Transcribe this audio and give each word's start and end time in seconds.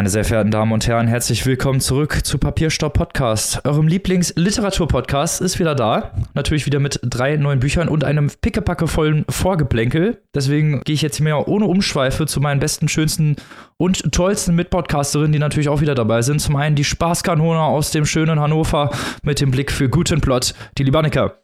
Meine 0.00 0.08
sehr 0.08 0.24
verehrten 0.24 0.50
Damen 0.50 0.72
und 0.72 0.86
Herren, 0.86 1.08
herzlich 1.08 1.44
willkommen 1.44 1.78
zurück 1.78 2.24
zu 2.24 2.38
Papierstaub 2.38 2.94
Podcast. 2.94 3.66
Eurem 3.66 3.86
Lieblingsliteratur-Podcast 3.86 5.42
ist 5.42 5.58
wieder 5.58 5.74
da. 5.74 6.14
Natürlich 6.32 6.64
wieder 6.64 6.80
mit 6.80 7.00
drei 7.02 7.36
neuen 7.36 7.60
Büchern 7.60 7.86
und 7.86 8.02
einem 8.02 8.30
pickepackevollen 8.40 9.26
Vorgeplänkel. 9.28 10.22
Deswegen 10.34 10.80
gehe 10.84 10.94
ich 10.94 11.02
jetzt 11.02 11.20
mehr 11.20 11.46
ohne 11.48 11.66
Umschweife 11.66 12.24
zu 12.24 12.40
meinen 12.40 12.60
besten, 12.60 12.88
schönsten 12.88 13.36
und 13.76 14.10
tollsten 14.10 14.54
Mitpodcasterinnen, 14.54 15.32
die 15.32 15.38
natürlich 15.38 15.68
auch 15.68 15.82
wieder 15.82 15.94
dabei 15.94 16.22
sind. 16.22 16.40
Zum 16.40 16.56
einen 16.56 16.76
die 16.76 16.84
Spaßkanone 16.84 17.60
aus 17.60 17.90
dem 17.90 18.06
schönen 18.06 18.40
Hannover 18.40 18.88
mit 19.22 19.42
dem 19.42 19.50
Blick 19.50 19.70
für 19.70 19.90
guten 19.90 20.22
Plot, 20.22 20.54
die 20.78 20.84
Libanica. 20.84 21.34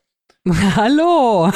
Hallo! 0.76 1.52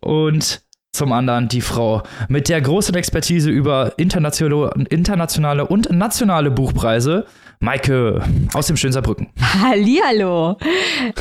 und 0.00 0.62
zum 0.92 1.12
anderen 1.12 1.48
die 1.48 1.60
Frau 1.60 2.02
mit 2.28 2.48
der 2.48 2.60
großen 2.60 2.94
Expertise 2.94 3.50
über 3.50 3.92
internationale, 3.96 4.70
internationale 4.88 5.66
und 5.66 5.90
nationale 5.90 6.50
Buchpreise, 6.50 7.26
Maike 7.60 8.22
aus 8.54 8.66
dem 8.66 8.76
schönen 8.76 8.92
Saarbrücken. 8.92 9.28
Hallihallo. 9.40 10.56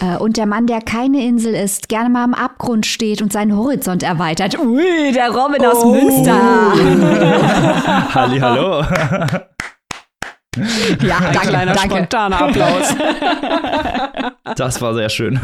Äh, 0.01 0.17
und 0.17 0.37
der 0.37 0.45
Mann, 0.45 0.67
der 0.67 0.81
keine 0.81 1.23
Insel 1.25 1.53
ist, 1.53 1.89
gerne 1.89 2.09
mal 2.09 2.23
am 2.23 2.33
Abgrund 2.33 2.85
steht 2.85 3.21
und 3.21 3.31
seinen 3.31 3.55
Horizont 3.55 4.03
erweitert. 4.03 4.57
Ui, 4.57 5.11
der 5.11 5.29
Robin 5.29 5.65
aus 5.65 5.83
oh. 5.83 5.93
Münster. 5.93 6.33
Hallihallo. 8.15 8.85
Ja, 11.01 11.17
ein 11.17 11.33
danke, 11.33 11.47
kleiner 11.49 11.73
danke. 11.73 11.95
spontaner 11.95 12.41
Applaus. 12.41 12.95
Das 14.55 14.81
war 14.81 14.95
sehr 14.95 15.09
schön. 15.09 15.39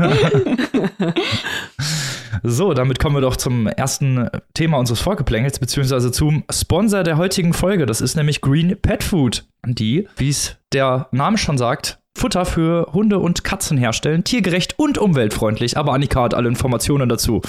So, 2.43 2.73
damit 2.73 2.99
kommen 2.99 3.15
wir 3.15 3.21
doch 3.21 3.35
zum 3.35 3.67
ersten 3.67 4.29
Thema 4.53 4.77
unseres 4.77 4.99
Vorgeplänkels, 4.99 5.59
beziehungsweise 5.59 6.11
zum 6.11 6.43
Sponsor 6.51 7.03
der 7.03 7.17
heutigen 7.17 7.53
Folge. 7.53 7.85
Das 7.85 8.01
ist 8.01 8.15
nämlich 8.15 8.41
Green 8.41 8.75
Pet 8.81 9.03
Food, 9.03 9.45
die, 9.65 10.07
wie 10.17 10.29
es 10.29 10.57
der 10.73 11.07
Name 11.11 11.37
schon 11.37 11.57
sagt, 11.57 11.99
Futter 12.17 12.45
für 12.45 12.89
Hunde 12.93 13.19
und 13.19 13.43
Katzen 13.43 13.77
herstellen, 13.77 14.23
tiergerecht 14.23 14.77
und 14.79 14.97
umweltfreundlich. 14.97 15.77
Aber 15.77 15.93
Annika 15.93 16.23
hat 16.23 16.33
alle 16.33 16.47
Informationen 16.49 17.09
dazu. 17.09 17.41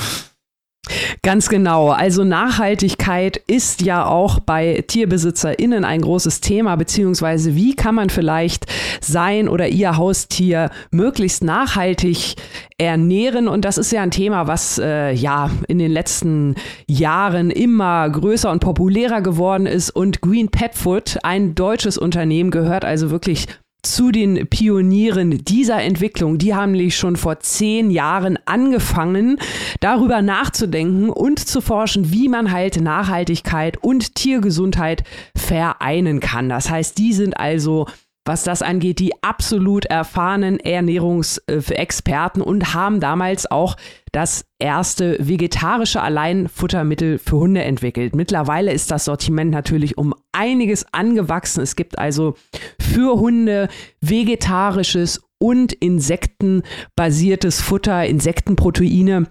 Ganz 1.22 1.48
genau. 1.48 1.90
Also 1.90 2.22
Nachhaltigkeit 2.22 3.38
ist 3.48 3.82
ja 3.82 4.06
auch 4.06 4.38
bei 4.38 4.84
TierbesitzerInnen 4.86 5.84
ein 5.84 6.00
großes 6.00 6.40
Thema, 6.40 6.76
beziehungsweise 6.76 7.56
wie 7.56 7.74
kann 7.74 7.96
man 7.96 8.10
vielleicht 8.10 8.66
sein 9.00 9.48
oder 9.48 9.68
ihr 9.68 9.96
Haustier 9.96 10.70
möglichst 10.92 11.42
nachhaltig 11.42 12.36
ernähren? 12.78 13.48
Und 13.48 13.64
das 13.64 13.78
ist 13.78 13.90
ja 13.90 14.02
ein 14.02 14.12
Thema, 14.12 14.46
was 14.46 14.78
äh, 14.78 15.12
ja 15.12 15.50
in 15.66 15.78
den 15.78 15.90
letzten 15.90 16.54
Jahren 16.88 17.50
immer 17.50 18.08
größer 18.08 18.50
und 18.50 18.60
populärer 18.60 19.22
geworden 19.22 19.66
ist. 19.66 19.90
Und 19.90 20.20
Green 20.20 20.48
Pet 20.50 20.74
Food, 20.74 21.18
ein 21.24 21.56
deutsches 21.56 21.98
Unternehmen, 21.98 22.52
gehört 22.52 22.84
also 22.84 23.10
wirklich 23.10 23.48
zu 23.94 24.10
den 24.10 24.46
Pionieren 24.48 25.44
dieser 25.44 25.82
Entwicklung. 25.82 26.38
Die 26.38 26.54
haben 26.54 26.72
nämlich 26.72 26.96
schon 26.96 27.16
vor 27.16 27.40
zehn 27.40 27.90
Jahren 27.90 28.38
angefangen, 28.44 29.38
darüber 29.80 30.22
nachzudenken 30.22 31.10
und 31.10 31.38
zu 31.38 31.60
forschen, 31.60 32.12
wie 32.12 32.28
man 32.28 32.52
halt 32.52 32.80
Nachhaltigkeit 32.80 33.76
und 33.82 34.14
Tiergesundheit 34.14 35.04
vereinen 35.36 36.20
kann. 36.20 36.48
Das 36.48 36.70
heißt, 36.70 36.98
die 36.98 37.12
sind 37.12 37.36
also 37.38 37.86
was 38.26 38.42
das 38.42 38.60
angeht, 38.60 38.98
die 38.98 39.12
absolut 39.22 39.86
erfahrenen 39.86 40.58
Ernährungsexperten 40.60 42.42
und 42.42 42.74
haben 42.74 43.00
damals 43.00 43.50
auch 43.50 43.76
das 44.12 44.44
erste 44.58 45.16
vegetarische 45.20 46.02
Alleinfuttermittel 46.02 47.18
für 47.18 47.36
Hunde 47.36 47.62
entwickelt. 47.62 48.16
Mittlerweile 48.16 48.72
ist 48.72 48.90
das 48.90 49.04
Sortiment 49.04 49.50
natürlich 49.50 49.96
um 49.96 50.14
einiges 50.32 50.86
angewachsen. 50.92 51.62
Es 51.62 51.76
gibt 51.76 51.98
also 51.98 52.34
für 52.80 53.18
Hunde 53.18 53.68
vegetarisches 54.00 55.22
und 55.38 55.72
insektenbasiertes 55.72 57.60
Futter, 57.60 58.06
Insektenproteine 58.06 59.26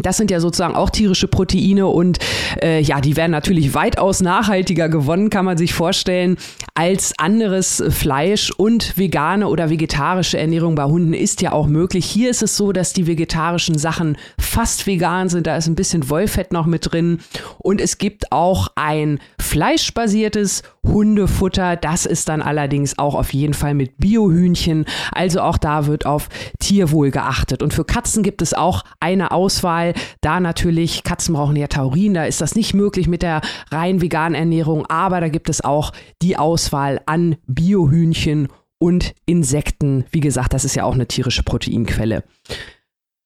das 0.00 0.16
sind 0.16 0.30
ja 0.30 0.40
sozusagen 0.40 0.74
auch 0.74 0.88
tierische 0.88 1.28
Proteine 1.28 1.86
und 1.86 2.18
äh, 2.62 2.80
ja, 2.80 3.02
die 3.02 3.14
werden 3.16 3.30
natürlich 3.30 3.74
weitaus 3.74 4.22
nachhaltiger 4.22 4.88
gewonnen, 4.88 5.28
kann 5.28 5.44
man 5.44 5.58
sich 5.58 5.74
vorstellen, 5.74 6.38
als 6.72 7.12
anderes 7.18 7.82
Fleisch. 7.90 8.50
Und 8.52 8.96
vegane 8.96 9.48
oder 9.48 9.68
vegetarische 9.68 10.38
Ernährung 10.38 10.76
bei 10.76 10.84
Hunden 10.84 11.12
ist 11.12 11.42
ja 11.42 11.52
auch 11.52 11.66
möglich. 11.66 12.06
Hier 12.06 12.30
ist 12.30 12.42
es 12.42 12.56
so, 12.56 12.72
dass 12.72 12.94
die 12.94 13.06
vegetarischen 13.06 13.76
Sachen 13.76 14.16
fast 14.38 14.86
vegan 14.86 15.28
sind, 15.28 15.46
da 15.46 15.56
ist 15.56 15.66
ein 15.66 15.74
bisschen 15.74 16.08
Wollfett 16.08 16.52
noch 16.52 16.64
mit 16.64 16.90
drin. 16.90 17.20
Und 17.58 17.80
es 17.80 17.98
gibt 17.98 18.32
auch 18.32 18.68
ein 18.76 19.20
fleischbasiertes 19.38 20.62
Hundefutter, 20.86 21.76
das 21.76 22.06
ist 22.06 22.30
dann 22.30 22.40
allerdings 22.40 22.98
auch 22.98 23.14
auf 23.14 23.32
jeden 23.32 23.54
Fall 23.54 23.74
mit 23.74 23.98
Biohühnchen, 23.98 24.86
also 25.12 25.42
auch 25.42 25.58
da 25.58 25.86
wird 25.86 26.06
auf 26.06 26.28
Tierwohl 26.58 27.10
geachtet. 27.10 27.62
Und 27.62 27.74
für 27.74 27.84
Katzen 27.84 28.22
gibt 28.22 28.42
es 28.42 28.54
auch 28.54 28.82
eine 28.98 29.30
Auswahl 29.30 29.81
weil 29.82 29.94
da 30.20 30.40
natürlich, 30.40 31.02
Katzen 31.02 31.34
brauchen 31.34 31.56
ja 31.56 31.66
Taurin, 31.66 32.14
da 32.14 32.24
ist 32.24 32.40
das 32.40 32.54
nicht 32.54 32.74
möglich 32.74 33.08
mit 33.08 33.22
der 33.22 33.40
rein 33.70 34.00
veganen 34.00 34.34
Ernährung, 34.34 34.86
aber 34.86 35.20
da 35.20 35.28
gibt 35.28 35.48
es 35.48 35.62
auch 35.62 35.92
die 36.22 36.36
Auswahl 36.36 37.00
an 37.06 37.36
Biohühnchen 37.46 38.48
und 38.78 39.14
Insekten. 39.26 40.04
Wie 40.10 40.20
gesagt, 40.20 40.54
das 40.54 40.64
ist 40.64 40.74
ja 40.76 40.84
auch 40.84 40.94
eine 40.94 41.06
tierische 41.06 41.42
Proteinquelle. 41.42 42.24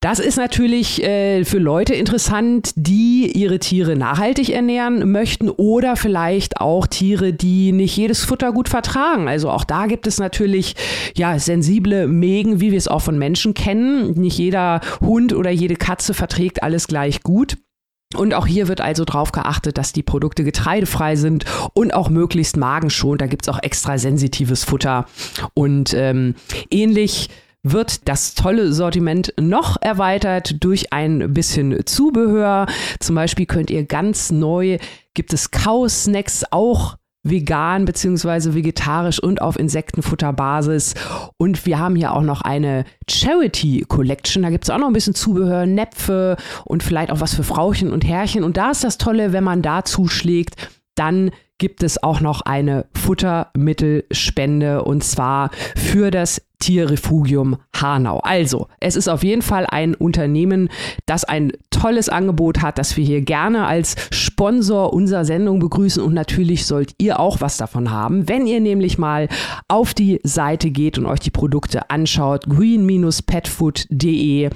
Das 0.07 0.21
ist 0.21 0.37
natürlich 0.37 1.03
äh, 1.03 1.45
für 1.45 1.59
Leute 1.59 1.93
interessant, 1.93 2.71
die 2.77 3.29
ihre 3.35 3.59
Tiere 3.59 3.97
nachhaltig 3.97 4.51
ernähren 4.51 5.11
möchten 5.11 5.51
oder 5.51 5.97
vielleicht 5.97 6.61
auch 6.61 6.87
Tiere, 6.87 7.33
die 7.33 7.73
nicht 7.73 7.97
jedes 7.97 8.25
Futter 8.25 8.53
gut 8.53 8.69
vertragen. 8.69 9.27
Also 9.27 9.51
auch 9.51 9.65
da 9.65 9.87
gibt 9.87 10.07
es 10.07 10.21
natürlich 10.21 10.77
ja 11.17 11.41
sensible 11.41 12.07
Mägen, 12.07 12.61
wie 12.61 12.71
wir 12.71 12.79
es 12.79 12.87
auch 12.87 13.03
von 13.03 13.19
Menschen 13.19 13.53
kennen. 13.53 14.13
Nicht 14.13 14.39
jeder 14.39 14.81
Hund 15.01 15.35
oder 15.35 15.51
jede 15.51 15.75
Katze 15.75 16.15
verträgt 16.15 16.63
alles 16.63 16.87
gleich 16.87 17.25
gut. 17.25 17.57
Und 18.15 18.33
auch 18.33 18.47
hier 18.47 18.69
wird 18.69 18.81
also 18.81 19.05
darauf 19.05 19.33
geachtet, 19.33 19.77
dass 19.77 19.93
die 19.93 20.05
Produkte 20.05 20.45
getreidefrei 20.45 21.17
sind 21.17 21.47
und 21.75 21.93
auch 21.93 22.11
möglichst 22.11 22.57
magenschonend. 22.57 23.23
Da 23.23 23.27
gibt 23.27 23.45
es 23.45 23.53
auch 23.53 23.61
extra 23.61 23.99
sensitives 23.99 24.63
Futter. 24.63 25.07
Und 25.55 25.95
ähm, 25.95 26.37
ähnlich 26.71 27.29
wird 27.73 28.09
das 28.09 28.35
tolle 28.35 28.73
Sortiment 28.73 29.33
noch 29.41 29.77
erweitert 29.81 30.63
durch 30.63 30.93
ein 30.93 31.33
bisschen 31.35 31.85
Zubehör. 31.85 32.67
Zum 33.01 33.17
Beispiel 33.17 33.47
könnt 33.47 33.71
ihr 33.71 33.85
ganz 33.85 34.31
neu, 34.31 34.79
gibt 35.15 35.33
es 35.33 35.51
Kau-Snacks 35.51 36.45
auch 36.51 36.97
vegan 37.25 37.85
bzw. 37.85 38.55
vegetarisch 38.55 39.21
und 39.21 39.43
auf 39.43 39.59
Insektenfutterbasis. 39.59 40.95
Und 41.39 41.67
wir 41.67 41.79
haben 41.79 41.97
hier 41.97 42.13
auch 42.13 42.23
noch 42.23 42.43
eine 42.43 42.85
Charity 43.11 43.85
Collection. 43.89 44.45
Da 44.45 44.51
gibt 44.51 44.65
es 44.65 44.71
auch 44.71 44.79
noch 44.79 44.87
ein 44.87 44.93
bisschen 44.93 45.15
Zubehör, 45.15 45.67
Näpfe 45.67 46.37
und 46.65 46.85
vielleicht 46.85 47.11
auch 47.11 47.21
was 47.21 47.35
für 47.35 47.43
Frauchen 47.43 47.93
und 47.93 48.07
Herrchen. 48.07 48.45
Und 48.45 48.57
da 48.57 48.71
ist 48.71 48.85
das 48.85 48.99
Tolle, 48.99 49.33
wenn 49.33 49.45
man 49.45 49.63
da 49.63 49.85
zuschlägt, 49.85 50.55
dann 50.95 51.31
gibt 51.59 51.83
es 51.83 52.03
auch 52.03 52.21
noch 52.21 52.43
eine 52.43 52.87
Futtermittelspende 52.95 54.85
und 54.85 55.03
zwar 55.05 55.51
für 55.75 56.11
das 56.11 56.43
Tierrefugium 56.59 57.57
Hanau. 57.75 58.21
Also, 58.21 58.69
es 58.81 58.97
ist 58.97 59.09
auf 59.09 59.23
jeden 59.23 59.43
Fall 59.43 59.67
ein 59.69 59.95
Unternehmen, 59.95 60.71
das 61.07 61.25
ein 61.25 61.53
tolles 61.71 62.09
Angebot 62.09 62.63
hat, 62.63 62.79
das 62.79 62.97
wir 62.97 63.05
hier 63.05 63.21
gerne 63.21 63.67
als 63.67 63.95
Sponsor 64.11 64.93
unserer 64.93 65.25
Sendung 65.25 65.61
begrüßen 65.61 66.03
und 66.03 66.15
natürlich 66.15 66.67
sollt 66.67 66.95
ihr 66.99 67.21
auch 67.21 67.41
was 67.41 67.57
davon 67.57 67.91
haben, 67.91 68.29
wenn 68.29 68.47
ihr 68.47 68.61
nämlich 68.61 68.99
mal 68.99 69.29
auf 69.69 69.95
die 69.95 70.21
Seite 70.23 70.71
geht 70.71 70.99
und 70.99 71.07
euch 71.07 71.21
die 71.21 71.31
Produkte 71.31 71.89
anschaut, 71.91 72.47
green-petfood.de. 72.49 74.51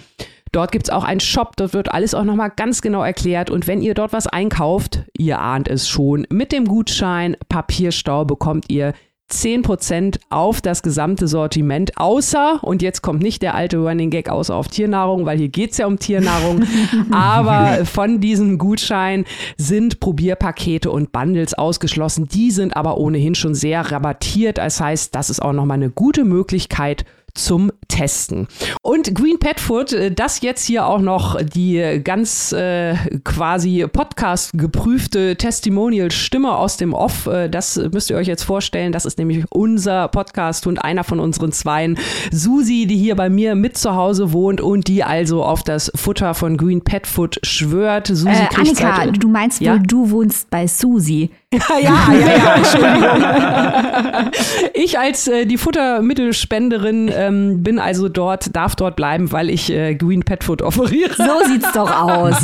Dort 0.52 0.72
gibt 0.72 0.88
es 0.88 0.90
auch 0.90 1.04
einen 1.04 1.20
Shop, 1.20 1.56
dort 1.56 1.74
wird 1.74 1.92
alles 1.92 2.12
auch 2.12 2.24
nochmal 2.24 2.50
ganz 2.54 2.82
genau 2.82 3.04
erklärt. 3.04 3.50
Und 3.50 3.68
wenn 3.68 3.82
ihr 3.82 3.94
dort 3.94 4.12
was 4.12 4.26
einkauft, 4.26 5.04
ihr 5.16 5.38
ahnt 5.38 5.68
es 5.68 5.88
schon, 5.88 6.26
mit 6.28 6.50
dem 6.50 6.66
Gutschein 6.66 7.36
Papierstau 7.48 8.24
bekommt 8.24 8.64
ihr 8.68 8.94
10% 9.30 10.18
auf 10.28 10.60
das 10.60 10.82
gesamte 10.82 11.28
Sortiment, 11.28 11.96
außer, 11.96 12.60
und 12.62 12.82
jetzt 12.82 13.02
kommt 13.02 13.22
nicht 13.22 13.42
der 13.42 13.54
alte 13.54 13.78
Running 13.78 14.10
Gag, 14.10 14.28
außer 14.28 14.54
auf 14.54 14.68
Tiernahrung, 14.68 15.26
weil 15.26 15.38
hier 15.38 15.48
geht 15.48 15.72
es 15.72 15.78
ja 15.78 15.86
um 15.86 15.98
Tiernahrung, 15.98 16.64
aber 17.10 17.84
von 17.84 18.20
diesem 18.20 18.58
Gutschein 18.58 19.24
sind 19.56 20.00
Probierpakete 20.00 20.90
und 20.90 21.12
Bundles 21.12 21.54
ausgeschlossen. 21.54 22.28
Die 22.28 22.50
sind 22.50 22.76
aber 22.76 22.98
ohnehin 22.98 23.34
schon 23.34 23.54
sehr 23.54 23.80
rabattiert. 23.90 24.58
Das 24.58 24.80
heißt, 24.80 25.14
das 25.14 25.30
ist 25.30 25.40
auch 25.40 25.52
nochmal 25.52 25.76
eine 25.76 25.90
gute 25.90 26.24
Möglichkeit, 26.24 27.04
zum 27.44 27.72
Testen. 27.88 28.46
Und 28.82 29.14
Green 29.14 29.38
Pet 29.38 29.60
Food, 29.60 29.92
äh, 29.92 30.12
das 30.12 30.40
jetzt 30.42 30.64
hier 30.64 30.86
auch 30.86 31.00
noch 31.00 31.40
die 31.42 32.00
ganz 32.02 32.52
äh, 32.52 32.94
quasi 33.24 33.86
Podcast 33.92 34.52
geprüfte 34.54 35.36
Testimonial-Stimme 35.36 36.54
aus 36.54 36.76
dem 36.76 36.94
Off, 36.94 37.26
äh, 37.26 37.48
das 37.48 37.76
müsst 37.92 38.10
ihr 38.10 38.16
euch 38.16 38.28
jetzt 38.28 38.44
vorstellen. 38.44 38.92
Das 38.92 39.04
ist 39.04 39.18
nämlich 39.18 39.44
unser 39.50 40.08
Podcast 40.08 40.66
und 40.66 40.78
einer 40.78 41.04
von 41.04 41.20
unseren 41.20 41.52
Zweien, 41.52 41.98
Susi, 42.30 42.86
die 42.86 42.96
hier 42.96 43.16
bei 43.16 43.28
mir 43.28 43.54
mit 43.54 43.76
zu 43.76 43.94
Hause 43.94 44.32
wohnt 44.32 44.60
und 44.60 44.88
die 44.88 45.02
also 45.02 45.42
auf 45.42 45.62
das 45.62 45.90
Futter 45.94 46.34
von 46.34 46.56
Green 46.56 46.82
Pet 46.82 47.06
Food 47.06 47.40
schwört. 47.42 48.06
Susi 48.06 48.28
äh, 48.28 48.48
Annika, 48.56 49.06
du 49.06 49.28
meinst 49.28 49.60
ja? 49.60 49.72
wohl, 49.72 49.82
du 49.82 50.10
wohnst 50.10 50.50
bei 50.50 50.66
Susi. 50.66 51.30
Ja, 51.70 51.78
ja, 51.80 52.12
ja, 52.12 52.36
ja, 52.36 52.54
Entschuldigung. 52.58 54.30
ich 54.74 54.98
als 55.00 55.26
äh, 55.26 55.46
die 55.46 55.58
Futtermittelspenderin 55.58 57.10
ähm, 57.12 57.64
bin 57.64 57.80
also 57.80 58.08
dort, 58.08 58.54
darf 58.54 58.76
dort 58.76 58.94
bleiben, 58.94 59.32
weil 59.32 59.50
ich 59.50 59.68
äh, 59.72 59.96
Green 59.96 60.22
Pet 60.22 60.44
Food 60.44 60.62
offeriere. 60.62 61.12
So 61.12 61.48
sieht's 61.48 61.72
doch 61.72 61.90
aus. 61.90 62.36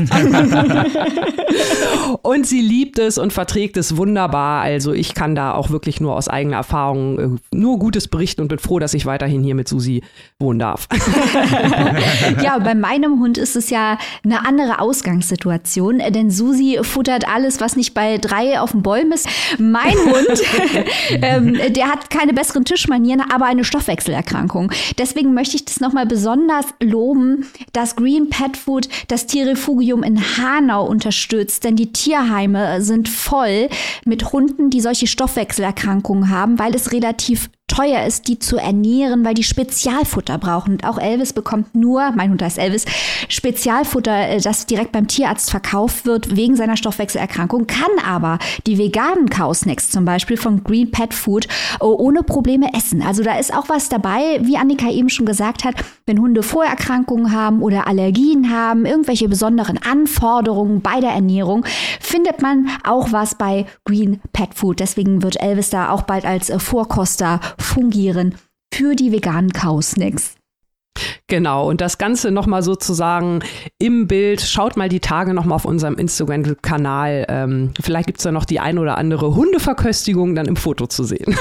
und 2.23 2.47
sie 2.49 2.61
liebt 2.61 2.99
es 2.99 3.17
und 3.17 3.33
verträgt 3.33 3.77
es 3.77 3.97
wunderbar. 3.97 4.63
Also 4.63 4.93
ich 4.93 5.15
kann 5.15 5.37
da 5.37 5.55
auch 5.55 5.71
wirklich 5.71 6.01
nur 6.01 6.17
aus 6.17 6.27
eigener 6.29 6.57
Erfahrung 6.57 7.19
äh, 7.19 7.29
nur 7.55 7.79
Gutes 7.79 8.09
berichten 8.09 8.41
und 8.41 8.49
bin 8.49 8.59
froh, 8.59 8.81
dass 8.81 8.93
ich 8.93 9.07
weiterhin 9.07 9.45
hier 9.45 9.55
mit 9.55 9.69
Susi 9.69 10.03
wohnen 10.41 10.59
darf. 10.59 10.89
ja, 12.43 12.59
bei 12.59 12.75
meinem 12.75 13.21
Hund 13.21 13.39
ist 13.39 13.55
es 13.55 13.71
ja 13.71 13.99
eine 14.25 14.45
andere 14.45 14.81
Ausgangssituation, 14.81 15.99
denn 16.11 16.33
Susi 16.33 16.81
futtert 16.83 17.29
alles, 17.29 17.61
was 17.61 17.77
nicht 17.77 17.95
bei 17.95 18.19
drei 18.19 18.59
auf 18.59 18.73
dem 18.73 18.83
Bäumen 18.83 18.96
ist. 19.13 19.29
Mein 19.59 19.95
Hund, 19.95 20.43
ähm, 21.23 21.59
der 21.73 21.89
hat 21.89 22.11
keine 22.11 22.33
besseren 22.33 22.65
Tischmanieren, 22.65 23.23
aber 23.33 23.47
eine 23.47 23.65
Stoffwechselerkrankung. 23.65 24.73
Deswegen 24.99 25.35
möchte 25.35 25.57
ich 25.57 25.65
das 25.65 25.81
nochmal 25.81 26.07
besonders 26.07 26.67
loben, 26.81 27.47
dass 27.73 27.97
Green 27.97 28.31
Pet 28.31 28.57
Food 28.57 28.89
das 29.09 29.27
Tierrefugium 29.27 30.03
in 30.03 30.21
Hanau 30.37 30.87
unterstützt, 30.87 31.65
denn 31.65 31.77
die 31.77 31.93
Tierheime 31.93 32.83
sind 32.83 33.09
voll 33.09 33.69
mit 34.05 34.33
Hunden, 34.33 34.71
die 34.71 34.81
solche 34.81 35.07
Stoffwechselerkrankungen 35.07 36.31
haben, 36.31 36.59
weil 36.59 36.75
es 36.75 36.93
relativ 36.93 37.51
teuer 37.69 38.05
ist, 38.07 38.29
die 38.29 38.39
zu 38.39 38.57
ernähren, 38.57 39.25
weil 39.25 39.35
die 39.35 39.43
Spezialfutter 39.43 40.39
brauchen. 40.39 40.75
Und 40.75 40.85
auch 40.85 40.99
Elvis 40.99 41.33
bekommt 41.33 41.75
nur, 41.75 42.13
mein 42.13 42.31
Hund 42.31 42.43
heißt 42.43 42.59
Elvis, 42.59 42.85
Spezialfutter, 43.29 44.29
äh, 44.29 44.41
das 44.41 44.67
direkt 44.67 44.93
beim 44.93 45.09
Tierarzt 45.09 45.51
verkauft 45.51 46.07
wird 46.07 46.37
wegen 46.37 46.57
seiner 46.57 46.77
Stoffwechselerkrankung, 46.77 47.67
kann 47.67 47.91
aber 48.07 48.39
die 48.67 48.79
veganen 48.79 49.29
Cow-Snacks 49.29 49.91
zum 49.91 50.05
Beispiel 50.05 50.37
von 50.37 50.63
Green 50.63 50.91
Pet 50.91 51.13
Food 51.13 51.47
äh, 51.81 51.85
ohne 51.85 52.23
Probleme 52.23 52.73
essen. 52.73 53.03
Also 53.03 53.23
da 53.23 53.37
ist 53.37 53.53
auch 53.53 53.69
was 53.69 53.89
dabei, 53.89 54.41
wie 54.43 54.57
Annika 54.57 54.89
eben 54.89 55.09
schon 55.09 55.27
gesagt 55.27 55.65
hat, 55.65 55.75
wenn 56.07 56.21
Hunde 56.21 56.45
Vorerkrankungen 56.45 57.33
haben 57.33 57.63
oder 57.63 57.89
Allergien 57.89 58.51
haben, 58.51 58.87
irgendwelche 58.87 59.29
besonderen 59.29 59.79
Anforderungen 59.79 60.81
bei 60.83 61.01
der 61.01 61.11
Ernährung, 61.11 61.65
findet 62.01 62.41
man 62.41 62.69
auch 62.85 63.11
was 63.11 63.35
bei 63.35 63.67
Green 63.85 64.21
Pet 64.33 64.55
Food. 64.55 64.79
Deswegen 64.79 65.23
wird 65.23 65.43
Elvis 65.43 65.71
da 65.71 65.91
auch 65.91 66.03
bald 66.03 66.25
als 66.25 66.49
äh, 66.49 66.61
Vorkoster 66.61 67.41
fungieren 67.59 68.35
für 68.73 68.95
die 68.95 69.13
veganen 69.13 69.53
Kausnacks. 69.53 70.37
Genau, 71.29 71.69
und 71.69 71.81
das 71.81 71.99
Ganze 71.99 72.31
nochmal 72.31 72.63
sozusagen 72.63 73.41
im 73.79 74.07
Bild. 74.07 74.41
Schaut 74.41 74.77
mal 74.77 74.89
die 74.89 75.01
Tage 75.01 75.35
nochmal 75.35 75.57
auf 75.57 75.65
unserem 75.65 75.97
Instagram-Kanal. 75.97 77.27
Ähm, 77.29 77.71
vielleicht 77.81 78.07
gibt 78.07 78.19
es 78.19 78.25
da 78.25 78.31
noch 78.31 78.45
die 78.45 78.61
ein 78.61 78.79
oder 78.79 78.97
andere 78.97 79.35
Hundeverköstigung 79.35 80.35
dann 80.35 80.47
im 80.47 80.57
Foto 80.57 80.87
zu 80.87 81.05
sehen. 81.05 81.37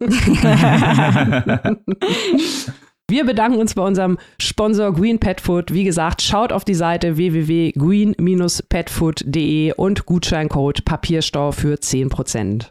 Wir 3.10 3.26
bedanken 3.26 3.58
uns 3.58 3.74
bei 3.74 3.82
unserem 3.82 4.16
Sponsor 4.40 4.94
Green 4.94 5.18
Pet 5.18 5.42
Food. 5.42 5.74
Wie 5.74 5.84
gesagt, 5.84 6.22
schaut 6.22 6.52
auf 6.52 6.64
die 6.64 6.74
Seite 6.74 7.18
www.green-petfood.de 7.18 9.74
und 9.74 10.06
Gutscheincode 10.06 10.86
Papierstau 10.86 11.52
für 11.52 11.74
10%. 11.74 12.70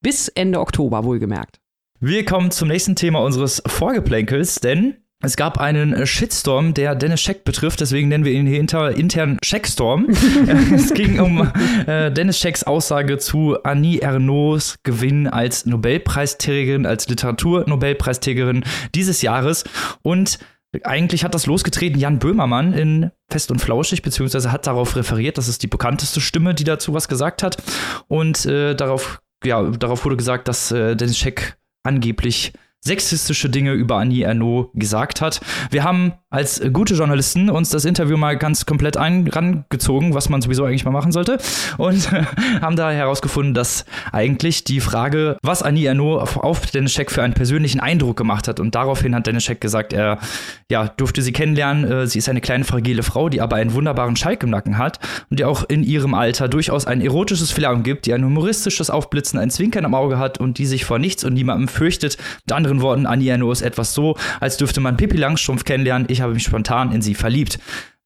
Bis 0.00 0.28
Ende 0.28 0.60
Oktober, 0.60 1.02
wohlgemerkt. 1.02 1.61
Wir 2.04 2.24
kommen 2.24 2.50
zum 2.50 2.66
nächsten 2.66 2.96
Thema 2.96 3.20
unseres 3.20 3.62
Vorgeplänkels, 3.64 4.56
denn 4.56 4.96
es 5.22 5.36
gab 5.36 5.58
einen 5.58 6.04
Shitstorm, 6.04 6.74
der 6.74 6.96
Dennis 6.96 7.20
Scheck 7.20 7.44
betrifft, 7.44 7.80
deswegen 7.80 8.08
nennen 8.08 8.24
wir 8.24 8.32
ihn 8.32 8.44
hier 8.44 8.58
inter, 8.58 8.90
intern 8.90 9.38
Scheckstorm. 9.40 10.08
es 10.74 10.94
ging 10.94 11.20
um 11.20 11.48
äh, 11.86 12.10
Dennis 12.10 12.40
Schecks 12.40 12.64
Aussage 12.64 13.18
zu 13.18 13.56
Annie 13.62 14.00
Ernauds 14.00 14.74
Gewinn 14.82 15.28
als 15.28 15.64
Nobelpreisträgerin, 15.64 16.86
als 16.86 17.08
Literaturnobelpreisträgerin 17.08 18.64
dieses 18.96 19.22
Jahres. 19.22 19.62
Und 20.02 20.40
eigentlich 20.82 21.22
hat 21.22 21.36
das 21.36 21.46
losgetreten 21.46 22.00
Jan 22.00 22.18
Böhmermann 22.18 22.72
in 22.72 23.12
Fest 23.30 23.52
und 23.52 23.60
Flauschig, 23.60 24.02
beziehungsweise 24.02 24.50
hat 24.50 24.66
darauf 24.66 24.96
referiert, 24.96 25.38
das 25.38 25.46
ist 25.46 25.62
die 25.62 25.68
bekannteste 25.68 26.20
Stimme, 26.20 26.52
die 26.52 26.64
dazu 26.64 26.94
was 26.94 27.06
gesagt 27.06 27.44
hat. 27.44 27.62
Und 28.08 28.44
äh, 28.46 28.74
darauf, 28.74 29.20
ja, 29.44 29.62
darauf 29.62 30.04
wurde 30.04 30.16
gesagt, 30.16 30.48
dass 30.48 30.72
äh, 30.72 30.96
Dennis 30.96 31.16
Scheck 31.16 31.56
angeblich 31.82 32.52
sexistische 32.80 33.48
Dinge 33.48 33.72
über 33.72 33.96
Annie 33.96 34.24
Ernaux 34.24 34.70
gesagt 34.74 35.20
hat. 35.20 35.40
Wir 35.70 35.84
haben 35.84 36.12
als 36.32 36.62
gute 36.72 36.94
Journalisten 36.94 37.50
uns 37.50 37.68
das 37.68 37.84
Interview 37.84 38.16
mal 38.16 38.38
ganz 38.38 38.64
komplett 38.64 38.96
rangezogen, 38.96 40.14
was 40.14 40.30
man 40.30 40.40
sowieso 40.40 40.64
eigentlich 40.64 40.84
mal 40.84 40.90
machen 40.90 41.12
sollte. 41.12 41.36
Und 41.76 42.10
haben 42.62 42.74
da 42.74 42.90
herausgefunden, 42.90 43.52
dass 43.52 43.84
eigentlich 44.12 44.64
die 44.64 44.80
Frage, 44.80 45.36
was 45.42 45.62
Annie 45.62 45.86
Ernaux 45.86 46.36
auf 46.38 46.66
Dennis 46.70 46.94
Scheck 46.94 47.10
für 47.10 47.22
einen 47.22 47.34
persönlichen 47.34 47.80
Eindruck 47.80 48.16
gemacht 48.16 48.48
hat. 48.48 48.60
Und 48.60 48.74
daraufhin 48.74 49.14
hat 49.14 49.26
Dennis 49.26 49.44
Scheck 49.44 49.60
gesagt, 49.60 49.92
er 49.92 50.18
ja, 50.70 50.88
durfte 50.88 51.20
sie 51.20 51.32
kennenlernen. 51.32 51.84
Äh, 51.84 52.06
sie 52.06 52.18
ist 52.18 52.30
eine 52.30 52.40
kleine 52.40 52.64
fragile 52.64 53.02
Frau, 53.02 53.28
die 53.28 53.42
aber 53.42 53.56
einen 53.56 53.74
wunderbaren 53.74 54.16
Schalk 54.16 54.42
im 54.42 54.50
Nacken 54.50 54.78
hat 54.78 55.00
und 55.28 55.38
die 55.38 55.44
auch 55.44 55.64
in 55.68 55.84
ihrem 55.84 56.14
Alter 56.14 56.48
durchaus 56.48 56.86
ein 56.86 57.02
erotisches 57.02 57.50
Flair 57.50 57.76
gibt, 57.76 58.06
die 58.06 58.14
ein 58.14 58.24
humoristisches 58.24 58.88
Aufblitzen, 58.88 59.38
ein 59.38 59.50
Zwinkern 59.50 59.84
am 59.84 59.94
Auge 59.94 60.18
hat 60.18 60.38
und 60.38 60.56
die 60.56 60.66
sich 60.66 60.86
vor 60.86 60.98
nichts 60.98 61.24
und 61.24 61.34
niemandem 61.34 61.68
fürchtet. 61.68 62.16
Mit 62.46 62.52
anderen 62.52 62.80
Worten, 62.80 63.04
Annie 63.04 63.30
Ernaux 63.30 63.52
ist 63.52 63.62
etwas 63.62 63.92
so, 63.92 64.16
als 64.40 64.56
dürfte 64.56 64.80
man 64.80 64.96
Pippi 64.96 65.18
Langstrumpf 65.18 65.64
kennenlernen. 65.64 66.06
Ich 66.08 66.21
habe 66.22 66.34
mich 66.34 66.44
spontan 66.44 66.92
in 66.92 67.02
sie 67.02 67.14
verliebt. 67.14 67.58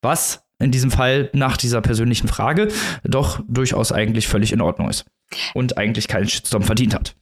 Was 0.03 0.45
in 0.59 0.71
diesem 0.71 0.91
Fall 0.91 1.31
nach 1.33 1.57
dieser 1.57 1.81
persönlichen 1.81 2.29
Frage 2.29 2.69
doch 3.05 3.41
durchaus 3.47 3.93
eigentlich 3.93 4.27
völlig 4.29 4.53
in 4.53 4.61
Ordnung 4.61 4.89
ist 4.89 5.05
und 5.55 5.77
eigentlich 5.77 6.09
keinen 6.09 6.29
Shitstorm 6.29 6.63
verdient 6.63 6.95
hat. 6.95 7.17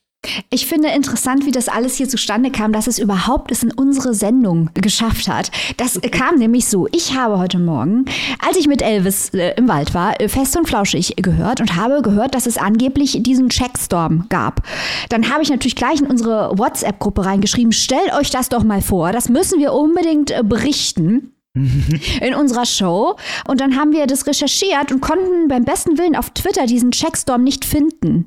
Ich 0.51 0.67
finde 0.67 0.89
interessant, 0.89 1.47
wie 1.47 1.51
das 1.51 1.69
alles 1.69 1.97
hier 1.97 2.09
zustande 2.09 2.51
kam, 2.51 2.73
dass 2.73 2.87
es 2.87 2.99
überhaupt 2.99 3.51
es 3.51 3.63
in 3.63 3.73
unsere 3.73 4.15
Sendung 4.15 4.71
geschafft 4.75 5.29
hat. 5.29 5.51
Das 5.77 6.01
kam 6.11 6.37
nämlich 6.37 6.67
so. 6.67 6.89
Ich 6.93 7.17
habe 7.17 7.39
heute 7.39 7.59
Morgen, 7.59 8.05
als 8.47 8.57
ich 8.57 8.67
mit 8.67 8.83
Elvis 8.83 9.31
äh, 9.31 9.55
im 9.57 9.69
Wald 9.69 9.95
war, 9.95 10.21
äh, 10.21 10.29
fest 10.29 10.57
und 10.57 10.69
flauschig 10.69 11.15
gehört 11.17 11.61
und 11.61 11.77
habe 11.77 12.03
gehört, 12.03 12.35
dass 12.35 12.47
es 12.47 12.59
angeblich 12.59 13.19
diesen 13.23 13.49
Checkstorm 13.49 14.27
gab. 14.29 14.63
Dann 15.09 15.31
habe 15.31 15.43
ich 15.43 15.51
natürlich 15.51 15.77
gleich 15.77 16.01
in 16.01 16.07
unsere 16.07 16.57
WhatsApp-Gruppe 16.59 17.25
reingeschrieben, 17.25 17.73
stellt 17.73 18.13
euch 18.15 18.31
das 18.31 18.49
doch 18.49 18.65
mal 18.65 18.83
vor, 18.83 19.13
das 19.13 19.29
müssen 19.29 19.61
wir 19.61 19.73
unbedingt 19.73 20.31
äh, 20.31 20.43
berichten 20.43 21.33
in 21.55 22.35
unserer 22.35 22.67
Show. 22.67 23.17
Und 23.47 23.61
dann 23.61 23.77
haben 23.77 23.93
wir 23.93 24.07
das 24.07 24.27
recherchiert 24.27 24.93
und 24.93 25.01
konnten 25.01 25.49
beim 25.49 25.65
besten 25.65 25.99
Willen 25.99 26.17
auf 26.17 26.31
Twitter 26.31 26.67
diesen 26.67 26.91
Checkstorm 26.91 27.45
nicht 27.45 27.65
finden. 27.65 28.27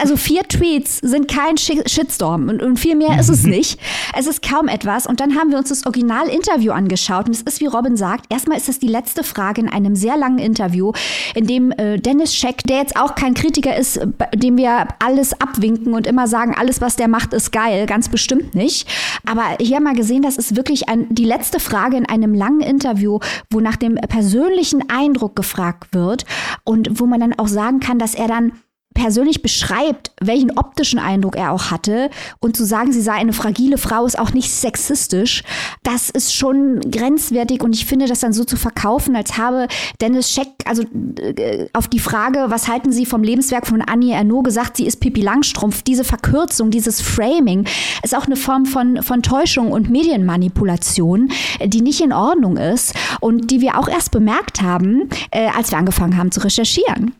Also 0.00 0.16
vier 0.16 0.44
Tweets 0.44 0.96
sind 1.02 1.28
kein 1.28 1.58
Shitstorm 1.58 2.48
und, 2.48 2.62
und 2.62 2.78
viel 2.78 2.96
mehr 2.96 3.20
ist 3.20 3.28
es 3.28 3.44
nicht. 3.44 3.78
Es 4.16 4.26
ist 4.26 4.40
kaum 4.40 4.66
etwas. 4.66 5.06
Und 5.06 5.20
dann 5.20 5.36
haben 5.36 5.50
wir 5.50 5.58
uns 5.58 5.68
das 5.68 5.84
Original-Interview 5.84 6.72
angeschaut. 6.72 7.26
Und 7.26 7.34
es 7.34 7.42
ist, 7.42 7.60
wie 7.60 7.66
Robin 7.66 7.98
sagt, 7.98 8.32
erstmal 8.32 8.56
ist 8.56 8.68
das 8.68 8.78
die 8.78 8.88
letzte 8.88 9.22
Frage 9.22 9.60
in 9.60 9.68
einem 9.68 9.94
sehr 9.94 10.16
langen 10.16 10.38
Interview, 10.38 10.92
in 11.34 11.46
dem 11.46 11.70
äh, 11.72 11.98
Dennis 11.98 12.34
Scheck, 12.34 12.62
der 12.64 12.78
jetzt 12.78 12.96
auch 12.96 13.14
kein 13.14 13.34
Kritiker 13.34 13.76
ist, 13.76 14.00
dem 14.34 14.56
wir 14.56 14.88
alles 15.00 15.38
abwinken 15.38 15.92
und 15.92 16.06
immer 16.06 16.28
sagen, 16.28 16.54
alles, 16.56 16.80
was 16.80 16.96
der 16.96 17.08
macht, 17.08 17.34
ist 17.34 17.52
geil. 17.52 17.84
Ganz 17.84 18.08
bestimmt 18.08 18.54
nicht. 18.54 18.88
Aber 19.26 19.58
hier 19.60 19.76
haben 19.76 19.84
wir 19.84 19.94
gesehen, 19.94 20.22
das 20.22 20.38
ist 20.38 20.56
wirklich 20.56 20.88
ein, 20.88 21.14
die 21.14 21.26
letzte 21.26 21.60
Frage 21.60 21.98
in 21.98 22.08
einem 22.08 22.34
langen 22.34 22.62
Interview, 22.62 23.18
wo 23.50 23.60
nach 23.60 23.76
dem 23.76 23.96
persönlichen 23.96 24.88
Eindruck 24.88 25.36
gefragt 25.36 25.88
wird 25.92 26.24
und 26.64 26.98
wo 26.98 27.04
man 27.04 27.20
dann 27.20 27.38
auch 27.38 27.48
sagen 27.48 27.80
kann, 27.80 27.98
dass 27.98 28.14
er 28.14 28.28
dann 28.28 28.52
persönlich 28.94 29.42
beschreibt, 29.42 30.12
welchen 30.20 30.56
optischen 30.58 30.98
Eindruck 30.98 31.36
er 31.36 31.52
auch 31.52 31.70
hatte 31.70 32.10
und 32.40 32.56
zu 32.56 32.64
sagen, 32.64 32.92
sie 32.92 33.00
sei 33.00 33.12
eine 33.12 33.32
fragile 33.32 33.78
Frau, 33.78 34.04
ist 34.04 34.18
auch 34.18 34.32
nicht 34.32 34.50
sexistisch. 34.50 35.42
Das 35.82 36.10
ist 36.10 36.34
schon 36.34 36.80
grenzwertig 36.80 37.62
und 37.62 37.74
ich 37.74 37.86
finde, 37.86 38.06
das 38.06 38.20
dann 38.20 38.32
so 38.32 38.44
zu 38.44 38.56
verkaufen, 38.56 39.16
als 39.16 39.38
habe 39.38 39.68
Dennis 40.00 40.30
Scheck, 40.30 40.48
also 40.64 40.82
äh, 41.18 41.68
auf 41.72 41.88
die 41.88 41.98
Frage, 41.98 42.46
was 42.48 42.68
halten 42.68 42.92
Sie 42.92 43.06
vom 43.06 43.22
Lebenswerk 43.22 43.66
von 43.66 43.82
Annie 43.82 44.14
Ernaux 44.14 44.42
gesagt, 44.42 44.76
sie 44.76 44.86
ist 44.86 45.00
Pippi 45.00 45.20
Langstrumpf. 45.20 45.82
Diese 45.82 46.04
Verkürzung, 46.04 46.70
dieses 46.70 47.00
Framing 47.00 47.66
ist 48.02 48.16
auch 48.16 48.26
eine 48.26 48.36
Form 48.36 48.66
von, 48.66 49.02
von 49.02 49.22
Täuschung 49.22 49.72
und 49.72 49.90
Medienmanipulation, 49.90 51.30
die 51.64 51.80
nicht 51.80 52.00
in 52.00 52.12
Ordnung 52.12 52.56
ist 52.56 52.94
und 53.20 53.50
die 53.50 53.60
wir 53.60 53.78
auch 53.78 53.88
erst 53.88 54.10
bemerkt 54.10 54.62
haben, 54.62 55.08
äh, 55.30 55.48
als 55.56 55.70
wir 55.70 55.78
angefangen 55.78 56.16
haben 56.16 56.30
zu 56.30 56.40
recherchieren. 56.40 57.14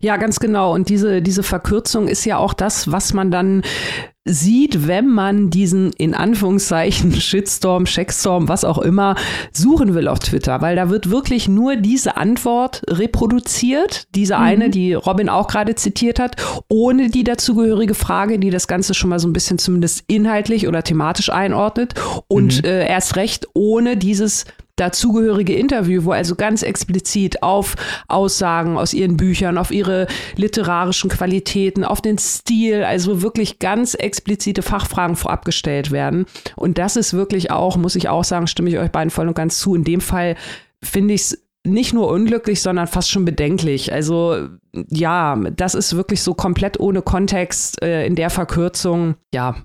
Ja, 0.00 0.16
ganz 0.16 0.40
genau. 0.40 0.72
Und 0.74 0.88
diese, 0.88 1.22
diese 1.22 1.42
Verkürzung 1.42 2.08
ist 2.08 2.24
ja 2.24 2.38
auch 2.38 2.54
das, 2.54 2.90
was 2.90 3.12
man 3.12 3.30
dann 3.30 3.62
sieht, 4.26 4.88
wenn 4.88 5.08
man 5.08 5.50
diesen 5.50 5.92
in 5.92 6.14
Anführungszeichen 6.14 7.12
Shitstorm, 7.20 7.84
Checkstorm, 7.84 8.48
was 8.48 8.64
auch 8.64 8.78
immer 8.78 9.16
suchen 9.52 9.94
will 9.94 10.08
auf 10.08 10.18
Twitter, 10.18 10.62
weil 10.62 10.76
da 10.76 10.88
wird 10.88 11.10
wirklich 11.10 11.46
nur 11.46 11.76
diese 11.76 12.16
Antwort 12.16 12.82
reproduziert, 12.88 14.06
diese 14.14 14.36
mhm. 14.36 14.42
eine, 14.42 14.70
die 14.70 14.94
Robin 14.94 15.28
auch 15.28 15.46
gerade 15.46 15.74
zitiert 15.74 16.18
hat, 16.18 16.36
ohne 16.68 17.10
die 17.10 17.24
dazugehörige 17.24 17.94
Frage, 17.94 18.38
die 18.38 18.50
das 18.50 18.66
Ganze 18.66 18.94
schon 18.94 19.10
mal 19.10 19.18
so 19.18 19.28
ein 19.28 19.34
bisschen 19.34 19.58
zumindest 19.58 20.04
inhaltlich 20.06 20.66
oder 20.68 20.82
thematisch 20.82 21.28
einordnet 21.28 21.94
und 22.26 22.62
mhm. 22.62 22.68
äh, 22.68 22.88
erst 22.88 23.16
recht 23.16 23.46
ohne 23.52 23.98
dieses 23.98 24.46
dazugehörige 24.76 25.54
Interview, 25.54 26.04
wo 26.04 26.12
also 26.12 26.34
ganz 26.34 26.62
explizit 26.62 27.42
auf 27.42 27.76
Aussagen 28.08 28.76
aus 28.76 28.92
ihren 28.92 29.16
Büchern, 29.16 29.58
auf 29.58 29.70
ihre 29.70 30.06
literarischen 30.36 31.10
Qualitäten, 31.10 31.84
auf 31.84 32.00
den 32.00 32.18
Stil, 32.18 32.84
also 32.84 33.22
wirklich 33.22 33.58
ganz 33.58 33.94
explizite 33.94 34.62
Fachfragen 34.62 35.16
vorab 35.16 35.44
gestellt 35.44 35.90
werden. 35.90 36.26
Und 36.56 36.78
das 36.78 36.96
ist 36.96 37.14
wirklich 37.14 37.50
auch, 37.50 37.76
muss 37.76 37.96
ich 37.96 38.08
auch 38.08 38.24
sagen, 38.24 38.46
stimme 38.46 38.70
ich 38.70 38.78
euch 38.78 38.90
beiden 38.90 39.10
voll 39.10 39.28
und 39.28 39.34
ganz 39.34 39.58
zu. 39.58 39.74
In 39.74 39.84
dem 39.84 40.00
Fall 40.00 40.36
finde 40.82 41.14
ich 41.14 41.22
es 41.22 41.44
nicht 41.66 41.94
nur 41.94 42.08
unglücklich, 42.08 42.60
sondern 42.60 42.86
fast 42.86 43.10
schon 43.10 43.24
bedenklich. 43.24 43.92
Also 43.92 44.48
ja, 44.90 45.36
das 45.56 45.74
ist 45.74 45.96
wirklich 45.96 46.20
so 46.22 46.34
komplett 46.34 46.78
ohne 46.78 47.00
Kontext 47.00 47.80
äh, 47.82 48.06
in 48.06 48.16
der 48.16 48.30
Verkürzung. 48.30 49.14
Ja, 49.32 49.56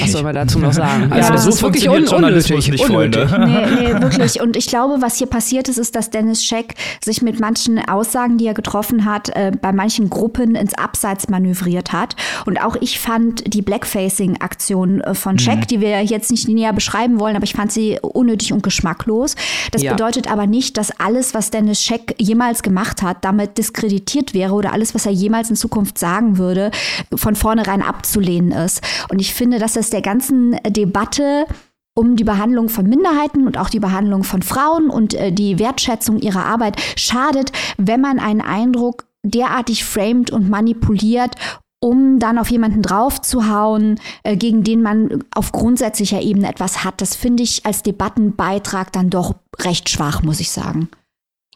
was 0.00 0.12
soll 0.12 0.22
man 0.22 0.34
dazu 0.34 0.58
noch 0.58 0.72
sagen? 0.72 1.10
Also 1.20 1.28
ja, 1.28 1.34
das 1.34 1.44
so 1.44 1.50
ist 1.50 1.62
wirklich 1.62 1.88
un 1.88 2.06
Journalismus 2.06 2.68
nicht, 2.68 2.84
Freunde. 2.84 3.26
Nee, 3.46 3.92
nee, 3.92 3.92
wirklich. 4.00 4.40
Und 4.40 4.56
ich 4.56 4.66
glaube, 4.66 5.02
was 5.02 5.16
hier 5.16 5.26
passiert 5.26 5.68
ist, 5.68 5.78
ist, 5.78 5.96
dass 5.96 6.10
Dennis 6.10 6.44
Scheck 6.44 6.74
sich 7.02 7.20
mit 7.22 7.40
manchen 7.40 7.78
Aussagen, 7.88 8.38
die 8.38 8.46
er 8.46 8.54
getroffen 8.54 9.04
hat, 9.04 9.28
äh, 9.30 9.52
bei 9.60 9.72
manchen 9.72 10.08
Gruppen 10.08 10.54
ins 10.54 10.74
Abseits 10.74 11.28
manövriert 11.28 11.92
hat. 11.92 12.16
Und 12.46 12.62
auch 12.62 12.76
ich 12.80 12.98
fand 12.98 13.52
die 13.52 13.62
Blackfacing-Aktion 13.62 15.00
äh, 15.00 15.14
von 15.14 15.38
Scheck, 15.38 15.60
mhm. 15.60 15.66
die 15.66 15.80
wir 15.80 16.02
jetzt 16.02 16.30
nicht 16.30 16.48
näher 16.48 16.72
beschreiben 16.72 17.18
wollen, 17.18 17.36
aber 17.36 17.44
ich 17.44 17.54
fand 17.54 17.72
sie 17.72 17.98
unnötig 18.00 18.52
und 18.52 18.62
geschmacklos. 18.62 19.34
Das 19.72 19.82
ja. 19.82 19.92
bedeutet 19.92 20.30
aber 20.30 20.46
nicht, 20.46 20.76
dass 20.76 20.90
alles, 21.00 21.34
was 21.34 21.50
Dennis 21.50 21.82
Scheck 21.82 22.14
jemals 22.18 22.62
gemacht 22.62 23.02
hat, 23.02 23.24
damit 23.24 23.58
diskreditiert 23.58 24.34
wäre 24.34 24.54
oder 24.54 24.72
alles, 24.72 24.94
was 24.94 25.06
er 25.06 25.12
jemals 25.12 25.50
in 25.50 25.56
Zukunft 25.56 25.98
sagen 25.98 26.38
würde, 26.38 26.70
von 27.14 27.34
vornherein 27.34 27.82
abzulehnen 27.82 28.52
ist. 28.52 28.82
Und 29.08 29.20
ich 29.20 29.34
finde, 29.34 29.58
dass 29.58 29.76
er 29.76 29.79
es 29.80 29.90
der 29.90 30.02
ganzen 30.02 30.56
Debatte 30.66 31.46
um 31.94 32.16
die 32.16 32.24
Behandlung 32.24 32.68
von 32.68 32.86
Minderheiten 32.86 33.46
und 33.46 33.58
auch 33.58 33.68
die 33.68 33.80
Behandlung 33.80 34.22
von 34.22 34.42
Frauen 34.42 34.90
und 34.90 35.14
äh, 35.14 35.32
die 35.32 35.58
Wertschätzung 35.58 36.18
ihrer 36.20 36.44
Arbeit 36.44 36.80
schadet, 36.96 37.52
wenn 37.76 38.00
man 38.00 38.18
einen 38.18 38.40
Eindruck 38.40 39.06
derartig 39.22 39.84
framed 39.84 40.30
und 40.30 40.48
manipuliert 40.48 41.34
um 41.82 42.18
dann 42.18 42.38
auf 42.38 42.50
jemanden 42.50 42.82
draufzuhauen, 42.82 43.98
äh, 44.22 44.36
gegen 44.36 44.62
den 44.62 44.82
man 44.82 45.24
auf 45.34 45.50
grundsätzlicher 45.50 46.20
Ebene 46.20 46.48
etwas 46.48 46.84
hat. 46.84 47.00
Das 47.00 47.16
finde 47.16 47.42
ich 47.42 47.64
als 47.64 47.82
Debattenbeitrag 47.82 48.92
dann 48.92 49.08
doch 49.08 49.34
recht 49.58 49.88
schwach, 49.88 50.22
muss 50.22 50.40
ich 50.40 50.50
sagen. 50.50 50.90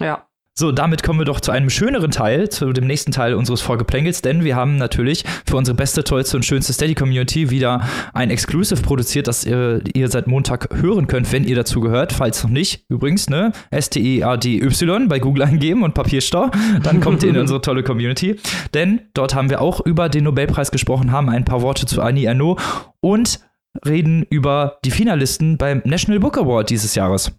Ja, 0.01 0.27
so, 0.57 0.71
damit 0.71 1.03
kommen 1.03 1.19
wir 1.19 1.25
doch 1.25 1.41
zu 1.41 1.51
einem 1.51 1.69
schöneren 1.69 2.13
Teil, 2.13 2.49
zu 2.49 2.73
dem 2.73 2.87
nächsten 2.87 3.11
Teil 3.11 3.35
unseres 3.35 3.61
Vorgeplänkels, 3.61 4.23
denn 4.23 4.45
wir 4.45 4.55
haben 4.55 4.77
natürlich 4.77 5.25
für 5.45 5.57
unsere 5.57 5.77
beste, 5.77 6.05
tollste 6.05 6.37
und 6.37 6.45
schönste 6.45 6.73
Steady-Community 6.73 7.51
wieder 7.51 7.83
ein 8.13 8.31
Exclusive 8.31 8.81
produziert, 8.81 9.27
das 9.27 9.45
ihr, 9.45 9.81
ihr, 9.95 10.09
seit 10.09 10.29
Montag 10.29 10.69
hören 10.73 11.09
könnt, 11.09 11.33
wenn 11.33 11.43
ihr 11.43 11.57
dazu 11.57 11.81
gehört. 11.81 12.13
Falls 12.13 12.45
noch 12.45 12.51
nicht, 12.51 12.85
übrigens, 12.89 13.29
ne? 13.29 13.51
S-T-E-A-D-Y 13.73 15.09
bei 15.09 15.19
Google 15.19 15.43
eingeben 15.43 15.83
und 15.83 15.95
Papierstau, 15.95 16.53
dann 16.85 17.01
kommt 17.01 17.25
ihr 17.25 17.31
in 17.31 17.37
unsere 17.41 17.61
tolle 17.61 17.83
Community. 17.83 18.39
Denn 18.75 19.01
dort 19.13 19.35
haben 19.35 19.51
wir 19.51 19.61
auch 19.61 19.81
über 19.81 20.09
den 20.09 20.23
Nobelpreis 20.23 20.71
gesprochen, 20.71 21.11
haben 21.11 21.31
ein 21.31 21.45
paar 21.45 21.63
Worte 21.63 21.87
zu 21.87 22.01
Annie 22.01 22.27
Ernaux 22.27 22.63
und 23.01 23.41
reden 23.85 24.25
über 24.31 24.79
die 24.85 24.93
Finalisten 24.93 25.59
beim 25.59 25.83
National 25.85 26.21
Book 26.21 26.39
Award 26.39 26.71
dieses 26.71 26.95
Jahres. 26.95 27.33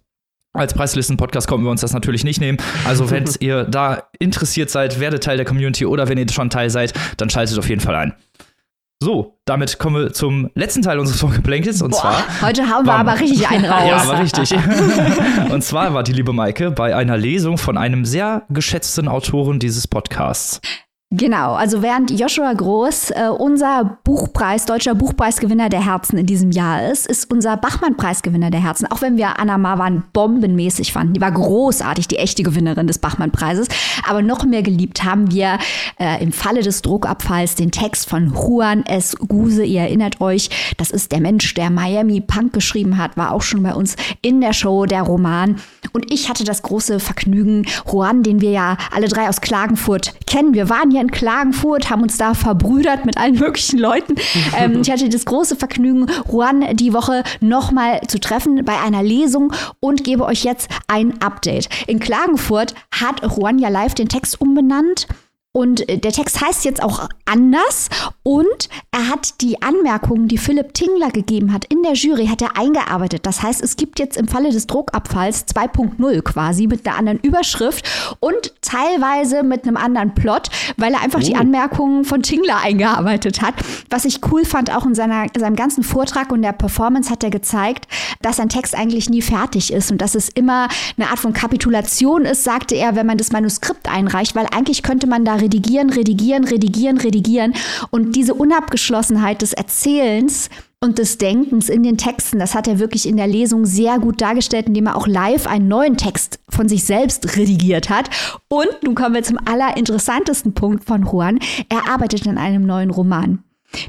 Als 0.56 0.74
Preislisten-Podcast 0.74 1.48
konnten 1.48 1.64
wir 1.64 1.70
uns 1.70 1.82
das 1.82 1.92
natürlich 1.92 2.24
nicht 2.24 2.40
nehmen. 2.40 2.58
Also, 2.84 3.10
wenn 3.10 3.24
ihr 3.40 3.64
da 3.64 4.04
interessiert 4.18 4.70
seid, 4.70 5.00
werdet 5.00 5.22
Teil 5.24 5.36
der 5.36 5.46
Community 5.46 5.86
oder 5.86 6.08
wenn 6.08 6.18
ihr 6.18 6.28
schon 6.30 6.50
Teil 6.50 6.70
seid, 6.70 6.92
dann 7.16 7.30
schaltet 7.30 7.58
auf 7.58 7.68
jeden 7.68 7.80
Fall 7.80 7.94
ein. 7.94 8.14
So, 8.98 9.38
damit 9.44 9.78
kommen 9.78 9.96
wir 9.96 10.12
zum 10.14 10.50
letzten 10.54 10.80
Teil 10.80 10.98
unseres 10.98 11.20
Vorgeplänkels 11.20 11.82
und 11.82 11.90
Boah, 11.90 12.00
zwar. 12.00 12.48
Heute 12.48 12.66
haben 12.66 12.86
wir 12.86 12.94
aber 12.94 13.20
richtig 13.20 13.46
einen 13.46 13.64
raus. 13.70 13.84
ja, 13.86 13.96
aber 13.98 14.20
richtig. 14.22 14.54
und 15.50 15.62
zwar 15.62 15.92
war 15.92 16.02
die 16.02 16.12
liebe 16.14 16.32
Maike 16.32 16.70
bei 16.70 16.96
einer 16.96 17.18
Lesung 17.18 17.58
von 17.58 17.76
einem 17.76 18.06
sehr 18.06 18.44
geschätzten 18.48 19.06
Autoren 19.06 19.58
dieses 19.58 19.86
Podcasts. 19.86 20.62
Genau, 21.12 21.54
also 21.54 21.82
während 21.82 22.10
Joshua 22.10 22.52
Groß 22.52 23.12
äh, 23.12 23.28
unser 23.28 23.98
Buchpreis, 24.02 24.66
deutscher 24.66 24.96
Buchpreisgewinner 24.96 25.68
der 25.68 25.86
Herzen 25.86 26.18
in 26.18 26.26
diesem 26.26 26.50
Jahr 26.50 26.90
ist, 26.90 27.06
ist 27.06 27.30
unser 27.30 27.56
Bachmann-Preisgewinner 27.56 28.50
der 28.50 28.60
Herzen, 28.60 28.90
auch 28.90 29.02
wenn 29.02 29.16
wir 29.16 29.38
Anna 29.38 29.56
Marwan 29.56 30.02
bombenmäßig 30.12 30.92
fanden. 30.92 31.14
Die 31.14 31.20
war 31.20 31.30
großartig, 31.30 32.08
die 32.08 32.16
echte 32.16 32.42
Gewinnerin 32.42 32.88
des 32.88 32.98
Bachmann-Preises. 32.98 33.68
Aber 34.08 34.20
noch 34.20 34.44
mehr 34.44 34.64
geliebt 34.64 35.04
haben 35.04 35.30
wir 35.30 35.60
äh, 36.00 36.20
im 36.20 36.32
Falle 36.32 36.62
des 36.62 36.82
Druckabfalls 36.82 37.54
den 37.54 37.70
Text 37.70 38.10
von 38.10 38.34
Juan 38.34 38.84
S. 38.84 39.14
Guse. 39.16 39.62
Ihr 39.62 39.82
erinnert 39.82 40.20
euch, 40.20 40.50
das 40.76 40.90
ist 40.90 41.12
der 41.12 41.20
Mensch, 41.20 41.54
der 41.54 41.70
Miami 41.70 42.20
Punk 42.20 42.52
geschrieben 42.52 42.98
hat, 42.98 43.16
war 43.16 43.32
auch 43.32 43.42
schon 43.42 43.62
bei 43.62 43.74
uns 43.74 43.94
in 44.22 44.40
der 44.40 44.52
Show, 44.52 44.86
der 44.86 45.02
Roman. 45.02 45.60
Und 45.92 46.12
ich 46.12 46.28
hatte 46.28 46.42
das 46.42 46.62
große 46.62 46.98
Vergnügen, 46.98 47.64
Juan, 47.88 48.24
den 48.24 48.40
wir 48.40 48.50
ja 48.50 48.76
alle 48.92 49.06
drei 49.06 49.28
aus 49.28 49.40
Klagenfurt 49.40 50.12
kennen. 50.26 50.52
Wir 50.52 50.68
waren 50.68 50.90
hier 50.90 51.05
in 51.06 51.10
Klagenfurt, 51.12 51.88
haben 51.88 52.02
uns 52.02 52.16
da 52.16 52.34
verbrüdert 52.34 53.06
mit 53.06 53.16
allen 53.16 53.38
möglichen 53.38 53.78
Leuten. 53.78 54.14
Ähm, 54.56 54.80
ich 54.80 54.90
hatte 54.90 55.08
das 55.08 55.24
große 55.24 55.56
Vergnügen, 55.56 56.06
Juan 56.30 56.76
die 56.76 56.92
Woche 56.92 57.24
nochmal 57.40 58.00
zu 58.06 58.18
treffen 58.18 58.64
bei 58.64 58.78
einer 58.80 59.02
Lesung 59.02 59.52
und 59.80 60.04
gebe 60.04 60.24
euch 60.24 60.44
jetzt 60.44 60.70
ein 60.86 61.20
Update. 61.20 61.68
In 61.86 61.98
Klagenfurt 61.98 62.74
hat 62.90 63.22
Juan 63.22 63.58
ja 63.58 63.68
live 63.68 63.94
den 63.94 64.08
Text 64.08 64.40
umbenannt 64.40 65.06
und 65.56 65.88
äh, 65.88 65.96
der 65.96 66.12
Text 66.12 66.44
heißt 66.44 66.66
jetzt 66.66 66.82
auch 66.82 67.08
anders 67.24 67.88
und 68.22 68.68
er 68.92 69.08
hat 69.08 69.40
die 69.40 69.62
Anmerkungen, 69.62 70.28
die 70.28 70.36
Philipp 70.36 70.74
Tingler 70.74 71.10
gegeben 71.10 71.50
hat 71.50 71.64
in 71.64 71.82
der 71.82 71.94
Jury, 71.94 72.26
hat 72.26 72.42
er 72.42 72.58
eingearbeitet. 72.58 73.24
Das 73.24 73.42
heißt, 73.42 73.62
es 73.62 73.76
gibt 73.76 73.98
jetzt 73.98 74.18
im 74.18 74.28
Falle 74.28 74.50
des 74.50 74.66
Druckabfalls 74.66 75.46
2.0 75.46 76.20
quasi 76.20 76.66
mit 76.66 76.86
einer 76.86 76.98
anderen 76.98 77.20
Überschrift 77.20 77.88
und 78.20 78.52
teilweise 78.60 79.42
mit 79.42 79.64
einem 79.64 79.78
anderen 79.78 80.14
Plot, 80.14 80.50
weil 80.76 80.92
er 80.92 81.00
einfach 81.00 81.20
oh. 81.20 81.26
die 81.26 81.36
Anmerkungen 81.36 82.04
von 82.04 82.22
Tingler 82.22 82.58
eingearbeitet 82.62 83.40
hat. 83.40 83.54
Was 83.88 84.04
ich 84.04 84.20
cool 84.30 84.44
fand, 84.44 84.70
auch 84.70 84.84
in 84.84 84.94
seiner, 84.94 85.24
seinem 85.38 85.56
ganzen 85.56 85.84
Vortrag 85.84 86.32
und 86.32 86.42
der 86.42 86.52
Performance 86.52 87.08
hat 87.10 87.24
er 87.24 87.30
gezeigt, 87.30 87.88
dass 88.20 88.40
ein 88.40 88.50
Text 88.50 88.74
eigentlich 88.76 89.08
nie 89.08 89.22
fertig 89.22 89.72
ist 89.72 89.90
und 89.90 90.02
dass 90.02 90.16
es 90.16 90.28
immer 90.28 90.68
eine 90.98 91.08
Art 91.08 91.18
von 91.18 91.32
Kapitulation 91.32 92.26
ist, 92.26 92.44
sagte 92.44 92.74
er, 92.74 92.94
wenn 92.94 93.06
man 93.06 93.16
das 93.16 93.32
Manuskript 93.32 93.88
einreicht, 93.88 94.34
weil 94.34 94.46
eigentlich 94.54 94.82
könnte 94.82 95.06
man 95.06 95.24
da 95.24 95.45
redigieren, 95.46 95.90
redigieren, 95.90 96.44
redigieren, 96.44 96.98
redigieren. 96.98 97.54
Und 97.90 98.16
diese 98.16 98.34
Unabgeschlossenheit 98.34 99.42
des 99.42 99.52
Erzählens 99.52 100.50
und 100.80 100.98
des 100.98 101.18
Denkens 101.18 101.68
in 101.68 101.84
den 101.84 101.96
Texten, 101.96 102.38
das 102.38 102.54
hat 102.54 102.66
er 102.68 102.78
wirklich 102.78 103.08
in 103.08 103.16
der 103.16 103.28
Lesung 103.28 103.64
sehr 103.64 103.98
gut 103.98 104.20
dargestellt, 104.20 104.66
indem 104.66 104.86
er 104.86 104.96
auch 104.96 105.06
live 105.06 105.46
einen 105.46 105.68
neuen 105.68 105.96
Text 105.96 106.40
von 106.48 106.68
sich 106.68 106.84
selbst 106.84 107.36
redigiert 107.36 107.88
hat. 107.88 108.10
Und 108.48 108.82
nun 108.82 108.94
kommen 108.94 109.14
wir 109.14 109.22
zum 109.22 109.38
allerinteressantesten 109.44 110.52
Punkt 110.52 110.84
von 110.84 111.04
Juan. 111.04 111.38
Er 111.68 111.88
arbeitet 111.88 112.26
an 112.26 112.38
einem 112.38 112.66
neuen 112.66 112.90
Roman 112.90 113.42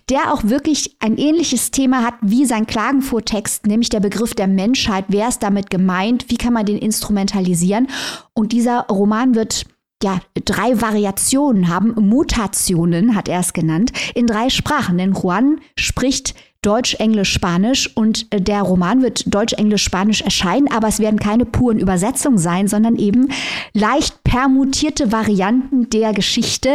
der 0.09 0.33
auch 0.33 0.43
wirklich 0.43 0.97
ein 0.99 1.17
ähnliches 1.17 1.71
Thema 1.71 2.03
hat 2.03 2.15
wie 2.21 2.45
sein 2.45 2.65
Klagenfurt-Text, 2.65 3.67
nämlich 3.67 3.89
der 3.89 3.99
Begriff 3.99 4.33
der 4.33 4.47
Menschheit. 4.47 5.05
Wer 5.07 5.29
ist 5.29 5.43
damit 5.43 5.69
gemeint? 5.69 6.25
Wie 6.29 6.37
kann 6.37 6.51
man 6.51 6.65
den 6.65 6.77
instrumentalisieren? 6.77 7.87
Und 8.33 8.51
dieser 8.51 8.87
Roman 8.87 9.35
wird 9.35 9.65
ja, 10.03 10.19
drei 10.45 10.79
Variationen 10.79 11.69
haben, 11.69 11.95
Mutationen 11.95 13.15
hat 13.15 13.27
er 13.27 13.39
es 13.39 13.53
genannt, 13.53 13.91
in 14.13 14.27
drei 14.27 14.49
Sprachen. 14.49 14.97
Denn 14.97 15.13
Juan 15.13 15.59
spricht 15.75 16.35
Deutsch, 16.61 16.95
Englisch, 16.95 17.31
Spanisch 17.31 17.95
und 17.95 18.27
äh, 18.31 18.41
der 18.41 18.61
Roman 18.61 19.01
wird 19.01 19.33
Deutsch, 19.33 19.53
Englisch, 19.53 19.83
Spanisch 19.83 20.21
erscheinen, 20.21 20.69
aber 20.71 20.87
es 20.87 20.99
werden 20.99 21.19
keine 21.19 21.45
puren 21.45 21.79
Übersetzungen 21.79 22.37
sein, 22.37 22.67
sondern 22.67 22.95
eben 22.95 23.29
leicht 23.73 24.23
permutierte 24.23 25.11
Varianten 25.11 25.89
der 25.89 26.13
Geschichte, 26.13 26.69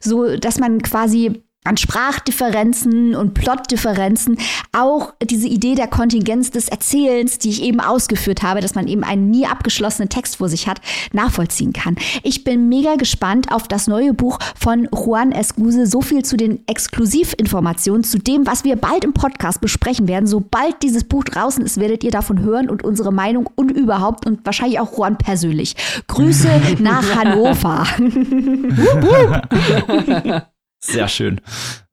so 0.00 0.36
dass 0.36 0.58
man 0.58 0.82
quasi 0.82 1.42
an 1.66 1.76
Sprachdifferenzen 1.76 3.14
und 3.14 3.34
Plotdifferenzen, 3.34 4.38
auch 4.72 5.12
diese 5.22 5.48
Idee 5.48 5.74
der 5.74 5.88
Kontingenz 5.88 6.50
des 6.50 6.68
Erzählens, 6.68 7.38
die 7.38 7.50
ich 7.50 7.62
eben 7.62 7.80
ausgeführt 7.80 8.42
habe, 8.42 8.60
dass 8.60 8.74
man 8.74 8.88
eben 8.88 9.04
einen 9.04 9.30
nie 9.30 9.46
abgeschlossenen 9.46 10.08
Text 10.08 10.36
vor 10.36 10.48
sich 10.48 10.68
hat, 10.68 10.80
nachvollziehen 11.12 11.72
kann. 11.72 11.96
Ich 12.22 12.44
bin 12.44 12.68
mega 12.68 12.96
gespannt 12.96 13.52
auf 13.52 13.68
das 13.68 13.86
neue 13.86 14.14
Buch 14.14 14.38
von 14.58 14.88
Juan 14.92 15.32
Escuse. 15.32 15.86
So 15.86 16.00
viel 16.00 16.24
zu 16.24 16.36
den 16.36 16.66
Exklusivinformationen, 16.66 18.04
zu 18.04 18.18
dem, 18.18 18.46
was 18.46 18.64
wir 18.64 18.76
bald 18.76 19.04
im 19.04 19.12
Podcast 19.12 19.60
besprechen 19.60 20.08
werden. 20.08 20.26
Sobald 20.26 20.82
dieses 20.82 21.04
Buch 21.04 21.24
draußen 21.24 21.64
ist, 21.64 21.78
werdet 21.78 22.04
ihr 22.04 22.10
davon 22.10 22.40
hören 22.40 22.70
und 22.70 22.84
unsere 22.84 23.12
Meinung 23.12 23.50
und 23.54 23.70
überhaupt 23.70 24.26
und 24.26 24.44
wahrscheinlich 24.44 24.80
auch 24.80 24.96
Juan 24.96 25.18
persönlich. 25.18 25.74
Grüße 26.06 26.48
nach 26.80 27.14
Hannover. 27.14 27.86
Sehr 30.86 31.08
schön. 31.08 31.40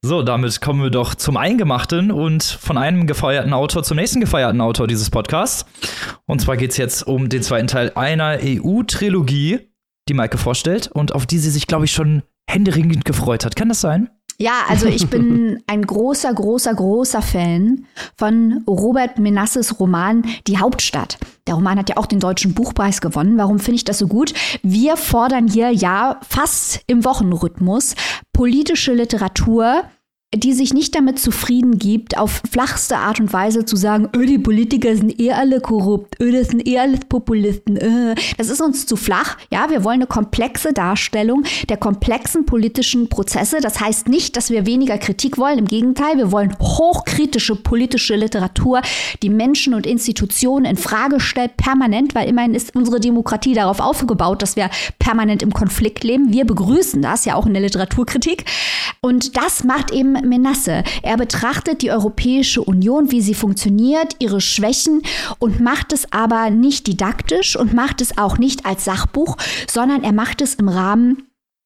So, 0.02 0.22
damit 0.22 0.62
kommen 0.62 0.84
wir 0.84 0.90
doch 0.90 1.16
zum 1.16 1.38
Eingemachten 1.38 2.12
und 2.12 2.44
von 2.44 2.78
einem 2.78 3.08
gefeierten 3.08 3.54
Autor 3.54 3.84
zum 3.84 3.98
nächsten 3.98 4.20
gefeierten 4.20 4.62
Autor 4.62 4.88
dieses 4.88 5.10
Podcasts. 5.10 5.66
Und 6.26 6.42
zwar 6.42 6.58
geht 6.58 6.72
es 6.72 6.78
jetzt 6.78 7.08
um 7.08 7.30
den 7.30 7.42
zweiten 7.42 7.68
Teil 7.68 7.92
einer 7.96 8.38
EU-Trilogie, 8.42 9.60
die 10.10 10.14
Maike 10.14 10.38
vorstellt 10.38 10.88
und 10.92 11.16
auf 11.16 11.26
die 11.26 11.40
sie 11.40 11.50
sich, 11.50 11.68
glaube 11.68 11.86
ich, 11.86 11.92
schon 11.92 12.24
händeringend 12.50 13.06
gefreut 13.06 13.46
hat. 13.46 13.56
Kann 13.56 13.70
das 13.70 13.82
sein? 13.82 14.10
Ja, 14.38 14.64
also 14.68 14.88
ich 14.88 15.08
bin 15.10 15.62
ein 15.68 15.86
großer, 15.86 16.34
großer, 16.34 16.74
großer 16.74 17.22
Fan 17.22 17.86
von 18.18 18.64
Robert 18.68 19.20
Menasses 19.20 19.80
Roman 19.80 20.24
Die 20.48 20.58
Hauptstadt. 20.58 21.18
Der 21.48 21.56
Roman 21.56 21.78
hat 21.78 21.90
ja 21.90 21.98
auch 21.98 22.06
den 22.06 22.20
Deutschen 22.20 22.54
Buchpreis 22.54 23.02
gewonnen. 23.02 23.38
Warum 23.38 23.60
finde 23.60 23.76
ich 23.76 23.84
das 23.84 23.98
so 23.98 24.08
gut? 24.08 24.34
Wir 24.64 24.98
fordern 24.98 25.48
hier 25.48 25.72
ja 25.72 26.20
fast 26.28 26.82
im 26.88 27.06
Wochenrhythmus 27.06 27.96
politische 28.32 28.94
Literatur, 28.94 29.84
die 30.36 30.54
sich 30.54 30.74
nicht 30.74 30.96
damit 30.96 31.20
zufrieden 31.20 31.78
gibt, 31.78 32.18
auf 32.18 32.42
flachste 32.50 32.98
Art 32.98 33.20
und 33.20 33.32
Weise 33.34 33.66
zu 33.66 33.76
sagen, 33.76 34.10
öh, 34.16 34.26
die 34.26 34.40
Politiker 34.40 34.96
sind 34.96 35.20
eh 35.20 35.32
alle 35.32 35.62
korrupt, 35.62 36.20
öh, 36.20 36.32
das 36.32 36.48
sind 36.50 36.68
eh 36.68 36.80
alles 36.80 37.02
Populisten. 37.08 37.78
Öh. 37.78 38.16
Das 38.38 38.50
ist 38.50 38.62
uns 38.62 38.86
zu 38.86 38.96
flach. 38.96 39.38
Ja, 39.52 39.70
wir 39.70 39.84
wollen 39.84 39.96
eine 39.96 40.08
komplexe 40.08 40.74
Darstellung 40.74 41.44
der 41.70 41.78
komplexen 41.78 42.46
politischen 42.46 43.10
Prozesse. 43.10 43.58
Das 43.62 43.80
heißt 43.80 44.10
nicht, 44.10 44.36
dass 44.36 44.50
wir 44.50 44.66
weniger 44.66 44.98
Kritik 44.98 45.38
wollen. 45.38 45.60
Im 45.60 45.68
Gegenteil, 45.68 46.18
wir 46.18 46.32
wollen 46.32 46.56
hochkritische 46.60 47.56
politische 47.56 48.16
Literatur, 48.16 48.82
die 49.22 49.30
Menschen 49.30 49.74
und 49.74 49.86
Institutionen 49.86 50.66
in 50.66 50.78
Frage 50.78 51.20
stellt, 51.20 51.58
permanent, 51.58 52.16
weil 52.16 52.28
immerhin 52.28 52.56
ist 52.56 52.76
unsere 52.76 53.00
Demokratie 53.00 53.54
darauf 53.54 53.80
aufgebaut, 53.80 54.42
dass 54.42 54.56
wir 54.56 54.70
permanent 55.00 55.44
im 55.44 55.54
Konflikt 55.54 56.04
leben. 56.04 56.34
Wir 56.34 56.46
begrüßen 56.46 57.02
das 57.02 57.26
ja 57.26 57.36
auch 57.36 57.46
in 57.46 57.54
der 57.54 57.62
Literaturkritik. 57.62 58.46
Und 59.02 59.38
das 59.38 59.64
macht 59.64 59.92
eben 59.92 60.16
Menasse. 60.30 60.84
Er 61.02 61.18
betrachtet 61.18 61.82
die 61.82 61.92
Europäische 61.92 62.62
Union, 62.62 63.12
wie 63.12 63.22
sie 63.22 63.34
funktioniert, 63.34 64.16
ihre 64.20 64.42
Schwächen 64.42 65.02
und 65.40 65.60
macht 65.60 65.94
es 65.94 66.12
aber 66.12 66.50
nicht 66.50 66.88
didaktisch 66.88 67.56
und 67.56 67.74
macht 67.74 68.02
es 68.02 68.18
auch 68.18 68.38
nicht 68.38 68.66
als 68.66 68.86
Sachbuch, 68.86 69.38
sondern 69.68 70.04
er 70.04 70.14
macht 70.14 70.42
es 70.42 70.56
im 70.56 70.70
Rahmen 70.70 71.24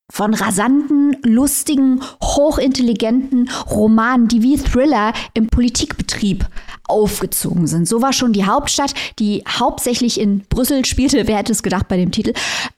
von 0.09 0.33
rasanten, 0.33 1.17
lustigen, 1.23 2.01
hochintelligenten 2.23 3.49
Romanen, 3.69 4.27
die 4.27 4.41
wie 4.41 4.57
Thriller 4.57 5.11
im 5.33 5.47
Politikbetrieb 5.47 6.45
aufgezogen 6.87 7.67
sind. 7.67 7.87
So 7.87 8.01
war 8.01 8.13
schon 8.13 8.33
die 8.33 8.45
Hauptstadt, 8.45 8.93
die 9.19 9.43
hauptsächlich 9.47 10.19
in 10.19 10.43
Brüssel 10.49 10.85
spielte. 10.85 11.27
Wer 11.27 11.37
hätte 11.37 11.51
es 11.51 11.63
gedacht 11.63 11.87
bei 11.87 11.97
dem 11.97 12.11
Titel? 12.11 12.33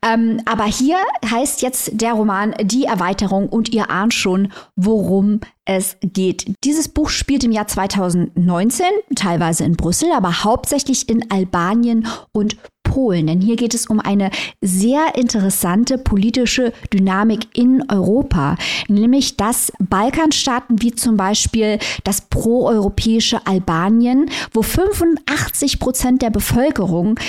Ähm, 0.05 0.41
aber 0.45 0.65
hier 0.65 0.97
heißt 1.29 1.61
jetzt 1.61 1.91
der 1.93 2.13
Roman 2.13 2.53
Die 2.61 2.85
Erweiterung 2.85 3.49
und 3.49 3.69
ihr 3.69 3.89
ahnt 3.89 4.13
schon, 4.13 4.51
worum 4.75 5.41
es 5.65 5.97
geht. 6.01 6.51
Dieses 6.63 6.87
Buch 6.87 7.09
spielt 7.09 7.43
im 7.43 7.51
Jahr 7.51 7.67
2019, 7.67 8.85
teilweise 9.15 9.63
in 9.63 9.75
Brüssel, 9.75 10.11
aber 10.11 10.43
hauptsächlich 10.43 11.09
in 11.09 11.29
Albanien 11.29 12.07
und 12.31 12.57
Polen. 12.89 13.27
Denn 13.27 13.39
hier 13.39 13.55
geht 13.55 13.75
es 13.75 13.85
um 13.85 13.99
eine 13.99 14.31
sehr 14.61 15.15
interessante 15.15 15.99
politische 15.99 16.73
Dynamik 16.91 17.47
in 17.53 17.83
Europa, 17.89 18.57
nämlich 18.87 19.37
dass 19.37 19.71
Balkanstaaten 19.77 20.81
wie 20.81 20.95
zum 20.95 21.15
Beispiel 21.15 21.77
das 22.03 22.21
proeuropäische 22.21 23.45
Albanien, 23.45 24.29
wo 24.53 24.63
85 24.63 25.79
Prozent 25.79 26.21
der 26.23 26.31
Bevölkerung 26.31 27.19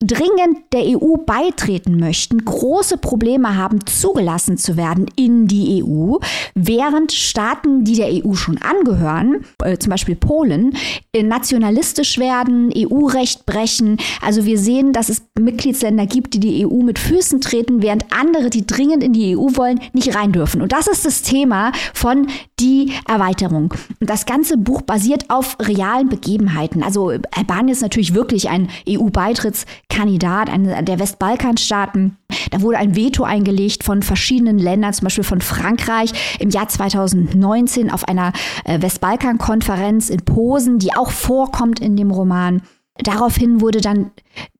dringend 0.00 0.58
der 0.72 0.82
EU 0.84 1.16
beitreten 1.16 1.98
möchten, 1.98 2.44
große 2.44 2.98
Probleme 2.98 3.56
haben, 3.56 3.84
zugelassen 3.84 4.56
zu 4.56 4.76
werden 4.76 5.06
in 5.16 5.48
die 5.48 5.82
EU, 5.82 6.18
während 6.54 7.10
Staaten, 7.10 7.82
die 7.82 7.96
der 7.96 8.24
EU 8.24 8.34
schon 8.34 8.58
angehören, 8.58 9.44
äh, 9.64 9.76
zum 9.76 9.90
Beispiel 9.90 10.14
Polen, 10.14 10.76
äh, 11.12 11.24
nationalistisch 11.24 12.16
werden, 12.18 12.72
EU-Recht 12.76 13.44
brechen. 13.44 13.96
Also 14.22 14.44
wir 14.44 14.56
sehen, 14.58 14.92
dass 14.92 15.08
es 15.08 15.22
Mitgliedsländer 15.36 16.06
gibt, 16.06 16.34
die 16.34 16.40
die 16.40 16.64
EU 16.64 16.82
mit 16.84 17.00
Füßen 17.00 17.40
treten, 17.40 17.82
während 17.82 18.04
andere, 18.12 18.50
die 18.50 18.64
dringend 18.64 19.02
in 19.02 19.12
die 19.12 19.36
EU 19.36 19.48
wollen, 19.56 19.80
nicht 19.94 20.14
rein 20.14 20.30
dürfen. 20.30 20.62
Und 20.62 20.70
das 20.70 20.86
ist 20.86 21.06
das 21.06 21.22
Thema 21.22 21.72
von 21.92 22.28
die 22.60 22.92
Erweiterung. 23.08 23.74
Und 24.00 24.08
das 24.08 24.26
ganze 24.26 24.56
Buch 24.58 24.82
basiert 24.82 25.24
auf 25.28 25.56
realen 25.60 26.08
Begebenheiten. 26.08 26.84
Also 26.84 27.12
Albanien 27.32 27.72
ist 27.72 27.82
natürlich 27.82 28.14
wirklich 28.14 28.48
ein 28.48 28.68
EU-Beitritts 28.88 29.66
Kandidat 29.88 30.50
einer 30.50 30.82
der 30.82 30.98
Westbalkanstaaten. 30.98 32.16
Da 32.50 32.62
wurde 32.62 32.78
ein 32.78 32.94
Veto 32.94 33.24
eingelegt 33.24 33.84
von 33.84 34.02
verschiedenen 34.02 34.58
Ländern, 34.58 34.92
zum 34.92 35.04
Beispiel 35.04 35.24
von 35.24 35.40
Frankreich 35.40 36.12
im 36.38 36.50
Jahr 36.50 36.68
2019 36.68 37.90
auf 37.90 38.06
einer 38.06 38.32
äh, 38.64 38.80
Westbalkan-Konferenz 38.80 40.10
in 40.10 40.24
Posen, 40.24 40.78
die 40.78 40.94
auch 40.94 41.10
vorkommt 41.10 41.80
in 41.80 41.96
dem 41.96 42.10
Roman. 42.10 42.62
Daraufhin 42.98 43.60
wurde 43.60 43.80
dann 43.80 44.10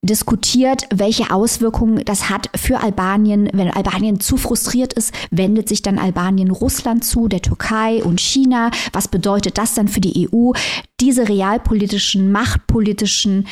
diskutiert, 0.01 0.87
welche 0.95 1.33
Auswirkungen 1.33 2.05
das 2.05 2.31
hat 2.31 2.49
für 2.55 2.81
Albanien. 2.81 3.51
Wenn 3.53 3.71
Albanien 3.71 4.21
zu 4.21 4.37
frustriert 4.37 4.93
ist, 4.93 5.13
wendet 5.31 5.69
sich 5.69 5.83
dann 5.83 5.99
Albanien 5.99 6.51
Russland 6.51 7.05
zu, 7.05 7.27
der 7.27 7.43
Türkei 7.43 8.03
und 8.05 8.21
China. 8.21 8.71
Was 8.93 9.09
bedeutet 9.09 9.59
das 9.59 9.75
dann 9.75 9.89
für 9.89 10.01
die 10.01 10.29
EU? 10.33 10.53
Diese 11.01 11.29
realpolitischen, 11.29 12.31
machtpolitischen 12.31 13.49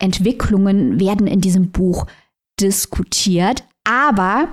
Entwicklungen 0.00 0.98
werden 0.98 1.26
in 1.26 1.40
diesem 1.40 1.70
Buch 1.70 2.06
diskutiert. 2.60 3.64
Aber 3.84 4.48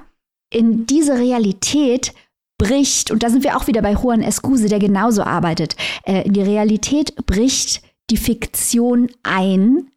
in 0.49 0.86
diese 0.86 1.17
Realität 1.17 2.13
bricht, 2.57 3.12
und 3.12 3.23
da 3.23 3.29
sind 3.29 3.43
wir 3.43 3.57
auch 3.57 3.67
wieder 3.67 3.81
bei 3.81 3.93
Juan 3.93 4.21
Escuse, 4.21 4.67
der 4.67 4.79
genauso 4.79 5.23
arbeitet, 5.23 5.75
äh, 6.03 6.25
in 6.25 6.33
die 6.33 6.41
Realität 6.41 7.15
bricht 7.25 7.81
die 8.10 8.17
Fiktion 8.17 9.10
ein 9.23 9.89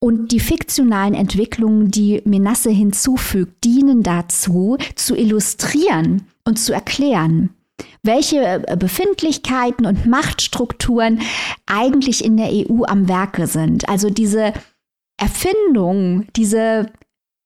und 0.00 0.32
die 0.32 0.40
fiktionalen 0.40 1.14
Entwicklungen, 1.14 1.90
die 1.90 2.22
Menasse 2.24 2.70
hinzufügt, 2.70 3.64
dienen 3.64 4.02
dazu, 4.02 4.78
zu 4.94 5.16
illustrieren 5.16 6.22
und 6.44 6.58
zu 6.58 6.72
erklären, 6.72 7.50
welche 8.02 8.64
äh, 8.66 8.76
Befindlichkeiten 8.76 9.86
und 9.86 10.06
Machtstrukturen 10.06 11.20
eigentlich 11.66 12.24
in 12.24 12.36
der 12.36 12.50
EU 12.50 12.84
am 12.84 13.08
Werke 13.08 13.46
sind. 13.46 13.88
Also 13.88 14.10
diese 14.10 14.52
Erfindung, 15.18 16.26
diese 16.36 16.86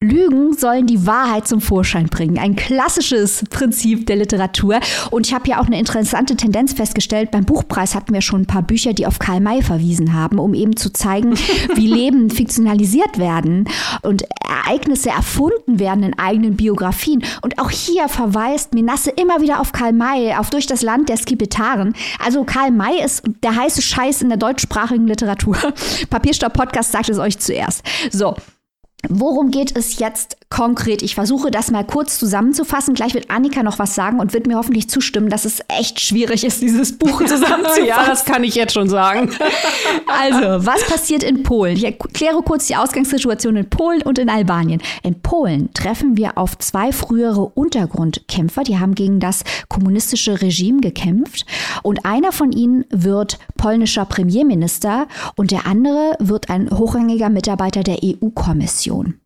Lügen 0.02 0.54
sollen 0.54 0.86
die 0.86 1.06
Wahrheit 1.06 1.46
zum 1.46 1.60
Vorschein 1.60 2.06
bringen. 2.06 2.38
Ein 2.38 2.56
klassisches 2.56 3.44
Prinzip 3.50 4.06
der 4.06 4.16
Literatur. 4.16 4.80
Und 5.10 5.26
ich 5.26 5.32
habe 5.32 5.48
ja 5.48 5.60
auch 5.60 5.66
eine 5.66 5.78
interessante 5.78 6.36
Tendenz 6.36 6.72
festgestellt. 6.72 7.30
Beim 7.30 7.44
Buchpreis 7.44 7.94
hatten 7.94 8.12
wir 8.12 8.20
schon 8.20 8.42
ein 8.42 8.46
paar 8.46 8.62
Bücher, 8.62 8.92
die 8.94 9.06
auf 9.06 9.20
Karl 9.20 9.40
May 9.40 9.62
verwiesen 9.62 10.12
haben, 10.12 10.38
um 10.38 10.54
eben 10.54 10.76
zu 10.76 10.92
zeigen, 10.92 11.34
wie 11.74 11.86
Leben 11.86 12.30
fiktionalisiert 12.30 13.18
werden 13.18 13.68
und 14.02 14.24
Ereignisse 14.44 15.10
erfunden 15.10 15.78
werden 15.78 16.02
in 16.02 16.18
eigenen 16.18 16.56
Biografien. 16.56 17.22
Und 17.42 17.60
auch 17.60 17.70
hier 17.70 18.08
verweist 18.08 18.74
Menasse 18.74 19.10
immer 19.10 19.40
wieder 19.40 19.60
auf 19.60 19.72
Karl 19.72 19.92
May, 19.92 20.34
auf 20.34 20.50
Durch 20.50 20.66
das 20.66 20.82
Land 20.82 21.08
der 21.08 21.16
Skipetaren. 21.16 21.94
Also 22.22 22.44
Karl 22.44 22.72
May 22.72 23.02
ist 23.02 23.22
der 23.42 23.54
heiße 23.54 23.80
Scheiß 23.80 24.22
in 24.22 24.28
der 24.28 24.38
deutschsprachigen 24.38 25.06
Literatur. 25.06 25.56
Papierstopp 26.10 26.54
Podcast 26.54 26.90
sagt 26.92 27.08
es 27.08 27.18
euch 27.18 27.38
zuerst. 27.38 27.82
So, 28.10 28.34
Worum 29.08 29.50
geht 29.50 29.76
es 29.76 29.98
jetzt 29.98 30.36
konkret? 30.52 31.02
Ich 31.02 31.14
versuche 31.14 31.50
das 31.50 31.70
mal 31.70 31.84
kurz 31.84 32.18
zusammenzufassen. 32.18 32.92
Gleich 32.92 33.14
wird 33.14 33.30
Annika 33.30 33.62
noch 33.62 33.78
was 33.78 33.94
sagen 33.94 34.20
und 34.20 34.34
wird 34.34 34.46
mir 34.46 34.56
hoffentlich 34.56 34.88
zustimmen, 34.88 35.30
dass 35.30 35.46
es 35.46 35.60
echt 35.68 35.98
schwierig 35.98 36.44
ist, 36.44 36.60
dieses 36.60 36.98
Buch 36.98 37.24
zusammenzufassen. 37.26 37.86
ja, 37.86 38.04
das 38.06 38.26
kann 38.26 38.44
ich 38.44 38.54
jetzt 38.54 38.74
schon 38.74 38.90
sagen. 38.90 39.30
also, 40.06 40.66
was 40.66 40.84
passiert 40.84 41.22
in 41.22 41.42
Polen? 41.42 41.76
Ich 41.76 41.84
erkläre 41.84 42.42
kurz 42.42 42.66
die 42.66 42.76
Ausgangssituation 42.76 43.56
in 43.56 43.70
Polen 43.70 44.02
und 44.02 44.18
in 44.18 44.28
Albanien. 44.28 44.82
In 45.02 45.22
Polen 45.22 45.72
treffen 45.72 46.18
wir 46.18 46.36
auf 46.36 46.58
zwei 46.58 46.92
frühere 46.92 47.46
Untergrundkämpfer, 47.46 48.62
die 48.62 48.78
haben 48.78 48.94
gegen 48.94 49.20
das 49.20 49.44
kommunistische 49.70 50.42
Regime 50.42 50.80
gekämpft 50.80 51.46
und 51.82 52.04
einer 52.04 52.30
von 52.30 52.52
ihnen 52.52 52.84
wird 52.90 53.38
polnischer 53.56 54.04
Premierminister 54.04 55.06
und 55.34 55.50
der 55.50 55.66
andere 55.66 56.16
wird 56.18 56.50
ein 56.50 56.70
hochrangiger 56.70 57.30
Mitarbeiter 57.30 57.82
der 57.82 58.00
EU-Kommission. 58.04 59.21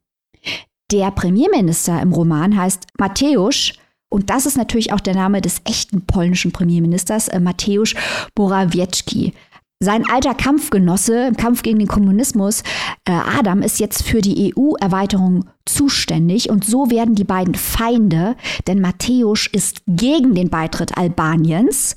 Der 0.93 1.11
Premierminister 1.11 2.01
im 2.01 2.13
Roman 2.13 2.57
heißt 2.57 2.87
Mateusz 2.99 3.73
und 4.09 4.31
das 4.31 4.47
ist 4.47 4.57
natürlich 4.57 4.93
auch 4.93 5.01
der 5.01 5.15
Name 5.15 5.41
des 5.41 5.61
echten 5.65 6.07
polnischen 6.07 6.53
Premierministers, 6.53 7.29
äh, 7.29 7.41
Mateusz 7.41 7.95
Morawiecki. 8.39 9.33
Sein 9.79 10.09
alter 10.09 10.35
Kampfgenosse 10.35 11.27
im 11.27 11.37
Kampf 11.37 11.63
gegen 11.63 11.81
den 11.81 11.89
Kommunismus, 11.89 12.63
äh, 13.05 13.13
Adam, 13.13 13.61
ist 13.61 13.79
jetzt 13.79 14.05
für 14.05 14.23
die 14.23 14.55
EU-Erweiterung 14.57 15.45
zuständig 15.67 16.49
und 16.49 16.65
so 16.65 16.91
werden 16.91 17.15
die 17.15 17.25
beiden 17.25 17.55
Feinde, 17.55 18.37
denn 18.67 18.81
Mateusz 18.81 19.49
ist 19.53 19.83
gegen 19.87 20.35
den 20.35 20.49
Beitritt 20.49 20.97
Albaniens, 20.97 21.97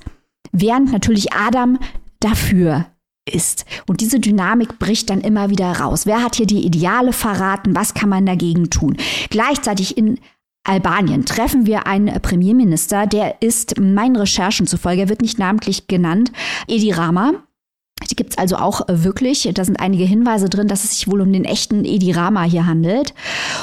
während 0.52 0.92
natürlich 0.92 1.32
Adam 1.32 1.78
dafür 2.20 2.88
ist. 3.30 3.66
Und 3.88 4.02
diese 4.02 4.20
Dynamik 4.20 4.80
bricht 4.80 5.10
dann 5.10 5.22
immer 5.22 5.50
wieder 5.50 5.72
raus. 5.72 6.06
Wer 6.06 6.24
hat 6.24 6.36
hier 6.36 6.48
die 6.48 6.66
Ideale 6.66 7.14
verraten? 7.14 7.76
Was 7.76 7.94
kann 7.94 8.10
man 8.10 8.26
dagegen 8.26 8.70
tun? 8.70 8.98
Gleichzeitig 9.30 9.98
in 9.98 10.20
Albanien 10.64 11.26
treffen 11.26 11.66
wir 11.66 11.88
einen 11.88 12.22
Premierminister, 12.22 13.08
der 13.08 13.42
ist 13.42 13.80
meinen 13.80 14.16
Recherchen 14.16 14.68
zufolge, 14.68 15.04
er 15.04 15.10
wird 15.10 15.22
nicht 15.22 15.40
namentlich 15.40 15.88
genannt, 15.88 16.32
Edi 16.68 16.92
Rama. 16.92 17.44
Die 18.10 18.16
gibt 18.16 18.32
es 18.32 18.38
also 18.38 18.56
auch 18.56 18.88
äh, 18.88 19.04
wirklich. 19.04 19.50
Da 19.54 19.64
sind 19.64 19.80
einige 19.80 20.04
Hinweise 20.04 20.50
drin, 20.50 20.68
dass 20.68 20.84
es 20.84 20.92
sich 20.92 21.08
wohl 21.08 21.22
um 21.22 21.32
den 21.32 21.46
echten 21.46 21.86
Edi 21.86 22.12
Rama 22.12 22.44
hier 22.44 22.66
handelt. 22.66 23.14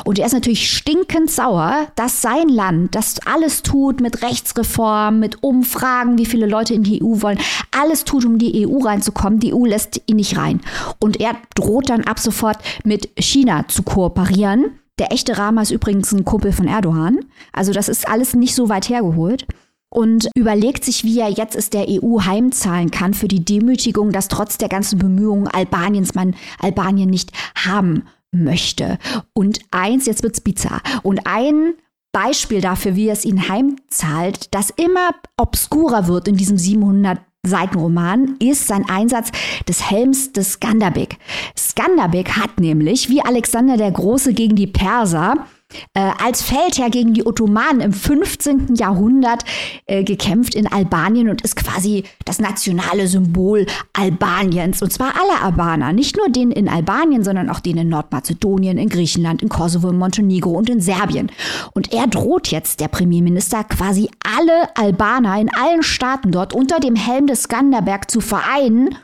Und 0.05 0.18
er 0.18 0.27
ist 0.27 0.33
natürlich 0.33 0.70
stinkend 0.70 1.31
sauer, 1.31 1.88
dass 1.96 2.22
sein 2.22 2.49
Land 2.49 2.94
das 2.94 3.18
alles 3.27 3.62
tut 3.62 4.01
mit 4.01 4.22
Rechtsreform, 4.22 5.18
mit 5.18 5.42
Umfragen, 5.42 6.18
wie 6.18 6.27
viele 6.27 6.46
Leute 6.46 6.75
in 6.75 6.83
die 6.83 7.03
EU 7.03 7.22
wollen, 7.22 7.38
alles 7.70 8.05
tut, 8.05 8.25
um 8.25 8.38
die 8.38 8.66
EU 8.66 8.79
reinzukommen. 8.79 9.40
Die 9.40 9.55
EU 9.55 9.64
lässt 9.64 10.01
ihn 10.07 10.16
nicht 10.16 10.37
rein. 10.37 10.61
Und 11.01 11.20
er 11.20 11.37
droht 11.55 11.88
dann 11.88 12.05
ab 12.05 12.18
sofort 12.18 12.59
mit 12.85 13.09
China 13.18 13.66
zu 13.68 13.83
kooperieren. 13.83 14.66
Der 14.99 15.12
echte 15.12 15.37
Rama 15.37 15.62
ist 15.62 15.70
übrigens 15.70 16.12
ein 16.12 16.25
Kumpel 16.25 16.53
von 16.53 16.68
Erdogan. 16.68 17.20
Also 17.53 17.72
das 17.72 17.88
ist 17.88 18.09
alles 18.09 18.35
nicht 18.35 18.55
so 18.55 18.68
weit 18.68 18.88
hergeholt 18.88 19.46
und 19.90 20.29
überlegt 20.35 20.85
sich, 20.85 21.05
wie 21.05 21.20
er 21.20 21.31
jetzt 21.31 21.57
es 21.57 21.70
der 21.70 21.87
EU 21.88 22.20
heimzahlen 22.22 22.90
kann 22.90 23.14
für 23.14 23.29
die 23.29 23.44
Demütigung, 23.44 24.12
dass 24.12 24.29
trotz 24.29 24.59
der 24.59 24.68
ganzen 24.68 24.99
Bemühungen 24.99 25.49
Albaniens 25.49 26.14
man 26.14 26.35
Albanien 26.61 27.11
nicht 27.11 27.33
haben 27.55 28.05
möchte. 28.33 28.99
Und 29.33 29.61
eins, 29.70 30.07
jetzt 30.07 30.22
wird's 30.22 30.40
bizarr. 30.40 30.83
Und 31.03 31.27
ein 31.27 31.75
Beispiel 32.12 32.61
dafür, 32.61 32.96
wie 32.96 33.09
er 33.09 33.12
es 33.12 33.25
ihnen 33.25 33.49
heimzahlt, 33.49 34.55
das 34.55 34.70
immer 34.70 35.11
obskurer 35.37 36.07
wird 36.09 36.29
in 36.29 36.37
diesem 36.37 36.59
700 36.59 37.18
Seitenroman 37.46 38.37
ist 38.40 38.66
sein 38.66 38.88
Einsatz 38.88 39.31
des 39.68 39.90
Helms 39.90 40.33
des 40.33 40.55
Skanderbeg. 40.55 41.18
Skanderbeg 41.57 42.37
hat 42.37 42.59
nämlich, 42.59 43.09
wie 43.09 43.22
Alexander 43.22 43.77
der 43.77 43.92
Große 43.92 44.35
gegen 44.35 44.57
die 44.57 44.66
Perser, 44.66 45.46
äh, 45.95 46.11
als 46.23 46.43
Feldherr 46.43 46.91
gegen 46.91 47.15
die 47.15 47.27
Ottomanen 47.27 47.81
im 47.81 47.93
15. 47.93 48.77
Jahrhundert 48.77 49.45
äh, 49.87 50.05
gekämpft 50.05 50.55
in 50.55 50.67
Albanien 50.67 51.29
und 51.29 51.43
ist 51.43 51.57
quasi 51.57 52.05
das 52.25 52.39
nationale 52.39 53.09
Symbol 53.09 53.67
Albaniens. 53.93 54.83
Und 54.83 54.93
zwar 54.93 55.15
aller 55.21 55.43
Albaner, 55.45 55.93
nicht 55.93 56.17
nur 56.17 56.29
denen 56.29 56.53
in 56.53 56.69
Albanien, 56.69 57.25
sondern 57.25 57.51
auch 57.51 57.61
denen 57.61 57.79
in 57.79 57.89
Nordmazedonien, 57.89 58.79
in 58.79 58.89
Griechenland, 58.89 59.43
in 59.43 59.49
Kosovo, 59.49 59.89
in 59.91 59.99
Montenegro 59.99 60.51
und 60.51 60.71
in 60.71 60.81
Serbien. 60.81 61.31
Und 61.73 61.93
er 61.93 62.07
droht 62.07 62.49
jetzt, 62.49 62.81
der 62.81 62.89
Premierminister, 62.89 63.65
quasi 63.65 64.09
alle 64.37 64.77
Albaner 64.77 65.41
in 65.41 65.53
allen 65.53 65.83
Staaten 65.83 66.31
dort 66.31 66.53
unter 66.53 66.79
dem 66.79 66.95
Helm 66.95 67.27
des 67.27 67.45
Skanderberg 67.45 68.11
zu 68.11 68.21
vereinen 68.21 68.97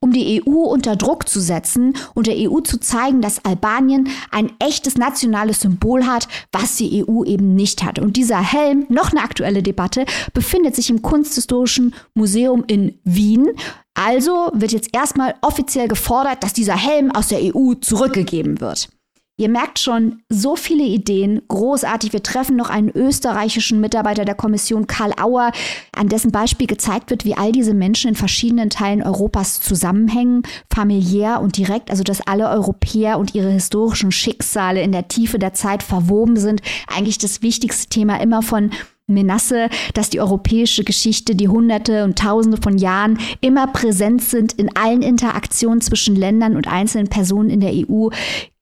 um 0.00 0.12
die 0.12 0.42
EU 0.42 0.52
unter 0.52 0.96
Druck 0.96 1.28
zu 1.28 1.40
setzen 1.40 1.94
und 2.14 2.26
der 2.26 2.36
EU 2.36 2.60
zu 2.60 2.80
zeigen, 2.80 3.20
dass 3.20 3.44
Albanien 3.44 4.08
ein 4.30 4.52
echtes 4.58 4.96
nationales 4.96 5.60
Symbol 5.60 6.06
hat, 6.06 6.26
was 6.52 6.76
die 6.76 7.04
EU 7.04 7.24
eben 7.24 7.54
nicht 7.54 7.84
hat. 7.84 7.98
Und 7.98 8.16
dieser 8.16 8.40
Helm, 8.40 8.86
noch 8.88 9.12
eine 9.12 9.22
aktuelle 9.22 9.62
Debatte, 9.62 10.06
befindet 10.32 10.74
sich 10.74 10.88
im 10.88 11.02
Kunsthistorischen 11.02 11.94
Museum 12.14 12.64
in 12.66 12.98
Wien. 13.04 13.50
Also 13.94 14.50
wird 14.54 14.72
jetzt 14.72 14.94
erstmal 14.94 15.34
offiziell 15.42 15.88
gefordert, 15.88 16.42
dass 16.42 16.54
dieser 16.54 16.76
Helm 16.76 17.10
aus 17.10 17.28
der 17.28 17.54
EU 17.54 17.74
zurückgegeben 17.74 18.60
wird. 18.60 18.88
Ihr 19.40 19.48
merkt 19.48 19.78
schon, 19.78 20.20
so 20.28 20.54
viele 20.54 20.84
Ideen, 20.84 21.40
großartig. 21.48 22.12
Wir 22.12 22.22
treffen 22.22 22.56
noch 22.56 22.68
einen 22.68 22.90
österreichischen 22.94 23.80
Mitarbeiter 23.80 24.26
der 24.26 24.34
Kommission, 24.34 24.86
Karl 24.86 25.14
Auer, 25.18 25.52
an 25.96 26.10
dessen 26.10 26.30
Beispiel 26.30 26.66
gezeigt 26.66 27.08
wird, 27.08 27.24
wie 27.24 27.38
all 27.38 27.50
diese 27.50 27.72
Menschen 27.72 28.10
in 28.10 28.16
verschiedenen 28.16 28.68
Teilen 28.68 29.02
Europas 29.02 29.58
zusammenhängen, 29.62 30.42
familiär 30.70 31.40
und 31.40 31.56
direkt, 31.56 31.90
also 31.90 32.02
dass 32.02 32.20
alle 32.20 32.50
Europäer 32.50 33.18
und 33.18 33.34
ihre 33.34 33.48
historischen 33.48 34.12
Schicksale 34.12 34.82
in 34.82 34.92
der 34.92 35.08
Tiefe 35.08 35.38
der 35.38 35.54
Zeit 35.54 35.82
verwoben 35.82 36.36
sind. 36.36 36.60
Eigentlich 36.94 37.16
das 37.16 37.40
wichtigste 37.40 37.88
Thema 37.88 38.20
immer 38.20 38.42
von 38.42 38.72
Menasse, 39.10 39.68
dass 39.94 40.10
die 40.10 40.20
europäische 40.20 40.84
Geschichte, 40.84 41.34
die 41.34 41.48
Hunderte 41.48 42.04
und 42.04 42.18
Tausende 42.18 42.58
von 42.60 42.78
Jahren 42.78 43.18
immer 43.40 43.66
präsent 43.66 44.22
sind 44.22 44.52
in 44.52 44.74
allen 44.76 45.02
Interaktionen 45.02 45.80
zwischen 45.80 46.16
Ländern 46.16 46.56
und 46.56 46.68
einzelnen 46.68 47.08
Personen 47.08 47.50
in 47.50 47.60
der 47.60 47.72
EU. 47.72 48.08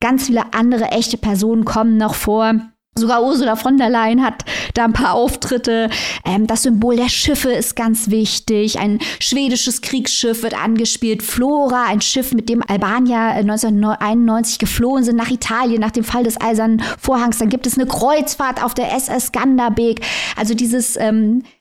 Ganz 0.00 0.26
viele 0.26 0.52
andere 0.54 0.86
echte 0.86 1.18
Personen 1.18 1.64
kommen 1.64 1.96
noch 1.96 2.14
vor. 2.14 2.54
Sogar 2.98 3.22
Ursula 3.22 3.56
von 3.56 3.78
der 3.78 3.90
Leyen 3.90 4.22
hat 4.22 4.44
da 4.74 4.84
ein 4.84 4.92
paar 4.92 5.14
Auftritte. 5.14 5.90
Ähm, 6.24 6.46
das 6.46 6.64
Symbol 6.64 6.96
der 6.96 7.08
Schiffe 7.08 7.50
ist 7.50 7.76
ganz 7.76 8.10
wichtig. 8.10 8.78
Ein 8.78 8.98
schwedisches 9.20 9.80
Kriegsschiff 9.80 10.42
wird 10.42 10.54
angespielt. 10.54 11.22
Flora, 11.22 11.84
ein 11.86 12.00
Schiff, 12.00 12.32
mit 12.32 12.48
dem 12.48 12.62
Albanier 12.62 13.18
1991 13.18 14.54
äh, 14.54 14.58
geflohen 14.58 15.04
sind 15.04 15.16
nach 15.16 15.30
Italien 15.30 15.80
nach 15.80 15.90
dem 15.90 16.04
Fall 16.04 16.24
des 16.24 16.40
Eisernen 16.40 16.82
Vorhangs. 16.98 17.38
Dann 17.38 17.48
gibt 17.48 17.66
es 17.66 17.78
eine 17.78 17.86
Kreuzfahrt 17.86 18.62
auf 18.62 18.74
der 18.74 18.92
SS 18.94 19.28
Skanderbeg. 19.28 20.00
Also 20.36 20.54
dieses 20.54 20.96
ähm, 20.96 21.42
äh, 21.44 21.57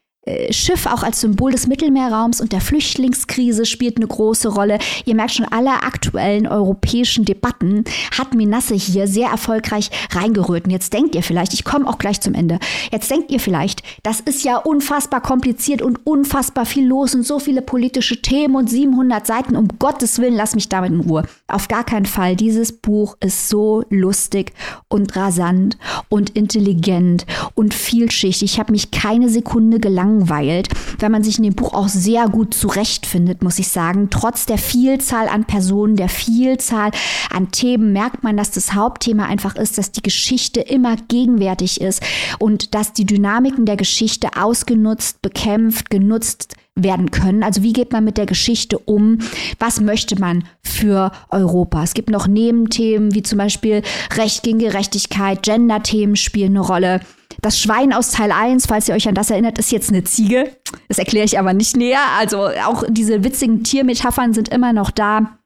Schiff 0.52 0.86
auch 0.86 1.04
als 1.04 1.22
Symbol 1.22 1.52
des 1.52 1.68
Mittelmeerraums 1.68 2.42
und 2.42 2.52
der 2.52 2.62
Flüchtlingskrise 2.62 3.66
spielt 3.66 3.98
eine 3.98 4.08
große 4.08 4.50
Rolle. 4.50 4.80
Ihr 5.06 5.16
merkt 5.16 5.34
schon, 5.34 5.46
alle 5.46 5.72
aktuellen 5.84 6.48
europäischen 6.48 7.26
Debatten 7.26 7.84
hat 8.18 8.34
Minasse 8.34 8.76
hier 8.76 9.08
sehr 9.08 9.30
erfolgreich 9.30 9.90
reingerührt. 10.12 10.66
Und 10.66 10.72
jetzt 10.72 10.94
denkt 10.94 11.16
ihr 11.16 11.24
vielleicht, 11.24 11.54
ich 11.54 11.64
komme 11.64 11.88
auch 11.88 11.98
gleich 11.98 12.22
zum 12.22 12.34
Ende, 12.34 12.60
jetzt 12.92 13.10
denkt 13.10 13.32
ihr 13.32 13.40
vielleicht, 13.40 13.84
das 14.04 14.20
ist 14.20 14.44
ja 14.44 14.58
unfassbar 14.58 15.22
kompliziert 15.22 15.82
und 15.82 16.06
unfassbar 16.06 16.66
viel 16.66 16.86
los 16.88 17.16
und 17.16 17.26
so 17.26 17.40
viele 17.40 17.62
politische 17.62 18.22
Themen 18.22 18.56
und 18.56 18.70
700 18.70 19.26
Seiten. 19.26 19.56
Um 19.56 19.68
Gottes 19.80 20.20
Willen, 20.20 20.36
lass 20.36 20.56
mich 20.56 20.70
damit 20.70 20.92
in 20.92 21.02
Ruhe. 21.02 21.24
Auf 21.48 21.68
gar 21.68 21.84
keinen 21.84 22.06
Fall. 22.06 22.36
Dieses 22.36 22.72
Buch 22.72 23.18
ist 23.20 23.50
so 23.50 23.84
lustig 23.90 24.54
und 24.90 25.16
rasant 25.16 25.78
und 26.10 26.32
intelligent 26.32 27.26
und 27.56 27.74
vielschichtig. 27.74 28.54
Ich 28.54 28.60
habe 28.60 28.72
mich 28.72 28.92
keine 28.92 29.30
Sekunde 29.30 29.80
gelangweilt 29.80 30.17
gelangweilt, 30.18 30.70
weil 31.00 31.10
man 31.10 31.24
sich 31.24 31.38
in 31.38 31.44
dem 31.44 31.56
Buch 31.56 31.74
auch 31.74 31.88
sehr 31.88 32.28
gut 32.30 32.54
zurechtfindet, 32.54 33.44
muss 33.44 33.60
ich 33.60 33.68
sagen. 33.68 34.10
Trotz 34.10 34.46
der 34.46 34.58
Vielzahl 34.58 35.28
an 35.28 35.46
Personen, 35.46 35.96
der 35.96 36.10
Vielzahl 36.10 36.92
an 37.30 37.52
Themen 37.52 37.94
merkt 37.94 38.24
man, 38.24 38.38
dass 38.38 38.52
das 38.52 38.74
Hauptthema 38.74 39.26
einfach 39.26 39.56
ist, 39.56 39.78
dass 39.78 39.92
die 39.92 40.02
Geschichte 40.02 40.62
immer 40.62 40.96
gegenwärtig 41.08 41.82
ist 41.82 42.02
und 42.40 42.74
dass 42.76 42.94
die 42.94 43.06
Dynamiken 43.06 43.66
der 43.66 43.78
Geschichte 43.78 44.30
ausgenutzt, 44.40 45.22
bekämpft, 45.22 45.90
genutzt 45.90 46.56
werden 46.76 47.10
können. 47.10 47.42
Also 47.42 47.64
wie 47.64 47.74
geht 47.74 47.92
man 47.92 48.04
mit 48.04 48.18
der 48.18 48.28
Geschichte 48.28 48.78
um? 48.78 49.18
Was 49.58 49.82
möchte 49.82 50.20
man 50.20 50.44
für 50.62 51.12
Europa? 51.30 51.84
Es 51.84 51.96
gibt 51.96 52.12
noch 52.12 52.28
Nebenthemen 52.28 53.16
wie 53.16 53.24
zum 53.24 53.40
Beispiel 53.40 53.82
Recht 54.16 54.44
gegen 54.44 54.60
Gerechtigkeit, 54.60 55.42
Gender-Themen 55.42 56.16
spielen 56.16 56.56
eine 56.56 56.60
Rolle. 56.60 57.02
Das 57.42 57.60
Schwein 57.60 57.94
aus 57.94 58.12
Teil 58.12 58.32
1, 58.32 58.66
falls 58.68 58.88
ihr 58.88 58.96
euch 58.96 59.08
an 59.08 59.16
das 59.16 59.30
erinnert, 59.30 59.58
ist 59.60 59.72
jetzt 59.72 59.90
eine 59.90 60.04
Ziege. 60.04 60.56
Das 60.88 60.98
erkläre 60.98 61.26
ich 61.26 61.38
aber 61.40 61.54
nicht 61.54 61.78
näher. 61.78 62.02
Also 62.18 62.48
auch 62.66 62.84
diese 62.90 63.24
witzigen 63.24 63.64
Tiermetaphern 63.64 64.34
sind 64.34 64.50
immer 64.50 64.74
noch 64.74 64.92
da. 64.92 65.38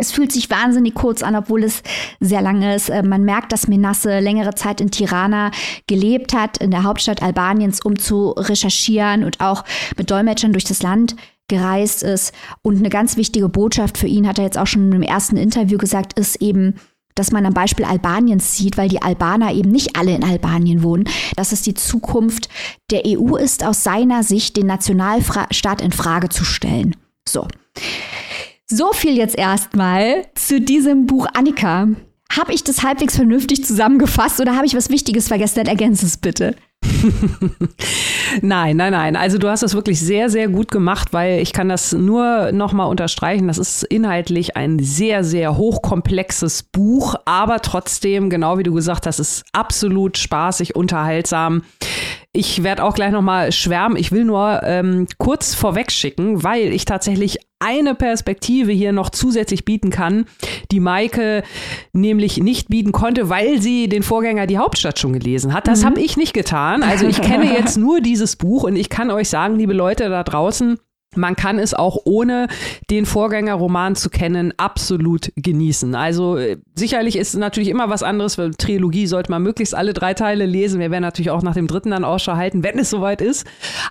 Es 0.00 0.12
fühlt 0.12 0.30
sich 0.30 0.48
wahnsinnig 0.48 0.94
kurz 0.94 1.24
an, 1.24 1.34
obwohl 1.34 1.64
es 1.64 1.82
sehr 2.20 2.40
lang 2.40 2.62
ist. 2.62 2.88
Äh, 2.88 3.02
man 3.02 3.24
merkt, 3.24 3.50
dass 3.50 3.66
Menasse 3.66 4.20
längere 4.20 4.54
Zeit 4.54 4.80
in 4.80 4.92
Tirana 4.92 5.50
gelebt 5.88 6.34
hat, 6.34 6.58
in 6.58 6.70
der 6.70 6.84
Hauptstadt 6.84 7.20
Albaniens, 7.20 7.80
um 7.84 7.98
zu 7.98 8.30
recherchieren 8.30 9.24
und 9.24 9.40
auch 9.40 9.64
mit 9.96 10.08
Dolmetschern 10.10 10.52
durch 10.52 10.64
das 10.64 10.84
Land 10.84 11.16
gereist 11.48 12.04
ist. 12.04 12.32
Und 12.62 12.76
eine 12.78 12.90
ganz 12.90 13.16
wichtige 13.16 13.48
Botschaft 13.48 13.98
für 13.98 14.06
ihn, 14.06 14.28
hat 14.28 14.38
er 14.38 14.44
jetzt 14.44 14.58
auch 14.58 14.68
schon 14.68 14.92
im 14.92 15.02
ersten 15.02 15.36
Interview 15.36 15.78
gesagt, 15.78 16.12
ist 16.12 16.36
eben, 16.36 16.76
dass 17.18 17.32
man 17.32 17.46
am 17.46 17.54
Beispiel 17.54 17.84
Albaniens 17.84 18.56
sieht, 18.56 18.76
weil 18.76 18.88
die 18.88 19.02
Albaner 19.02 19.52
eben 19.52 19.70
nicht 19.70 19.96
alle 19.96 20.14
in 20.14 20.24
Albanien 20.24 20.82
wohnen, 20.82 21.08
dass 21.36 21.52
es 21.52 21.62
die 21.62 21.74
Zukunft 21.74 22.48
der 22.90 23.02
EU 23.06 23.36
ist, 23.36 23.64
aus 23.64 23.82
seiner 23.82 24.22
Sicht 24.22 24.56
den 24.56 24.66
Nationalstaat 24.66 25.80
in 25.80 25.92
Frage 25.92 26.28
zu 26.28 26.44
stellen. 26.44 26.96
So. 27.28 27.46
So 28.66 28.92
viel 28.92 29.16
jetzt 29.16 29.36
erstmal 29.36 30.26
zu 30.34 30.60
diesem 30.60 31.06
Buch 31.06 31.26
Annika. 31.34 31.88
Habe 32.30 32.52
ich 32.52 32.62
das 32.62 32.82
halbwegs 32.82 33.16
vernünftig 33.16 33.64
zusammengefasst 33.64 34.40
oder 34.40 34.54
habe 34.54 34.66
ich 34.66 34.74
was 34.74 34.90
Wichtiges 34.90 35.28
vergessen? 35.28 35.56
Dann 35.56 35.66
ergänze 35.66 36.06
es 36.06 36.16
bitte. 36.16 36.54
nein, 38.42 38.76
nein, 38.76 38.92
nein. 38.92 39.16
Also 39.16 39.38
du 39.38 39.48
hast 39.48 39.62
das 39.62 39.74
wirklich 39.74 40.00
sehr, 40.00 40.30
sehr 40.30 40.48
gut 40.48 40.70
gemacht, 40.70 41.12
weil 41.12 41.40
ich 41.40 41.52
kann 41.52 41.68
das 41.68 41.92
nur 41.92 42.52
nochmal 42.52 42.88
unterstreichen. 42.88 43.48
Das 43.48 43.58
ist 43.58 43.82
inhaltlich 43.82 44.56
ein 44.56 44.78
sehr, 44.78 45.24
sehr 45.24 45.56
hochkomplexes 45.56 46.64
Buch, 46.64 47.14
aber 47.24 47.60
trotzdem, 47.60 48.30
genau 48.30 48.58
wie 48.58 48.62
du 48.62 48.74
gesagt 48.74 49.06
hast, 49.06 49.18
ist 49.18 49.44
absolut 49.52 50.18
spaßig, 50.18 50.76
unterhaltsam. 50.76 51.62
Ich 52.32 52.62
werde 52.62 52.84
auch 52.84 52.94
gleich 52.94 53.10
nochmal 53.10 53.52
schwärmen. 53.52 53.96
Ich 53.96 54.12
will 54.12 54.24
nur 54.24 54.60
ähm, 54.62 55.06
kurz 55.18 55.54
vorweg 55.54 55.90
schicken, 55.90 56.44
weil 56.44 56.72
ich 56.72 56.84
tatsächlich 56.84 57.38
eine 57.60 57.94
Perspektive 57.94 58.72
hier 58.72 58.92
noch 58.92 59.10
zusätzlich 59.10 59.64
bieten 59.64 59.90
kann, 59.90 60.26
die 60.70 60.80
Maike 60.80 61.42
nämlich 61.92 62.38
nicht 62.38 62.68
bieten 62.68 62.92
konnte, 62.92 63.28
weil 63.28 63.60
sie 63.60 63.88
den 63.88 64.02
Vorgänger 64.02 64.46
Die 64.46 64.58
Hauptstadt 64.58 64.98
schon 64.98 65.12
gelesen 65.12 65.52
hat. 65.52 65.66
Das 65.66 65.82
mhm. 65.82 65.86
habe 65.86 66.00
ich 66.00 66.16
nicht 66.16 66.34
getan. 66.34 66.82
Also 66.82 67.06
ich 67.06 67.20
kenne 67.20 67.52
jetzt 67.52 67.76
nur 67.78 68.00
dieses 68.00 68.36
Buch 68.36 68.62
und 68.62 68.76
ich 68.76 68.88
kann 68.88 69.10
euch 69.10 69.28
sagen, 69.28 69.56
liebe 69.56 69.72
Leute 69.72 70.08
da 70.08 70.22
draußen, 70.22 70.78
man 71.16 71.36
kann 71.36 71.58
es 71.58 71.74
auch 71.74 71.98
ohne 72.04 72.48
den 72.90 73.06
Vorgängerroman 73.06 73.96
zu 73.96 74.10
kennen 74.10 74.52
absolut 74.56 75.32
genießen. 75.36 75.94
Also 75.94 76.36
äh, 76.36 76.58
sicherlich 76.74 77.16
ist 77.16 77.34
natürlich 77.34 77.70
immer 77.70 77.88
was 77.88 78.02
anderes. 78.02 78.34
Für 78.34 78.50
Trilogie 78.50 79.06
sollte 79.06 79.30
man 79.30 79.42
möglichst 79.42 79.74
alle 79.74 79.94
drei 79.94 80.14
Teile 80.14 80.44
lesen. 80.44 80.80
Wir 80.80 80.90
werden 80.90 81.02
natürlich 81.02 81.30
auch 81.30 81.42
nach 81.42 81.54
dem 81.54 81.66
dritten 81.66 81.90
dann 81.90 82.04
Ausschau 82.04 82.36
halten, 82.36 82.62
wenn 82.62 82.78
es 82.78 82.90
soweit 82.90 83.20
ist. 83.20 83.46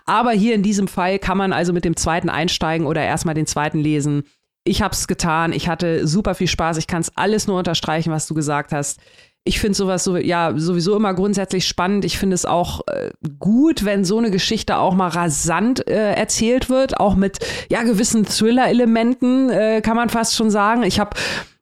Aber 0.05 0.31
hier 0.31 0.53
in 0.53 0.63
diesem 0.63 0.87
Fall 0.87 1.17
kann 1.19 1.37
man 1.37 1.53
also 1.53 1.73
mit 1.73 1.85
dem 1.85 1.95
zweiten 1.95 2.29
einsteigen 2.29 2.85
oder 2.85 3.01
erstmal 3.01 3.35
den 3.35 3.47
zweiten 3.47 3.79
lesen 3.79 4.23
Ich 4.63 4.81
habe 4.81 4.93
es 4.93 5.07
getan. 5.07 5.53
Ich 5.53 5.67
hatte 5.67 6.07
super 6.07 6.35
viel 6.35 6.47
Spaß. 6.47 6.77
Ich 6.77 6.87
kann 6.87 7.01
es 7.01 7.15
alles 7.17 7.47
nur 7.47 7.57
unterstreichen, 7.57 8.11
was 8.11 8.27
du 8.27 8.35
gesagt 8.35 8.71
hast. 8.73 8.99
Ich 9.47 9.59
finde 9.59 9.75
sowas 9.75 10.03
so, 10.03 10.17
ja, 10.17 10.53
sowieso 10.55 10.95
immer 10.95 11.13
grundsätzlich 11.13 11.67
spannend. 11.67 12.05
Ich 12.05 12.17
finde 12.17 12.35
es 12.35 12.45
auch 12.45 12.81
äh, 12.87 13.11
gut, 13.39 13.85
wenn 13.85 14.03
so 14.05 14.17
eine 14.17 14.29
Geschichte 14.29 14.77
auch 14.77 14.93
mal 14.93 15.07
rasant 15.07 15.87
äh, 15.87 16.13
erzählt 16.13 16.69
wird, 16.69 16.99
auch 16.99 17.15
mit 17.15 17.39
ja 17.69 17.83
gewissen 17.83 18.25
Thriller-Elementen, 18.25 19.49
äh, 19.49 19.81
kann 19.81 19.95
man 19.95 20.09
fast 20.09 20.35
schon 20.35 20.51
sagen. 20.51 20.83
Ich 20.83 20.99
habe 20.99 21.11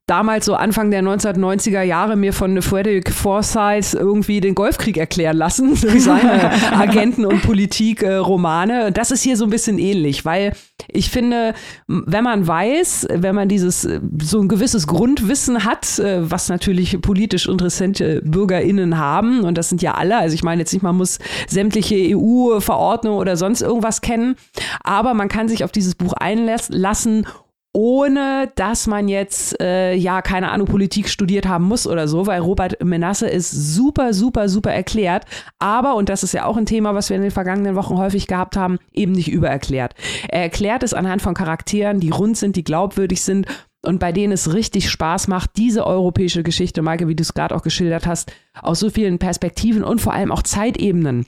damals 0.08 0.46
so 0.46 0.54
Anfang 0.54 0.91
der 0.91 1.02
1990er 1.02 1.82
Jahre 1.82 2.15
mir 2.15 2.32
von 2.32 2.62
Frederick 2.62 3.12
Forsyth 3.12 3.94
irgendwie 3.96 4.39
den 4.39 4.54
Golfkrieg 4.54 4.98
erklären 4.98 5.38
lassen 5.38 5.76
durch 5.82 6.04
seine 6.04 6.52
Agenten- 6.72 7.26
und 7.26 7.41
Politik-Romane. 7.41 8.91
Das 8.91 9.12
ist 9.12 9.24
hier 9.24 9.38
so 9.38 9.46
ein 9.46 9.50
bisschen 9.50 9.80
ähnlich, 9.80 10.24
weil 10.24 10.54
ich 10.88 11.10
finde, 11.10 11.54
wenn 11.88 12.24
man 12.24 12.46
weiß, 12.46 13.08
wenn 13.10 13.34
man 13.34 13.50
dieses 13.50 13.82
so 14.22 14.39
ein 14.39 14.48
gewisses 14.48 14.86
Grundwissen 14.88 15.65
hat, 15.65 15.98
äh, 16.00 16.30
was 16.30 16.50
natürlich 16.50 17.02
politisch 17.02 17.48
interessante 17.48 18.22
BürgerInnen 18.24 18.98
haben, 18.98 19.41
und 19.41 19.58
das 19.58 19.70
sind 19.70 19.82
ja 19.82 19.96
alle, 19.96 20.18
also 20.18 20.36
ich 20.36 20.44
meine 20.44 20.62
jetzt 20.62 20.74
nicht, 20.74 20.84
man 20.84 20.98
muss 20.98 21.18
sämtliche 21.48 22.15
EU-Verordnungen 22.15 23.20
oder 23.20 23.38
sonst 23.38 23.62
irgendwas 23.62 24.02
kennen, 24.02 24.36
aber 24.84 25.13
man 25.13 25.30
kann 25.30 25.48
sich 25.48 25.63
auf 25.63 25.72
dieses 25.72 25.96
Buch 25.96 26.13
einlassen 26.13 27.26
ohne 27.75 28.51
dass 28.55 28.88
man 28.88 29.09
jetzt, 29.09 29.59
äh, 29.61 29.93
ja, 29.95 30.21
keine 30.21 30.49
Ahnung, 30.49 30.65
Politik 30.65 31.09
studiert 31.09 31.45
haben 31.45 31.65
muss 31.65 31.85
oder 31.85 32.07
so, 32.07 32.25
weil 32.25 32.39
Robert 32.39 32.81
Menasse 32.81 33.27
ist 33.27 33.51
super, 33.51 34.13
super, 34.13 34.47
super 34.47 34.71
erklärt, 34.71 35.25
aber, 35.59 35.95
und 35.95 36.07
das 36.07 36.23
ist 36.23 36.33
ja 36.33 36.45
auch 36.45 36.55
ein 36.55 36.65
Thema, 36.65 36.95
was 36.95 37.09
wir 37.09 37.17
in 37.17 37.21
den 37.21 37.31
vergangenen 37.31 37.75
Wochen 37.75 37.97
häufig 37.97 38.27
gehabt 38.27 38.55
haben, 38.55 38.79
eben 38.93 39.11
nicht 39.11 39.29
übererklärt. 39.29 39.93
Er 40.29 40.43
erklärt 40.43 40.83
es 40.83 40.93
anhand 40.93 41.21
von 41.21 41.33
Charakteren, 41.33 41.99
die 41.99 42.11
rund 42.11 42.38
sind, 42.38 42.55
die 42.55 42.63
glaubwürdig 42.63 43.21
sind 43.21 43.45
und 43.85 43.99
bei 43.99 44.13
denen 44.13 44.31
es 44.31 44.53
richtig 44.53 44.89
Spaß 44.89 45.27
macht, 45.27 45.51
diese 45.57 45.85
europäische 45.85 46.43
Geschichte, 46.43 46.81
Maike, 46.81 47.09
wie 47.09 47.15
du 47.15 47.23
es 47.23 47.33
gerade 47.33 47.53
auch 47.53 47.61
geschildert 47.61 48.07
hast, 48.07 48.31
aus 48.61 48.79
so 48.79 48.89
vielen 48.89 49.19
Perspektiven 49.19 49.83
und 49.83 49.99
vor 49.99 50.13
allem 50.13 50.31
auch 50.31 50.43
Zeitebenen 50.43 51.25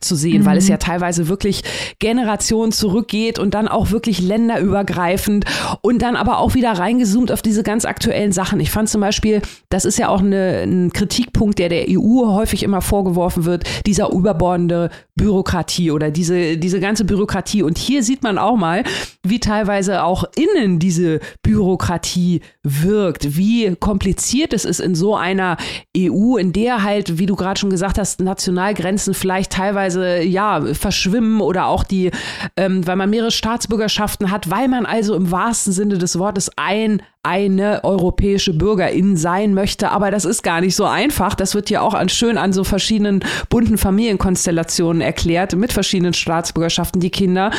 zu 0.00 0.14
sehen, 0.14 0.42
mhm. 0.42 0.46
weil 0.46 0.58
es 0.58 0.64
mhm. 0.64 0.70
ja 0.70 0.76
teilweise 0.78 1.28
wirklich 1.28 1.62
Generationen 1.98 2.72
zurückgeht 2.72 3.38
und 3.38 3.54
dann 3.54 3.68
auch 3.68 3.90
wirklich 3.90 4.20
länderübergreifend 4.20 5.44
und 5.82 6.02
dann 6.02 6.16
aber 6.16 6.38
auch 6.38 6.54
wieder 6.54 6.72
reingezoomt 6.72 7.32
auf 7.32 7.42
diese 7.42 7.62
ganz 7.62 7.84
aktuellen 7.84 8.32
Sachen. 8.32 8.60
Ich 8.60 8.70
fand 8.70 8.88
zum 8.88 9.00
Beispiel, 9.00 9.42
das 9.68 9.84
ist 9.84 9.98
ja 9.98 10.08
auch 10.08 10.20
eine, 10.20 10.62
ein 10.62 10.92
Kritikpunkt, 10.92 11.58
der 11.58 11.68
der 11.68 11.86
EU 11.88 12.26
häufig 12.26 12.62
immer 12.62 12.80
vorgeworfen 12.80 13.44
wird, 13.44 13.64
dieser 13.86 14.10
überbordende 14.10 14.90
Bürokratie 15.16 15.90
oder 15.90 16.10
diese, 16.10 16.56
diese 16.56 16.80
ganze 16.80 17.04
Bürokratie. 17.04 17.62
Und 17.62 17.78
hier 17.78 18.02
sieht 18.02 18.22
man 18.22 18.38
auch 18.38 18.56
mal, 18.56 18.84
wie 19.22 19.38
teilweise 19.38 20.02
auch 20.02 20.24
innen 20.36 20.78
diese 20.78 21.20
Bürokratie 21.42 22.40
wirkt, 22.62 23.36
wie 23.36 23.74
kompliziert 23.76 24.52
es 24.52 24.64
ist 24.66 24.80
in 24.80 24.94
so 24.94 25.16
einer 25.16 25.56
EU, 25.96 26.36
in 26.36 26.52
der 26.52 26.82
halt, 26.82 27.18
wie 27.18 27.26
du 27.26 27.34
gerade 27.34 27.58
schon 27.58 27.70
gesagt 27.70 27.98
hast, 27.98 28.20
Nationalgrenzen 28.20 29.14
vielleicht 29.14 29.52
teilweise 29.52 30.22
ja 30.22 30.60
verschwimmen 30.74 31.40
oder 31.40 31.66
auch 31.66 31.84
die, 31.84 32.10
ähm, 32.56 32.86
weil 32.86 32.96
man 32.96 33.08
mehrere 33.08 33.30
Staatsbürgerschaften 33.30 34.30
hat, 34.30 34.50
weil 34.50 34.68
man 34.68 34.84
also 34.84 35.14
im 35.14 35.30
wahrsten 35.30 35.72
Sinne 35.72 35.96
des 35.96 36.18
Wortes 36.18 36.50
ein 36.56 37.02
eine 37.22 37.84
europäische 37.84 38.54
Bürgerin 38.54 39.16
sein 39.16 39.52
möchte. 39.52 39.90
Aber 39.90 40.10
das 40.10 40.24
ist 40.24 40.42
gar 40.42 40.60
nicht 40.60 40.74
so 40.74 40.84
einfach. 40.84 41.34
Das 41.34 41.54
wird 41.54 41.68
ja 41.68 41.82
auch 41.82 41.94
an, 41.94 42.08
schön 42.08 42.38
an 42.38 42.52
so 42.52 42.64
verschiedenen 42.64 43.22
bunten 43.48 43.76
Familienkonstellationen 43.76 45.02
erklärt, 45.02 45.54
mit 45.54 45.72
verschiedenen 45.72 46.14
Staatsbürgerschaften, 46.14 47.00
die 47.00 47.10
Kinder. 47.10 47.50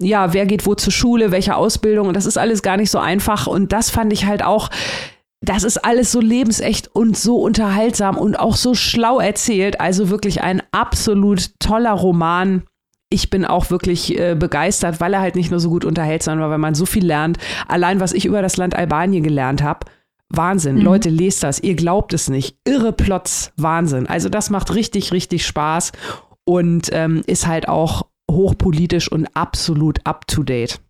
Ja, 0.00 0.32
wer 0.32 0.46
geht 0.46 0.66
wo 0.66 0.74
zur 0.74 0.92
Schule, 0.92 1.32
welche 1.32 1.56
Ausbildung? 1.56 2.08
Und 2.08 2.16
das 2.16 2.26
ist 2.26 2.38
alles 2.38 2.62
gar 2.62 2.76
nicht 2.76 2.90
so 2.90 2.98
einfach. 2.98 3.46
Und 3.46 3.72
das 3.72 3.90
fand 3.90 4.12
ich 4.12 4.26
halt 4.26 4.42
auch 4.42 4.70
das 5.42 5.64
ist 5.64 5.78
alles 5.78 6.12
so 6.12 6.20
lebensecht 6.20 6.94
und 6.94 7.16
so 7.16 7.38
unterhaltsam 7.40 8.18
und 8.18 8.38
auch 8.38 8.56
so 8.56 8.74
schlau 8.74 9.20
erzählt. 9.20 9.80
Also 9.80 10.10
wirklich 10.10 10.42
ein 10.42 10.62
absolut 10.70 11.58
toller 11.58 11.92
Roman. 11.92 12.64
Ich 13.10 13.28
bin 13.28 13.44
auch 13.44 13.70
wirklich 13.70 14.18
äh, 14.18 14.36
begeistert, 14.36 15.00
weil 15.00 15.12
er 15.14 15.20
halt 15.20 15.34
nicht 15.34 15.50
nur 15.50 15.60
so 15.60 15.68
gut 15.68 15.84
unterhält, 15.84 16.22
sondern 16.22 16.48
weil 16.50 16.58
man 16.58 16.74
so 16.74 16.86
viel 16.86 17.04
lernt. 17.04 17.38
Allein, 17.66 18.00
was 18.00 18.12
ich 18.12 18.24
über 18.24 18.40
das 18.40 18.56
Land 18.56 18.76
Albanien 18.76 19.22
gelernt 19.22 19.62
habe. 19.62 19.86
Wahnsinn. 20.28 20.76
Mhm. 20.76 20.82
Leute, 20.82 21.10
lest 21.10 21.42
das. 21.42 21.60
Ihr 21.60 21.74
glaubt 21.74 22.12
es 22.12 22.28
nicht. 22.28 22.56
Irre 22.64 22.92
Plots. 22.92 23.52
Wahnsinn. 23.56 24.06
Also 24.06 24.28
das 24.28 24.48
macht 24.48 24.74
richtig, 24.74 25.12
richtig 25.12 25.44
Spaß 25.44 25.90
und 26.44 26.88
ähm, 26.92 27.22
ist 27.26 27.46
halt 27.46 27.68
auch 27.68 28.06
hochpolitisch 28.30 29.10
und 29.10 29.26
absolut 29.34 29.98
up 30.06 30.26
to 30.28 30.44
date. 30.44 30.80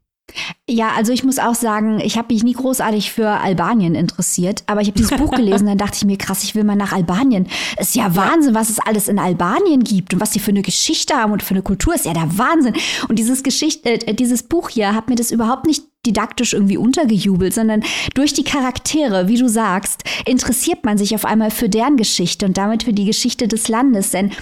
Ja, 0.68 0.90
also 0.96 1.12
ich 1.12 1.24
muss 1.24 1.38
auch 1.38 1.54
sagen, 1.54 2.00
ich 2.00 2.16
habe 2.16 2.32
mich 2.32 2.44
nie 2.44 2.52
großartig 2.52 3.10
für 3.10 3.28
Albanien 3.28 3.94
interessiert, 3.94 4.62
aber 4.66 4.80
ich 4.80 4.88
habe 4.88 4.98
dieses 4.98 5.16
Buch 5.18 5.32
gelesen, 5.32 5.66
dann 5.66 5.78
dachte 5.78 5.96
ich 5.96 6.04
mir, 6.04 6.16
krass, 6.16 6.44
ich 6.44 6.54
will 6.54 6.64
mal 6.64 6.76
nach 6.76 6.92
Albanien. 6.92 7.48
Ist 7.78 7.96
ja 7.96 8.14
Wahnsinn, 8.14 8.54
was 8.54 8.70
es 8.70 8.78
alles 8.78 9.08
in 9.08 9.18
Albanien 9.18 9.82
gibt 9.82 10.14
und 10.14 10.20
was 10.20 10.30
die 10.30 10.38
für 10.38 10.50
eine 10.50 10.62
Geschichte 10.62 11.14
haben 11.14 11.32
und 11.32 11.42
für 11.42 11.54
eine 11.54 11.62
Kultur, 11.62 11.94
ist 11.94 12.06
ja 12.06 12.14
der 12.14 12.38
Wahnsinn. 12.38 12.74
Und 13.08 13.18
dieses 13.18 13.42
Geschicht, 13.42 13.84
äh, 13.86 14.14
dieses 14.14 14.44
Buch 14.44 14.68
hier 14.68 14.94
hat 14.94 15.08
mir 15.08 15.16
das 15.16 15.30
überhaupt 15.30 15.66
nicht 15.66 15.84
didaktisch 16.06 16.54
irgendwie 16.54 16.78
untergejubelt, 16.78 17.52
sondern 17.52 17.82
durch 18.14 18.32
die 18.32 18.44
Charaktere, 18.44 19.28
wie 19.28 19.36
du 19.36 19.48
sagst, 19.48 20.02
interessiert 20.24 20.84
man 20.84 20.96
sich 20.96 21.14
auf 21.14 21.24
einmal 21.24 21.50
für 21.50 21.68
deren 21.68 21.96
Geschichte 21.96 22.46
und 22.46 22.56
damit 22.56 22.84
für 22.84 22.92
die 22.92 23.04
Geschichte 23.04 23.48
des 23.48 23.68
Landes, 23.68 24.10
denn 24.10 24.32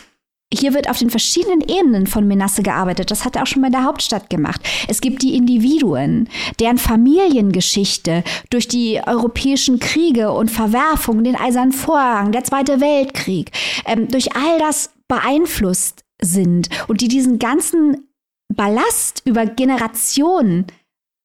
hier 0.52 0.72
wird 0.72 0.88
auf 0.88 0.98
den 0.98 1.10
verschiedenen 1.10 1.60
Ebenen 1.60 2.06
von 2.06 2.26
Menasse 2.26 2.62
gearbeitet. 2.62 3.10
Das 3.10 3.24
hat 3.24 3.36
er 3.36 3.42
auch 3.42 3.46
schon 3.46 3.62
bei 3.62 3.68
der 3.68 3.84
Hauptstadt 3.84 4.30
gemacht. 4.30 4.60
Es 4.88 5.00
gibt 5.00 5.22
die 5.22 5.36
Individuen, 5.36 6.28
deren 6.58 6.78
Familiengeschichte 6.78 8.24
durch 8.48 8.66
die 8.66 9.00
europäischen 9.04 9.78
Kriege 9.78 10.32
und 10.32 10.50
Verwerfungen, 10.50 11.24
den 11.24 11.36
Eisernen 11.36 11.72
Vorhang, 11.72 12.32
der 12.32 12.44
Zweite 12.44 12.80
Weltkrieg, 12.80 13.50
ähm, 13.84 14.08
durch 14.08 14.34
all 14.34 14.58
das 14.58 14.90
beeinflusst 15.06 16.04
sind 16.20 16.68
und 16.88 17.00
die 17.02 17.08
diesen 17.08 17.38
ganzen 17.38 18.08
Ballast 18.54 19.22
über 19.26 19.44
Generationen 19.44 20.66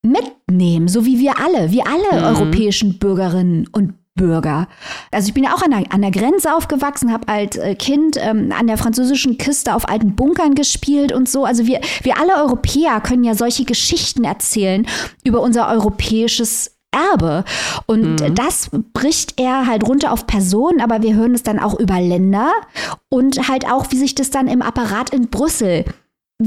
mitnehmen, 0.05 0.89
so 0.89 1.05
wie 1.05 1.19
wir 1.19 1.39
alle, 1.39 1.71
wie 1.71 1.81
alle 1.81 2.19
mhm. 2.19 2.25
europäischen 2.25 2.99
Bürgerinnen 2.99 3.67
und 3.71 3.93
Bürger. 4.15 4.67
Also 5.11 5.27
ich 5.27 5.33
bin 5.33 5.43
ja 5.43 5.55
auch 5.55 5.63
an 5.63 5.71
der, 5.71 5.91
an 5.91 6.01
der 6.01 6.11
Grenze 6.11 6.53
aufgewachsen, 6.55 7.11
habe 7.11 7.27
als 7.27 7.55
äh, 7.55 7.73
Kind 7.75 8.17
ähm, 8.19 8.53
an 8.57 8.67
der 8.67 8.77
französischen 8.77 9.37
Küste 9.37 9.73
auf 9.73 9.89
alten 9.89 10.15
Bunkern 10.15 10.53
gespielt 10.53 11.11
und 11.11 11.27
so. 11.27 11.45
Also 11.45 11.65
wir, 11.65 11.81
wir 12.03 12.19
alle 12.19 12.35
Europäer 12.43 13.01
können 13.01 13.23
ja 13.23 13.33
solche 13.33 13.65
Geschichten 13.65 14.23
erzählen 14.23 14.85
über 15.23 15.41
unser 15.41 15.67
europäisches 15.67 16.77
Erbe. 16.91 17.43
Und 17.87 18.21
mhm. 18.21 18.35
das 18.35 18.69
bricht 18.93 19.39
er 19.39 19.65
halt 19.65 19.87
runter 19.87 20.11
auf 20.11 20.27
Personen, 20.27 20.79
aber 20.79 21.01
wir 21.01 21.15
hören 21.15 21.33
es 21.33 21.41
dann 21.41 21.59
auch 21.59 21.79
über 21.79 21.99
Länder 21.99 22.51
und 23.09 23.49
halt 23.49 23.65
auch, 23.65 23.87
wie 23.89 23.97
sich 23.97 24.13
das 24.13 24.29
dann 24.29 24.47
im 24.47 24.61
Apparat 24.61 25.09
in 25.09 25.29
Brüssel 25.29 25.85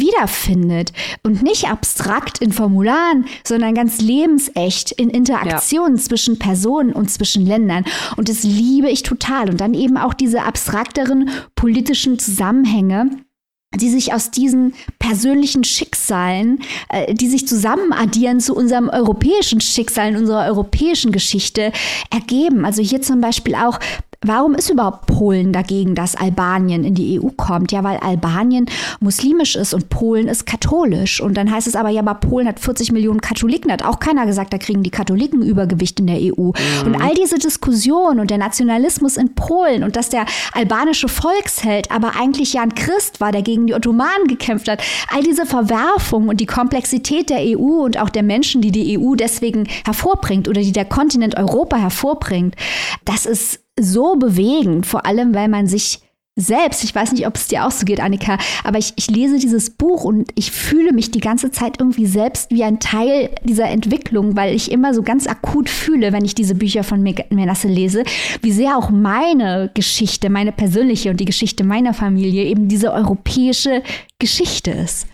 wiederfindet 0.01 0.93
und 1.23 1.43
nicht 1.43 1.69
abstrakt 1.69 2.39
in 2.39 2.53
Formularen, 2.53 3.27
sondern 3.45 3.75
ganz 3.75 4.01
lebensecht 4.01 4.93
in 4.93 5.11
Interaktionen 5.11 5.97
ja. 5.97 6.03
zwischen 6.03 6.39
Personen 6.39 6.93
und 6.93 7.11
zwischen 7.11 7.47
Ländern. 7.47 7.85
Und 8.17 8.29
das 8.29 8.43
liebe 8.43 8.89
ich 8.89 9.03
total. 9.03 9.51
Und 9.51 9.61
dann 9.61 9.75
eben 9.75 9.97
auch 9.97 10.15
diese 10.15 10.43
abstrakteren 10.43 11.31
politischen 11.55 12.19
Zusammenhänge 12.19 13.11
die 13.75 13.91
sich 13.91 14.13
aus 14.13 14.31
diesen 14.31 14.75
persönlichen 14.99 15.65
Schicksalen, 15.65 16.61
äh, 16.89 17.15
die 17.15 17.29
sich 17.29 17.47
zusammen 17.47 17.93
addieren 17.93 18.41
zu 18.41 18.55
unserem 18.55 18.89
europäischen 18.89 19.61
Schicksal, 19.61 20.11
in 20.11 20.17
unserer 20.17 20.47
europäischen 20.47 21.13
Geschichte 21.13 21.73
ergeben. 22.11 22.65
Also 22.65 22.83
hier 22.83 23.03
zum 23.03 23.21
Beispiel 23.21 23.55
auch 23.55 23.79
Warum 24.27 24.55
ist 24.55 24.71
überhaupt 24.71 25.07
Polen 25.07 25.53
dagegen, 25.53 25.95
dass 25.95 26.17
Albanien 26.17 26.85
in 26.85 26.95
die 26.95 27.21
EU 27.21 27.29
kommt? 27.37 27.73
Ja, 27.73 27.85
weil 27.85 27.99
Albanien 27.99 28.67
muslimisch 29.01 29.57
ist 29.57 29.75
und 29.75 29.89
Polen 29.89 30.29
ist 30.29 30.47
katholisch. 30.47 31.21
Und 31.21 31.37
dann 31.37 31.51
heißt 31.51 31.67
es 31.67 31.77
aber, 31.77 31.91
ja, 31.91 32.01
aber 32.01 32.15
Polen 32.15 32.49
hat 32.49 32.61
40 32.61 32.93
Millionen 32.93 33.21
Katholiken. 33.21 33.69
Da 33.69 33.75
hat 33.75 33.85
auch 33.85 34.01
keiner 34.01 34.27
gesagt, 34.27 34.53
da 34.53 34.59
kriegen 34.59 34.83
die 34.83 34.91
Katholiken 34.91 35.43
Übergewicht 35.43 36.01
in 36.01 36.07
der 36.07 36.17
EU. 36.17 36.53
Mhm. 36.53 36.53
Und 36.87 37.03
all 37.03 37.15
diese 37.15 37.39
Diskussion 37.39 38.21
und 38.21 38.31
der 38.31 38.39
Nationalismus 38.39 39.17
in 39.17 39.35
Polen 39.35 39.85
und 39.85 39.97
dass 39.97 40.09
der 40.09 40.27
albanische 40.53 41.09
Volksheld 41.09 41.91
aber 41.91 42.13
eigentlich 42.19 42.53
ja 42.53 42.63
ein 42.63 42.75
Christ 42.75 43.21
war, 43.21 43.33
der 43.33 43.43
gegen 43.43 43.67
die 43.67 43.75
Ottomanen 43.75 44.27
gekämpft 44.27 44.69
hat, 44.69 44.83
all 45.13 45.23
diese 45.23 45.47
Verwerfungen 45.47 46.29
und 46.29 46.41
die 46.41 46.47
Komplexität 46.47 47.31
der 47.31 47.41
EU 47.41 47.85
und 47.85 47.99
auch 47.99 48.11
der 48.11 48.23
Menschen, 48.23 48.61
die 48.61 48.73
die 48.73 48.99
EU 48.99 49.15
deswegen 49.15 49.69
hervorbringt 49.85 50.49
oder 50.49 50.61
die 50.61 50.73
der 50.73 50.85
Kontinent 50.85 51.37
Europa 51.37 51.77
hervorbringt, 51.77 52.57
das 53.05 53.27
ist 53.27 53.61
so 53.79 54.17
bewegend, 54.17 54.87
vor 54.87 55.07
allem 55.07 55.35
weil 55.35 55.49
man 55.49 55.67
sich 55.67 56.01
selbst, 56.39 56.85
ich 56.85 56.95
weiß 56.95 57.13
nicht, 57.13 57.27
ob 57.27 57.35
es 57.37 57.49
dir 57.49 57.67
auch 57.67 57.71
so 57.71 57.87
geht, 57.87 57.99
Annika, 57.99 58.37
aber 58.63 58.79
ich, 58.79 58.93
ich 58.97 59.11
lese 59.11 59.39
dieses 59.39 59.71
Buch 59.71 60.05
und 60.05 60.31
ich 60.35 60.51
fühle 60.51 60.93
mich 60.93 61.11
die 61.11 61.21
ganze 61.21 61.51
Zeit 61.51 61.81
irgendwie 61.81 62.05
selbst 62.05 62.51
wie 62.51 62.63
ein 62.63 62.79
Teil 62.79 63.31
dieser 63.43 63.69
Entwicklung, 63.69 64.37
weil 64.37 64.55
ich 64.55 64.71
immer 64.71 64.93
so 64.93 65.03
ganz 65.03 65.27
akut 65.27 65.71
fühle, 65.71 66.13
wenn 66.13 66.27
ich 66.27 66.35
diese 66.35 66.55
Bücher 66.55 66.85
von 66.85 67.03
Menasse 67.03 67.69
lese, 67.69 68.05
wie 68.43 68.53
sehr 68.53 68.77
auch 68.77 68.91
meine 68.91 69.71
Geschichte, 69.73 70.29
meine 70.29 70.53
persönliche 70.53 71.11
und 71.11 71.19
die 71.21 71.25
Geschichte 71.25 71.65
meiner 71.65 71.95
Familie 71.95 72.45
eben 72.45 72.69
diese 72.69 72.93
europäische 72.93 73.83
Geschichte 74.19 74.73
ist. 74.73 75.07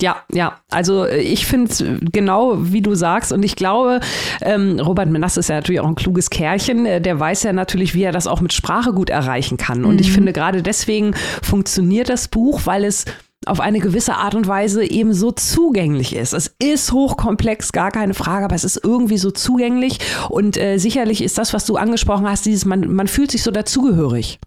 Ja, 0.00 0.16
ja. 0.32 0.60
Also 0.70 1.04
äh, 1.04 1.20
ich 1.20 1.46
finde 1.46 1.70
es 1.70 1.84
genau, 2.12 2.56
wie 2.58 2.82
du 2.82 2.94
sagst. 2.94 3.32
Und 3.32 3.42
ich 3.44 3.56
glaube, 3.56 4.00
ähm, 4.40 4.80
Robert 4.80 5.08
Menasse 5.08 5.40
ist 5.40 5.48
ja 5.48 5.56
natürlich 5.56 5.80
auch 5.80 5.86
ein 5.86 5.94
kluges 5.94 6.30
Kerlchen. 6.30 6.84
Äh, 6.84 7.00
der 7.00 7.18
weiß 7.20 7.44
ja 7.44 7.52
natürlich, 7.52 7.94
wie 7.94 8.02
er 8.02 8.12
das 8.12 8.26
auch 8.26 8.40
mit 8.40 8.52
Sprache 8.52 8.92
gut 8.92 9.10
erreichen 9.10 9.56
kann. 9.56 9.84
Und 9.84 9.94
mhm. 9.94 10.00
ich 10.00 10.12
finde, 10.12 10.32
gerade 10.32 10.62
deswegen 10.62 11.14
funktioniert 11.42 12.08
das 12.08 12.28
Buch, 12.28 12.62
weil 12.64 12.84
es 12.84 13.04
auf 13.46 13.60
eine 13.60 13.78
gewisse 13.78 14.14
Art 14.14 14.34
und 14.34 14.48
Weise 14.48 14.84
eben 14.84 15.12
so 15.12 15.30
zugänglich 15.30 16.16
ist. 16.16 16.32
Es 16.32 16.54
ist 16.58 16.92
hochkomplex, 16.92 17.72
gar 17.72 17.90
keine 17.90 18.14
Frage, 18.14 18.46
aber 18.46 18.54
es 18.54 18.64
ist 18.64 18.80
irgendwie 18.82 19.18
so 19.18 19.30
zugänglich 19.30 19.98
und 20.30 20.56
äh, 20.56 20.78
sicherlich 20.78 21.22
ist 21.22 21.36
das, 21.36 21.52
was 21.52 21.66
du 21.66 21.76
angesprochen 21.76 22.26
hast, 22.26 22.46
dieses, 22.46 22.64
man, 22.64 22.92
man 22.94 23.06
fühlt 23.06 23.30
sich 23.30 23.42
so 23.42 23.50
dazugehörig. 23.50 24.38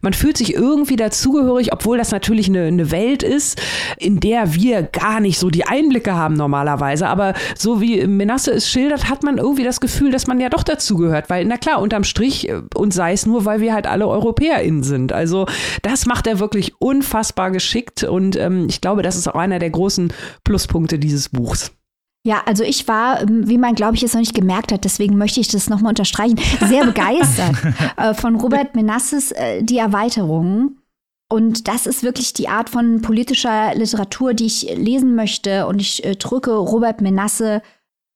Man 0.00 0.12
fühlt 0.12 0.36
sich 0.36 0.54
irgendwie 0.54 0.96
dazugehörig, 0.96 1.72
obwohl 1.72 1.98
das 1.98 2.10
natürlich 2.10 2.48
eine, 2.48 2.64
eine 2.64 2.90
Welt 2.90 3.22
ist, 3.22 3.60
in 3.98 4.20
der 4.20 4.54
wir 4.54 4.82
gar 4.82 5.20
nicht 5.20 5.38
so 5.38 5.50
die 5.50 5.66
Einblicke 5.66 6.14
haben 6.14 6.34
normalerweise. 6.34 7.08
Aber 7.08 7.34
so 7.56 7.80
wie 7.80 8.06
Menasse 8.06 8.52
es 8.52 8.68
schildert, 8.68 9.08
hat 9.08 9.22
man 9.22 9.38
irgendwie 9.38 9.64
das 9.64 9.80
Gefühl, 9.80 10.10
dass 10.10 10.26
man 10.26 10.40
ja 10.40 10.48
doch 10.48 10.62
dazugehört. 10.62 11.30
Weil, 11.30 11.44
na 11.44 11.56
klar, 11.56 11.80
unterm 11.80 12.04
Strich, 12.04 12.48
äh, 12.48 12.62
und 12.74 12.92
sei 12.92 13.12
es 13.12 13.26
nur, 13.26 13.44
weil 13.44 13.60
wir 13.60 13.74
halt 13.74 13.86
alle 13.86 14.08
EuropäerInnen 14.08 14.82
sind. 14.82 15.12
Also 15.12 15.46
das 15.82 16.06
macht 16.06 16.26
er 16.26 16.38
wirklich 16.38 16.74
unfassbar 16.80 17.50
geschickt. 17.50 18.04
Und 18.04 18.36
ähm, 18.36 18.66
ich 18.68 18.80
glaube, 18.80 19.02
das 19.02 19.16
ist 19.16 19.28
auch 19.28 19.36
einer 19.36 19.58
der 19.58 19.70
großen 19.70 20.12
Pluspunkte 20.44 20.98
dieses 20.98 21.28
Buchs. 21.28 21.72
Ja, 22.24 22.42
also 22.46 22.62
ich 22.62 22.86
war, 22.86 23.22
ähm, 23.22 23.48
wie 23.48 23.58
man, 23.58 23.74
glaube 23.74 23.96
ich, 23.96 24.02
es 24.02 24.12
noch 24.12 24.20
nicht 24.20 24.34
gemerkt 24.34 24.70
hat, 24.70 24.84
deswegen 24.84 25.18
möchte 25.18 25.40
ich 25.40 25.48
das 25.48 25.68
nochmal 25.68 25.90
unterstreichen, 25.90 26.38
sehr 26.60 26.86
begeistert 26.86 27.56
äh, 27.96 28.14
von 28.14 28.36
Robert 28.36 28.76
Menasses 28.76 29.32
äh, 29.32 29.62
Die 29.62 29.78
Erweiterung. 29.78 30.76
Und 31.28 31.66
das 31.66 31.86
ist 31.86 32.02
wirklich 32.02 32.34
die 32.34 32.48
Art 32.48 32.68
von 32.68 33.00
politischer 33.00 33.74
Literatur, 33.74 34.34
die 34.34 34.46
ich 34.46 34.62
lesen 34.76 35.16
möchte. 35.16 35.66
Und 35.66 35.80
ich 35.80 36.04
äh, 36.04 36.14
drücke 36.14 36.52
Robert 36.52 37.00
Menasse 37.00 37.62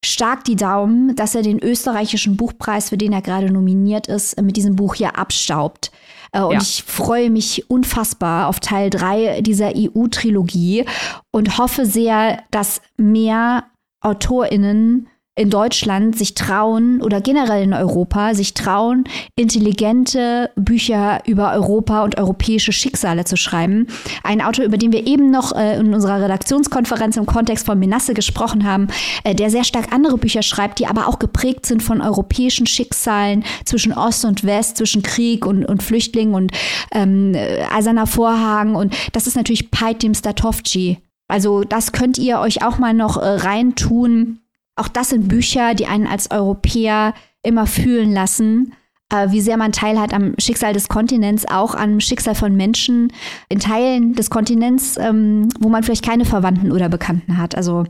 stark 0.05 0.45
die 0.45 0.55
Daumen, 0.55 1.17
dass 1.17 1.35
er 1.35 1.43
den 1.43 1.59
österreichischen 1.59 2.37
Buchpreis, 2.37 2.91
für 2.91 2.99
den 2.99 3.13
er 3.13 3.23
gerade 3.23 3.51
nominiert 3.51 4.07
ist, 4.07 4.41
mit 4.41 4.57
diesem 4.57 4.77
Buch 4.77 4.95
hier 4.95 5.19
abstaubt. 5.19 5.91
Und 6.33 6.53
ja. 6.53 6.61
ich 6.61 6.85
freue 6.87 7.31
mich 7.31 7.71
unfassbar 7.71 8.49
auf 8.49 8.61
Teil 8.61 8.91
3 8.91 9.41
dieser 9.41 9.73
EU-Trilogie 9.75 10.85
und 11.33 11.59
hoffe 11.59 11.87
sehr, 11.87 12.43
dass 12.51 12.83
mehr 12.99 13.65
AutorInnen 14.07 15.09
in 15.39 15.51
Deutschland 15.51 16.17
sich 16.17 16.35
trauen 16.35 17.03
oder 17.03 17.21
generell 17.21 17.63
in 17.63 17.75
Europa 17.75 18.35
sich 18.35 18.55
trauen, 18.55 19.05
intelligente 19.37 20.51
Bücher 20.57 21.21
über 21.27 21.53
Europa 21.53 22.05
und 22.05 22.17
europäische 22.17 22.73
Schicksale 22.73 23.25
zu 23.25 23.37
schreiben. 23.37 23.87
Ein 24.25 24.41
Autor, 24.41 24.65
über 24.65 24.79
den 24.79 24.93
wir 24.93 25.07
eben 25.07 25.31
noch 25.31 25.55
äh, 25.55 25.79
in 25.79 25.93
unserer 25.93 26.23
Redaktionskonferenz 26.23 27.19
im 27.19 27.27
Kontext 27.27 27.67
von 27.67 27.79
Menasse 27.79 28.15
gesprochen 28.15 28.65
haben, 28.65 28.89
äh, 29.25 29.35
der 29.35 29.51
sehr 29.51 29.65
stark 29.65 29.93
andere 29.93 30.17
Bücher 30.17 30.43
schreibt, 30.43 30.79
die 30.79 30.87
aber 30.87 31.07
auch 31.07 31.19
geprägt 31.19 31.67
sind 31.67 31.83
von 31.83 32.01
europäischen 32.01 32.67
Schicksalen 32.67 33.45
zwischen 33.67 33.93
Ost 33.93 34.25
und 34.25 34.43
West, 34.43 34.79
zwischen 34.79 35.03
Krieg 35.03 35.45
und, 35.45 35.67
und 35.67 35.83
Flüchtlingen 35.83 36.35
und 36.35 36.53
ähm, 36.93 37.37
Eiserner 37.75 38.07
Vorhang. 38.07 38.75
Und 38.75 38.97
das 39.13 39.27
ist 39.27 39.37
natürlich 39.37 39.71
Peitim 39.71 40.15
Statovci, 40.15 40.97
also 41.29 41.65
das 41.65 41.93
könnt 41.93 42.19
ihr 42.19 42.39
euch 42.39 42.65
auch 42.65 42.79
mal 42.79 42.95
noch 42.95 43.17
äh, 43.17 43.27
reintun. 43.27 44.39
Auch 44.77 44.89
das 44.89 45.11
sind 45.11 45.29
Bücher, 45.29 45.75
die 45.75 45.87
einen 45.87 46.07
als 46.07 46.31
Europäer 46.31 47.15
immer 47.43 47.67
fühlen 47.67 48.13
lassen, 48.13 48.75
äh, 49.11 49.31
wie 49.31 49.41
sehr 49.41 49.57
man 49.57 49.73
teilhat 49.73 50.13
am 50.13 50.35
Schicksal 50.39 50.73
des 50.73 50.89
Kontinents, 50.89 51.47
auch 51.49 51.75
am 51.75 52.01
Schicksal 52.01 52.35
von 52.35 52.55
Menschen 52.57 53.13
in 53.49 53.59
Teilen 53.59 54.15
des 54.15 54.31
Kontinents, 54.31 54.97
ähm, 54.99 55.49
wo 55.61 55.69
man 55.69 55.83
vielleicht 55.83 56.05
keine 56.05 56.25
Verwandten 56.25 56.73
oder 56.73 56.89
Bekannten 56.89 57.39
hat. 57.39 57.57
Also 57.57 57.85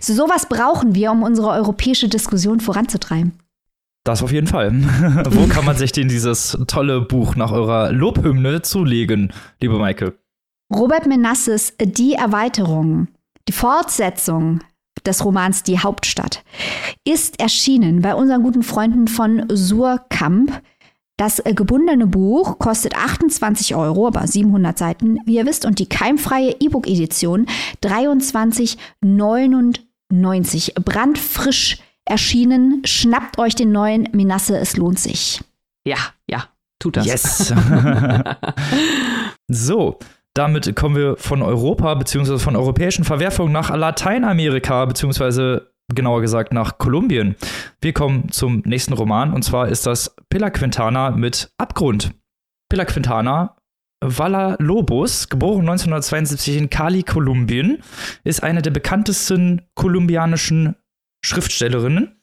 so 0.00 0.14
sowas 0.14 0.46
brauchen 0.48 0.94
wir, 0.94 1.12
um 1.12 1.22
unsere 1.22 1.48
europäische 1.48 2.08
Diskussion 2.08 2.60
voranzutreiben. 2.60 3.32
Das 4.04 4.22
auf 4.22 4.32
jeden 4.32 4.48
Fall. 4.48 4.72
Wo 5.30 5.46
kann 5.46 5.64
man 5.64 5.76
sich 5.76 5.92
denn 5.92 6.08
dieses 6.08 6.58
tolle 6.66 7.02
Buch 7.02 7.36
nach 7.36 7.52
eurer 7.52 7.92
Lobhymne 7.92 8.62
zulegen, 8.62 9.32
liebe 9.60 9.78
Maike? 9.78 10.14
Robert 10.74 11.06
Menasses 11.06 11.74
Die 11.80 12.14
Erweiterung, 12.14 13.08
die 13.46 13.52
Fortsetzung 13.52 14.60
des 15.04 15.22
Romans 15.24 15.62
Die 15.64 15.78
Hauptstadt, 15.78 16.42
ist 17.04 17.38
erschienen 17.40 18.00
bei 18.00 18.14
unseren 18.14 18.42
guten 18.42 18.62
Freunden 18.62 19.06
von 19.08 19.44
Surkamp. 19.50 20.62
Das 21.18 21.40
äh, 21.40 21.52
gebundene 21.52 22.06
Buch 22.06 22.58
kostet 22.58 22.96
28 22.96 23.74
Euro, 23.74 24.06
aber 24.06 24.26
700 24.26 24.78
Seiten, 24.78 25.18
wie 25.26 25.36
ihr 25.36 25.44
wisst, 25.44 25.66
und 25.66 25.78
die 25.78 25.88
keimfreie 25.88 26.56
E-Book-Edition 26.58 27.46
23,99. 27.82 30.80
Brandfrisch 30.80 31.82
erschienen. 32.06 32.80
Schnappt 32.86 33.38
euch 33.38 33.54
den 33.54 33.72
neuen 33.72 34.08
Menasse, 34.12 34.56
es 34.58 34.78
lohnt 34.78 34.98
sich. 34.98 35.42
Ja, 35.86 35.98
ja, 36.28 36.48
tut 36.78 36.96
das. 36.96 37.06
Yes. 37.06 37.48
so, 39.48 39.98
damit 40.34 40.74
kommen 40.76 40.96
wir 40.96 41.16
von 41.16 41.42
Europa 41.42 41.94
bzw. 41.94 42.38
von 42.38 42.56
europäischen 42.56 43.04
Verwerfungen 43.04 43.52
nach 43.52 43.74
Lateinamerika 43.74 44.84
bzw. 44.86 45.60
genauer 45.94 46.20
gesagt 46.20 46.52
nach 46.52 46.78
Kolumbien. 46.78 47.36
Wir 47.80 47.92
kommen 47.92 48.30
zum 48.30 48.62
nächsten 48.64 48.94
Roman 48.94 49.32
und 49.32 49.42
zwar 49.42 49.68
ist 49.68 49.86
das 49.86 50.14
Pilla 50.30 50.50
Quintana 50.50 51.10
mit 51.10 51.52
Abgrund. 51.58 52.14
Pilla 52.70 52.84
Quintana 52.84 53.56
Valla 54.04 54.56
Lobos, 54.58 55.28
geboren 55.28 55.60
1972 55.60 56.56
in 56.56 56.70
Cali, 56.70 57.04
Kolumbien, 57.04 57.82
ist 58.24 58.42
eine 58.42 58.60
der 58.60 58.72
bekanntesten 58.72 59.62
kolumbianischen 59.76 60.74
Schriftstellerinnen 61.24 62.18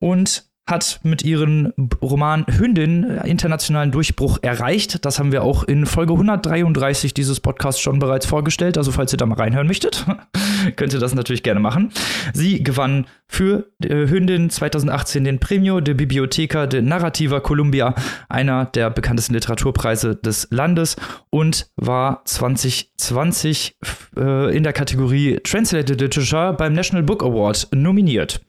und 0.00 0.49
hat 0.70 1.00
mit 1.02 1.22
ihrem 1.22 1.72
Roman 2.00 2.46
Hündin 2.46 3.04
internationalen 3.24 3.90
Durchbruch 3.90 4.38
erreicht. 4.42 5.04
Das 5.04 5.18
haben 5.18 5.32
wir 5.32 5.42
auch 5.42 5.64
in 5.64 5.86
Folge 5.86 6.12
133 6.12 7.12
dieses 7.14 7.40
Podcasts 7.40 7.80
schon 7.80 7.98
bereits 7.98 8.26
vorgestellt. 8.26 8.78
Also 8.78 8.92
falls 8.92 9.12
ihr 9.12 9.16
da 9.16 9.26
mal 9.26 9.34
reinhören 9.34 9.66
möchtet, 9.66 10.06
könnt 10.76 10.92
ihr 10.92 11.00
das 11.00 11.14
natürlich 11.14 11.42
gerne 11.42 11.60
machen. 11.60 11.92
Sie 12.32 12.62
gewann 12.62 13.06
für 13.26 13.66
äh, 13.82 14.08
Hündin 14.08 14.50
2018 14.50 15.24
den 15.24 15.38
Premio 15.38 15.80
de 15.80 15.94
Biblioteca 15.94 16.66
de 16.66 16.82
Narrativa 16.82 17.40
Columbia, 17.40 17.94
einer 18.28 18.66
der 18.66 18.90
bekanntesten 18.90 19.34
Literaturpreise 19.34 20.16
des 20.16 20.48
Landes 20.50 20.96
und 21.30 21.70
war 21.76 22.22
2020 22.24 23.76
äh, 24.16 24.56
in 24.56 24.62
der 24.62 24.72
Kategorie 24.72 25.40
Translated 25.42 26.00
Literature 26.00 26.54
beim 26.54 26.72
National 26.72 27.02
Book 27.02 27.22
Award 27.22 27.68
nominiert. 27.72 28.40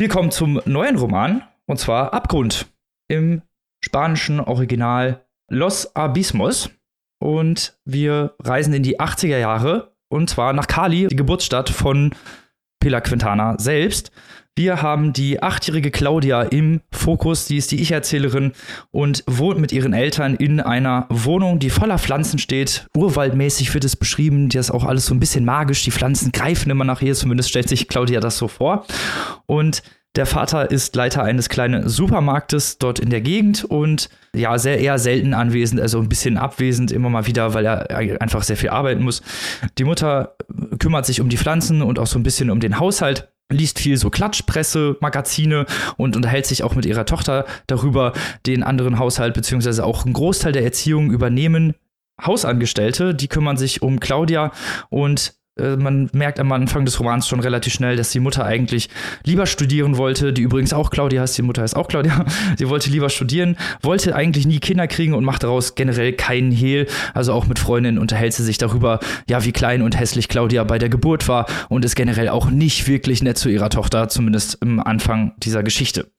Wir 0.00 0.08
kommen 0.08 0.30
zum 0.30 0.60
neuen 0.64 0.94
Roman, 0.94 1.42
und 1.66 1.80
zwar 1.80 2.14
Abgrund 2.14 2.72
im 3.08 3.42
spanischen 3.84 4.38
Original 4.38 5.26
Los 5.50 5.96
Abismos. 5.96 6.70
Und 7.20 7.76
wir 7.84 8.36
reisen 8.38 8.72
in 8.74 8.84
die 8.84 9.00
80er 9.00 9.38
Jahre, 9.38 9.96
und 10.08 10.30
zwar 10.30 10.52
nach 10.52 10.68
Cali, 10.68 11.08
die 11.08 11.16
Geburtsstadt 11.16 11.68
von 11.68 12.14
Pilar 12.78 13.00
Quintana 13.00 13.58
selbst. 13.58 14.12
Wir 14.58 14.82
haben 14.82 15.12
die 15.12 15.40
achtjährige 15.40 15.92
Claudia 15.92 16.42
im 16.42 16.80
Fokus, 16.90 17.46
die 17.46 17.58
ist 17.58 17.70
die 17.70 17.80
Ich-Erzählerin 17.80 18.50
und 18.90 19.22
wohnt 19.28 19.60
mit 19.60 19.70
ihren 19.70 19.92
Eltern 19.92 20.34
in 20.34 20.58
einer 20.58 21.06
Wohnung, 21.10 21.60
die 21.60 21.70
voller 21.70 21.96
Pflanzen 21.96 22.40
steht. 22.40 22.88
Urwaldmäßig 22.96 23.72
wird 23.72 23.84
es 23.84 23.94
beschrieben, 23.94 24.48
die 24.48 24.58
ist 24.58 24.72
auch 24.72 24.82
alles 24.82 25.06
so 25.06 25.14
ein 25.14 25.20
bisschen 25.20 25.44
magisch. 25.44 25.84
Die 25.84 25.92
Pflanzen 25.92 26.32
greifen 26.32 26.70
immer 26.70 26.82
nach 26.82 27.02
ihr, 27.02 27.14
zumindest 27.14 27.50
stellt 27.50 27.68
sich 27.68 27.86
Claudia 27.86 28.18
das 28.18 28.36
so 28.36 28.48
vor. 28.48 28.84
Und 29.46 29.84
der 30.16 30.26
Vater 30.26 30.72
ist 30.72 30.96
Leiter 30.96 31.22
eines 31.22 31.48
kleinen 31.48 31.88
Supermarktes 31.88 32.78
dort 32.78 32.98
in 32.98 33.10
der 33.10 33.20
Gegend 33.20 33.64
und 33.64 34.08
ja, 34.34 34.58
sehr 34.58 34.80
eher 34.80 34.98
selten 34.98 35.34
anwesend, 35.34 35.80
also 35.80 36.00
ein 36.00 36.08
bisschen 36.08 36.36
abwesend 36.36 36.90
immer 36.90 37.10
mal 37.10 37.28
wieder, 37.28 37.54
weil 37.54 37.64
er 37.64 38.20
einfach 38.20 38.42
sehr 38.42 38.56
viel 38.56 38.70
arbeiten 38.70 39.04
muss. 39.04 39.22
Die 39.78 39.84
Mutter 39.84 40.34
kümmert 40.80 41.06
sich 41.06 41.20
um 41.20 41.28
die 41.28 41.38
Pflanzen 41.38 41.80
und 41.80 42.00
auch 42.00 42.08
so 42.08 42.18
ein 42.18 42.24
bisschen 42.24 42.50
um 42.50 42.58
den 42.58 42.80
Haushalt 42.80 43.28
liest 43.50 43.78
viel 43.78 43.96
so 43.96 44.10
Klatschpresse, 44.10 44.96
Magazine 45.00 45.66
und 45.96 46.16
unterhält 46.16 46.46
sich 46.46 46.62
auch 46.62 46.74
mit 46.74 46.86
ihrer 46.86 47.06
Tochter 47.06 47.46
darüber, 47.66 48.12
den 48.46 48.62
anderen 48.62 48.98
Haushalt 48.98 49.34
beziehungsweise 49.34 49.84
auch 49.84 50.04
einen 50.04 50.14
Großteil 50.14 50.52
der 50.52 50.64
Erziehung 50.64 51.10
übernehmen 51.10 51.74
Hausangestellte, 52.24 53.14
die 53.14 53.28
kümmern 53.28 53.56
sich 53.56 53.80
um 53.80 54.00
Claudia 54.00 54.52
und 54.90 55.37
man 55.76 56.08
merkt 56.12 56.40
am 56.40 56.50
Anfang 56.52 56.84
des 56.84 56.98
Romans 57.00 57.28
schon 57.28 57.40
relativ 57.40 57.72
schnell, 57.72 57.96
dass 57.96 58.10
die 58.10 58.20
Mutter 58.20 58.44
eigentlich 58.44 58.88
lieber 59.24 59.46
studieren 59.46 59.96
wollte, 59.96 60.32
die 60.32 60.42
übrigens 60.42 60.72
auch 60.72 60.90
Claudia 60.90 61.22
heißt, 61.22 61.36
die 61.38 61.42
Mutter 61.42 61.62
heißt 61.62 61.76
auch 61.76 61.88
Claudia. 61.88 62.24
Sie 62.56 62.68
wollte 62.68 62.90
lieber 62.90 63.10
studieren, 63.10 63.56
wollte 63.82 64.14
eigentlich 64.14 64.46
nie 64.46 64.60
Kinder 64.60 64.86
kriegen 64.86 65.14
und 65.14 65.24
macht 65.24 65.42
daraus 65.42 65.74
generell 65.74 66.12
keinen 66.12 66.52
Hehl. 66.52 66.86
Also 67.14 67.32
auch 67.32 67.46
mit 67.46 67.58
Freundinnen 67.58 67.98
unterhält 67.98 68.34
sie 68.34 68.44
sich 68.44 68.58
darüber, 68.58 69.00
ja, 69.28 69.44
wie 69.44 69.52
klein 69.52 69.82
und 69.82 69.98
hässlich 69.98 70.28
Claudia 70.28 70.64
bei 70.64 70.78
der 70.78 70.88
Geburt 70.88 71.28
war 71.28 71.46
und 71.68 71.84
ist 71.84 71.96
generell 71.96 72.28
auch 72.28 72.50
nicht 72.50 72.88
wirklich 72.88 73.22
nett 73.22 73.38
zu 73.38 73.48
ihrer 73.48 73.70
Tochter, 73.70 74.08
zumindest 74.08 74.58
im 74.62 74.80
Anfang 74.80 75.32
dieser 75.38 75.62
Geschichte. 75.62 76.10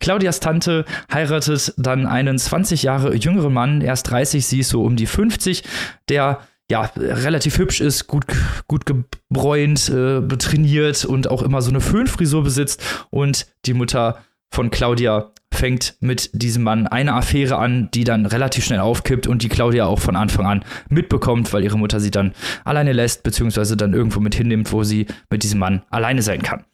Claudias 0.00 0.40
Tante 0.40 0.84
heiratet 1.12 1.72
dann 1.76 2.06
einen 2.06 2.38
20 2.38 2.82
Jahre 2.82 3.14
jüngeren 3.14 3.52
Mann, 3.52 3.80
erst 3.80 4.10
30, 4.10 4.44
sie 4.44 4.60
ist 4.60 4.68
so 4.68 4.82
um 4.82 4.96
die 4.96 5.06
50, 5.06 5.62
der 6.08 6.40
ja, 6.70 6.90
relativ 6.96 7.58
hübsch 7.58 7.80
ist, 7.80 8.06
gut, 8.06 8.24
gut 8.68 8.86
gebräunt, 8.86 9.88
äh, 9.90 10.26
trainiert 10.38 11.04
und 11.04 11.28
auch 11.30 11.42
immer 11.42 11.60
so 11.62 11.70
eine 11.70 11.80
Föhnfrisur 11.80 12.42
besitzt. 12.42 12.82
Und 13.10 13.46
die 13.66 13.74
Mutter 13.74 14.18
von 14.50 14.70
Claudia 14.70 15.32
fängt 15.52 15.96
mit 16.00 16.30
diesem 16.32 16.62
Mann 16.62 16.86
eine 16.86 17.14
Affäre 17.14 17.56
an, 17.56 17.88
die 17.92 18.04
dann 18.04 18.26
relativ 18.26 18.64
schnell 18.64 18.80
aufkippt 18.80 19.26
und 19.26 19.42
die 19.42 19.48
Claudia 19.48 19.86
auch 19.86 20.00
von 20.00 20.16
Anfang 20.16 20.46
an 20.46 20.64
mitbekommt, 20.88 21.52
weil 21.52 21.64
ihre 21.64 21.78
Mutter 21.78 22.00
sie 22.00 22.10
dann 22.10 22.32
alleine 22.64 22.92
lässt, 22.92 23.22
beziehungsweise 23.22 23.76
dann 23.76 23.94
irgendwo 23.94 24.20
mit 24.20 24.34
hinnimmt, 24.34 24.72
wo 24.72 24.82
sie 24.82 25.06
mit 25.30 25.42
diesem 25.42 25.60
Mann 25.60 25.82
alleine 25.90 26.22
sein 26.22 26.42
kann. 26.42 26.64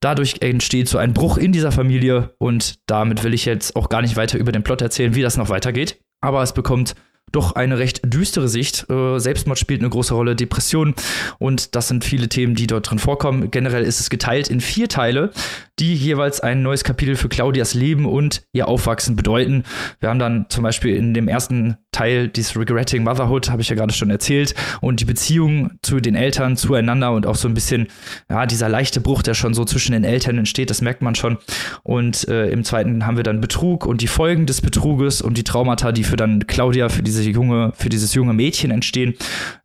Dadurch 0.00 0.36
entsteht 0.40 0.88
so 0.88 0.98
ein 0.98 1.14
Bruch 1.14 1.38
in 1.38 1.52
dieser 1.52 1.72
Familie 1.72 2.34
und 2.38 2.76
damit 2.86 3.24
will 3.24 3.34
ich 3.34 3.44
jetzt 3.44 3.76
auch 3.76 3.88
gar 3.88 4.02
nicht 4.02 4.16
weiter 4.16 4.38
über 4.38 4.52
den 4.52 4.64
Plot 4.64 4.82
erzählen, 4.82 5.14
wie 5.14 5.22
das 5.22 5.36
noch 5.36 5.48
weitergeht. 5.48 6.00
Aber 6.20 6.42
es 6.42 6.54
bekommt 6.54 6.94
doch 7.34 7.52
eine 7.52 7.78
recht 7.78 8.00
düstere 8.04 8.48
Sicht. 8.48 8.88
Äh, 8.90 9.18
Selbstmord 9.18 9.58
spielt 9.58 9.80
eine 9.80 9.90
große 9.90 10.14
Rolle, 10.14 10.36
Depression 10.36 10.94
und 11.38 11.74
das 11.74 11.88
sind 11.88 12.04
viele 12.04 12.28
Themen, 12.28 12.54
die 12.54 12.66
dort 12.66 12.90
drin 12.90 12.98
vorkommen. 12.98 13.50
Generell 13.50 13.84
ist 13.84 14.00
es 14.00 14.10
geteilt 14.10 14.48
in 14.48 14.60
vier 14.60 14.88
Teile, 14.88 15.30
die 15.78 15.94
jeweils 15.94 16.40
ein 16.40 16.62
neues 16.62 16.84
Kapitel 16.84 17.16
für 17.16 17.28
Claudias 17.28 17.74
Leben 17.74 18.06
und 18.06 18.42
ihr 18.52 18.68
Aufwachsen 18.68 19.16
bedeuten. 19.16 19.64
Wir 20.00 20.08
haben 20.08 20.18
dann 20.18 20.46
zum 20.48 20.62
Beispiel 20.62 20.94
in 20.94 21.14
dem 21.14 21.26
ersten 21.26 21.76
Teil 21.90 22.28
dieses 22.28 22.56
Regretting 22.56 23.02
Motherhood, 23.02 23.50
habe 23.50 23.62
ich 23.62 23.68
ja 23.68 23.76
gerade 23.76 23.92
schon 23.92 24.10
erzählt, 24.10 24.54
und 24.80 25.00
die 25.00 25.04
Beziehung 25.04 25.72
zu 25.82 26.00
den 26.00 26.14
Eltern 26.14 26.56
zueinander 26.56 27.12
und 27.12 27.26
auch 27.26 27.36
so 27.36 27.48
ein 27.48 27.54
bisschen, 27.54 27.88
ja, 28.28 28.46
dieser 28.46 28.68
leichte 28.68 29.00
Bruch, 29.00 29.22
der 29.22 29.34
schon 29.34 29.54
so 29.54 29.64
zwischen 29.64 29.92
den 29.92 30.04
Eltern 30.04 30.38
entsteht, 30.38 30.70
das 30.70 30.80
merkt 30.80 31.02
man 31.02 31.14
schon. 31.14 31.38
Und 31.82 32.28
äh, 32.28 32.48
im 32.50 32.64
zweiten 32.64 33.06
haben 33.06 33.16
wir 33.16 33.24
dann 33.24 33.40
Betrug 33.40 33.86
und 33.86 34.00
die 34.00 34.06
Folgen 34.06 34.46
des 34.46 34.60
Betruges 34.60 35.22
und 35.22 35.38
die 35.38 35.44
Traumata, 35.44 35.92
die 35.92 36.04
für 36.04 36.16
dann 36.16 36.46
Claudia, 36.46 36.88
für 36.88 37.02
diese 37.02 37.23
junge, 37.30 37.72
für 37.76 37.88
dieses 37.88 38.14
junge 38.14 38.32
Mädchen 38.32 38.70
entstehen. 38.70 39.14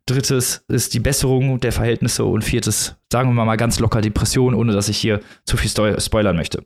Drittes 0.06 0.64
ist 0.68 0.94
die 0.94 1.00
Besserung 1.00 1.60
der 1.60 1.72
Verhältnisse 1.72 2.24
und 2.24 2.42
viertes, 2.42 2.96
sagen 3.10 3.34
wir 3.34 3.44
mal 3.44 3.56
ganz 3.56 3.78
locker, 3.78 4.00
Depression, 4.00 4.54
ohne 4.54 4.72
dass 4.72 4.88
ich 4.88 4.98
hier 4.98 5.20
zu 5.44 5.56
viel 5.56 5.70
spoilern 5.70 6.36
möchte. 6.36 6.64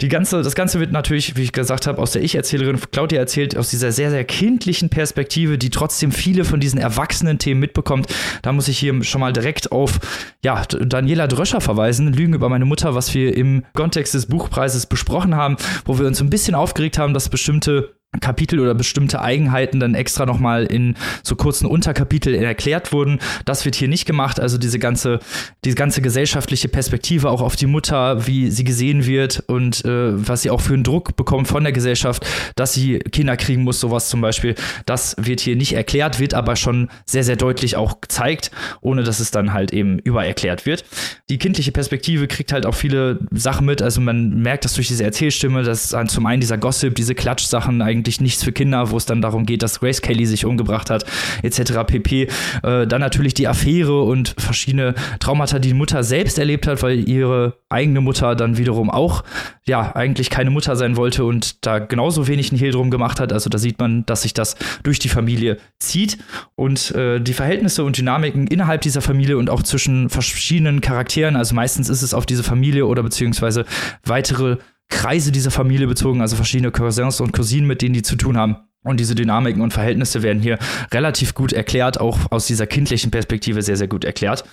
Die 0.00 0.08
ganze, 0.08 0.42
das 0.42 0.56
Ganze 0.56 0.80
wird 0.80 0.90
natürlich, 0.90 1.36
wie 1.36 1.42
ich 1.42 1.52
gesagt 1.52 1.86
habe, 1.86 2.02
aus 2.02 2.10
der 2.10 2.22
Ich-Erzählerin 2.22 2.80
Claudia 2.90 3.20
erzählt, 3.20 3.56
aus 3.56 3.70
dieser 3.70 3.92
sehr, 3.92 4.10
sehr 4.10 4.24
kindlichen 4.24 4.90
Perspektive, 4.90 5.56
die 5.56 5.70
trotzdem 5.70 6.10
viele 6.10 6.44
von 6.44 6.58
diesen 6.58 6.80
erwachsenen 6.80 7.38
Themen 7.38 7.60
mitbekommt. 7.60 8.08
Da 8.42 8.52
muss 8.52 8.66
ich 8.66 8.76
hier 8.76 9.04
schon 9.04 9.20
mal 9.20 9.32
direkt 9.32 9.70
auf 9.70 10.00
ja, 10.44 10.64
Daniela 10.66 11.28
Dröscher 11.28 11.60
verweisen, 11.60 12.12
Lügen 12.12 12.34
über 12.34 12.48
meine 12.48 12.64
Mutter, 12.64 12.96
was 12.96 13.14
wir 13.14 13.36
im 13.36 13.64
Kontext 13.72 14.14
des 14.14 14.26
Buchpreises 14.26 14.86
besprochen 14.86 15.36
haben, 15.36 15.56
wo 15.84 15.96
wir 15.96 16.08
uns 16.08 16.20
ein 16.20 16.28
bisschen 16.28 16.56
aufgeregt 16.56 16.98
haben, 16.98 17.14
dass 17.14 17.28
bestimmte 17.28 17.94
Kapitel 18.20 18.60
oder 18.60 18.74
bestimmte 18.74 19.20
Eigenheiten 19.20 19.80
dann 19.80 19.94
extra 19.94 20.26
nochmal 20.26 20.64
in 20.64 20.94
so 21.22 21.36
kurzen 21.36 21.66
Unterkapiteln 21.66 22.42
erklärt 22.42 22.92
wurden. 22.92 23.18
Das 23.44 23.64
wird 23.64 23.74
hier 23.74 23.88
nicht 23.88 24.06
gemacht. 24.06 24.40
Also 24.40 24.58
diese 24.58 24.78
ganze, 24.78 25.20
diese 25.64 25.76
ganze 25.76 26.02
gesellschaftliche 26.02 26.68
Perspektive 26.68 27.30
auch 27.30 27.40
auf 27.40 27.56
die 27.56 27.66
Mutter, 27.66 28.26
wie 28.26 28.50
sie 28.50 28.64
gesehen 28.64 29.06
wird 29.06 29.42
und 29.46 29.84
äh, 29.84 30.12
was 30.14 30.42
sie 30.42 30.50
auch 30.50 30.60
für 30.60 30.74
einen 30.74 30.84
Druck 30.84 31.16
bekommt 31.16 31.48
von 31.48 31.64
der 31.64 31.72
Gesellschaft, 31.72 32.26
dass 32.56 32.72
sie 32.72 32.98
Kinder 32.98 33.36
kriegen 33.36 33.62
muss, 33.62 33.80
sowas 33.80 34.08
zum 34.08 34.20
Beispiel. 34.20 34.54
Das 34.86 35.16
wird 35.18 35.40
hier 35.40 35.56
nicht 35.56 35.72
erklärt, 35.72 36.20
wird 36.20 36.34
aber 36.34 36.56
schon 36.56 36.88
sehr, 37.06 37.24
sehr 37.24 37.36
deutlich 37.36 37.76
auch 37.76 38.00
gezeigt, 38.00 38.50
ohne 38.80 39.02
dass 39.02 39.20
es 39.20 39.30
dann 39.30 39.52
halt 39.52 39.72
eben 39.72 39.98
übererklärt 39.98 40.66
wird. 40.66 40.84
Die 41.28 41.38
kindliche 41.38 41.72
Perspektive 41.72 42.28
kriegt 42.28 42.52
halt 42.52 42.66
auch 42.66 42.74
viele 42.74 43.20
Sachen 43.32 43.66
mit. 43.66 43.82
Also 43.82 44.00
man 44.00 44.42
merkt 44.42 44.64
das 44.64 44.74
durch 44.74 44.88
diese 44.88 45.04
Erzählstimme, 45.04 45.62
dass 45.62 45.94
zum 46.08 46.26
einen 46.26 46.40
dieser 46.40 46.58
Gossip, 46.58 46.94
diese 46.94 47.14
Klatschsachen 47.14 47.82
eigentlich 47.82 48.03
eigentlich 48.04 48.20
nichts 48.20 48.44
für 48.44 48.52
Kinder, 48.52 48.90
wo 48.90 48.98
es 48.98 49.06
dann 49.06 49.22
darum 49.22 49.46
geht, 49.46 49.62
dass 49.62 49.80
Grace 49.80 50.02
Kelly 50.02 50.26
sich 50.26 50.44
umgebracht 50.44 50.90
hat, 50.90 51.06
etc. 51.42 51.84
pp. 51.86 52.28
Äh, 52.62 52.86
dann 52.86 53.00
natürlich 53.00 53.32
die 53.32 53.48
Affäre 53.48 54.02
und 54.02 54.34
verschiedene 54.36 54.94
Traumata, 55.20 55.58
die 55.58 55.68
die 55.68 55.74
Mutter 55.74 56.04
selbst 56.04 56.38
erlebt 56.38 56.66
hat, 56.66 56.82
weil 56.82 57.08
ihre 57.08 57.54
eigene 57.70 58.02
Mutter 58.02 58.36
dann 58.36 58.58
wiederum 58.58 58.90
auch, 58.90 59.24
ja, 59.66 59.96
eigentlich 59.96 60.28
keine 60.28 60.50
Mutter 60.50 60.76
sein 60.76 60.96
wollte 60.98 61.24
und 61.24 61.64
da 61.64 61.78
genauso 61.78 62.28
wenig 62.28 62.52
ein 62.52 62.58
Hehl 62.58 62.72
drum 62.72 62.90
gemacht 62.90 63.20
hat. 63.20 63.32
Also 63.32 63.48
da 63.48 63.56
sieht 63.56 63.78
man, 63.78 64.04
dass 64.04 64.22
sich 64.22 64.34
das 64.34 64.56
durch 64.82 64.98
die 64.98 65.08
Familie 65.08 65.56
zieht 65.78 66.18
und 66.54 66.90
äh, 66.94 67.20
die 67.20 67.32
Verhältnisse 67.32 67.84
und 67.84 67.96
Dynamiken 67.96 68.46
innerhalb 68.46 68.82
dieser 68.82 69.00
Familie 69.00 69.38
und 69.38 69.48
auch 69.48 69.62
zwischen 69.62 70.10
verschiedenen 70.10 70.82
Charakteren, 70.82 71.36
also 71.36 71.54
meistens 71.54 71.88
ist 71.88 72.02
es 72.02 72.12
auf 72.12 72.26
diese 72.26 72.42
Familie 72.42 72.86
oder 72.86 73.02
beziehungsweise 73.02 73.64
weitere 74.04 74.58
Kreise 74.94 75.32
dieser 75.32 75.50
Familie 75.50 75.88
bezogen, 75.88 76.20
also 76.20 76.36
verschiedene 76.36 76.70
Cousins 76.70 77.20
und 77.20 77.32
Cousinen, 77.32 77.66
mit 77.66 77.82
denen 77.82 77.94
die 77.94 78.02
zu 78.02 78.14
tun 78.16 78.36
haben. 78.36 78.56
Und 78.84 79.00
diese 79.00 79.14
Dynamiken 79.14 79.62
und 79.62 79.72
Verhältnisse 79.72 80.22
werden 80.22 80.42
hier 80.42 80.58
relativ 80.92 81.34
gut 81.34 81.54
erklärt, 81.54 81.98
auch 82.00 82.18
aus 82.30 82.46
dieser 82.46 82.66
kindlichen 82.66 83.10
Perspektive 83.10 83.62
sehr, 83.62 83.76
sehr 83.76 83.88
gut 83.88 84.04
erklärt. 84.04 84.44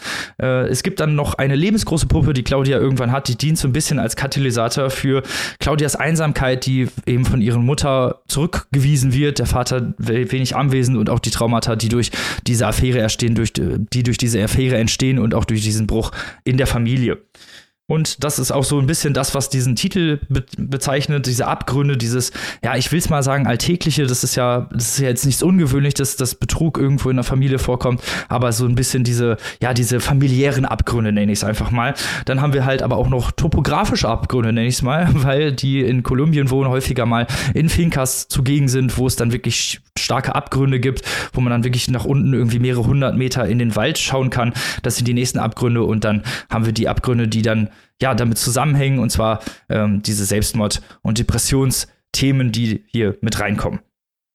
Äh, 0.41 0.69
es 0.69 0.83
gibt 0.83 1.01
dann 1.01 1.15
noch 1.15 1.33
eine 1.33 1.55
lebensgroße 1.55 2.07
Puppe, 2.07 2.31
die 2.33 2.43
Claudia 2.43 2.79
irgendwann 2.79 3.11
hat, 3.11 3.27
die 3.27 3.37
dient 3.37 3.57
so 3.57 3.67
ein 3.67 3.73
bisschen 3.73 3.99
als 3.99 4.15
Katalysator 4.15 4.89
für 4.89 5.21
Claudias 5.59 5.97
Einsamkeit, 5.97 6.65
die 6.65 6.87
eben 7.05 7.25
von 7.25 7.41
ihrer 7.41 7.59
Mutter 7.59 8.21
zurückgewiesen 8.27 9.13
wird, 9.13 9.37
der 9.37 9.47
Vater 9.47 9.93
wenig 9.97 10.55
anwesend 10.55 10.97
und 10.97 11.09
auch 11.09 11.19
die 11.19 11.31
Traumata, 11.31 11.75
die 11.75 11.89
durch 11.89 12.11
diese 12.47 12.65
Affäre 12.67 13.01
entstehen, 13.01 13.35
durch, 13.35 13.51
die 13.53 14.03
durch 14.03 14.17
diese 14.17 14.41
Affäre 14.41 14.77
entstehen 14.77 15.19
und 15.19 15.35
auch 15.35 15.43
durch 15.43 15.61
diesen 15.61 15.87
Bruch 15.87 16.11
in 16.45 16.55
der 16.55 16.67
Familie. 16.67 17.17
Und 17.91 18.23
das 18.23 18.39
ist 18.39 18.51
auch 18.51 18.63
so 18.63 18.79
ein 18.79 18.85
bisschen 18.85 19.13
das, 19.13 19.35
was 19.35 19.49
diesen 19.49 19.75
Titel 19.75 20.21
be 20.29 20.45
bezeichnet, 20.57 21.25
diese 21.25 21.45
Abgründe, 21.45 21.97
dieses, 21.97 22.31
ja, 22.63 22.77
ich 22.77 22.89
will 22.93 22.99
es 22.99 23.09
mal 23.09 23.21
sagen, 23.21 23.47
alltägliche, 23.47 24.05
das 24.05 24.23
ist 24.23 24.35
ja, 24.35 24.69
das 24.71 24.93
ist 24.93 24.99
ja 24.99 25.09
jetzt 25.09 25.25
nichts 25.25 25.43
Ungewöhnliches, 25.43 26.15
dass 26.15 26.35
Betrug 26.35 26.77
irgendwo 26.77 27.09
in 27.09 27.17
der 27.17 27.25
Familie 27.25 27.59
vorkommt, 27.59 28.01
aber 28.29 28.53
so 28.53 28.65
ein 28.65 28.75
bisschen 28.75 29.03
diese, 29.03 29.35
ja, 29.61 29.73
diese 29.73 29.99
familiären 29.99 30.63
Abgründe, 30.63 31.11
nenne 31.11 31.33
ich 31.33 31.39
es 31.39 31.43
einfach 31.43 31.69
mal. 31.69 31.93
Dann 32.23 32.39
haben 32.39 32.53
wir 32.53 32.63
halt 32.63 32.81
aber 32.81 32.95
auch 32.95 33.09
noch 33.09 33.31
topografische 33.31 34.07
Abgründe, 34.07 34.53
nenne 34.53 34.67
ich 34.67 34.75
es 34.75 34.81
mal, 34.83 35.09
weil 35.11 35.51
die 35.51 35.81
in 35.81 36.01
Kolumbien 36.01 36.49
wohnen, 36.49 36.69
häufiger 36.69 37.05
mal 37.05 37.27
in 37.53 37.67
Fincas 37.67 38.29
zugegen 38.29 38.69
sind, 38.69 38.97
wo 38.97 39.05
es 39.05 39.17
dann 39.17 39.33
wirklich 39.33 39.81
starke 40.01 40.35
Abgründe 40.35 40.79
gibt, 40.79 41.03
wo 41.33 41.41
man 41.41 41.51
dann 41.51 41.63
wirklich 41.63 41.89
nach 41.89 42.05
unten 42.05 42.33
irgendwie 42.33 42.59
mehrere 42.59 42.85
hundert 42.85 43.17
Meter 43.17 43.47
in 43.47 43.59
den 43.59 43.75
Wald 43.75 43.97
schauen 43.97 44.29
kann. 44.29 44.53
Das 44.83 44.95
sind 44.95 45.07
die 45.07 45.13
nächsten 45.13 45.39
Abgründe 45.39 45.83
und 45.83 46.03
dann 46.03 46.23
haben 46.49 46.65
wir 46.65 46.73
die 46.73 46.87
Abgründe, 46.87 47.27
die 47.27 47.41
dann 47.41 47.69
ja 48.01 48.15
damit 48.15 48.37
zusammenhängen 48.37 48.99
und 48.99 49.11
zwar 49.11 49.39
ähm, 49.69 50.01
diese 50.01 50.25
Selbstmord- 50.25 50.81
und 51.01 51.19
Depressionsthemen, 51.19 52.51
die 52.51 52.83
hier 52.87 53.17
mit 53.21 53.39
reinkommen. 53.39 53.79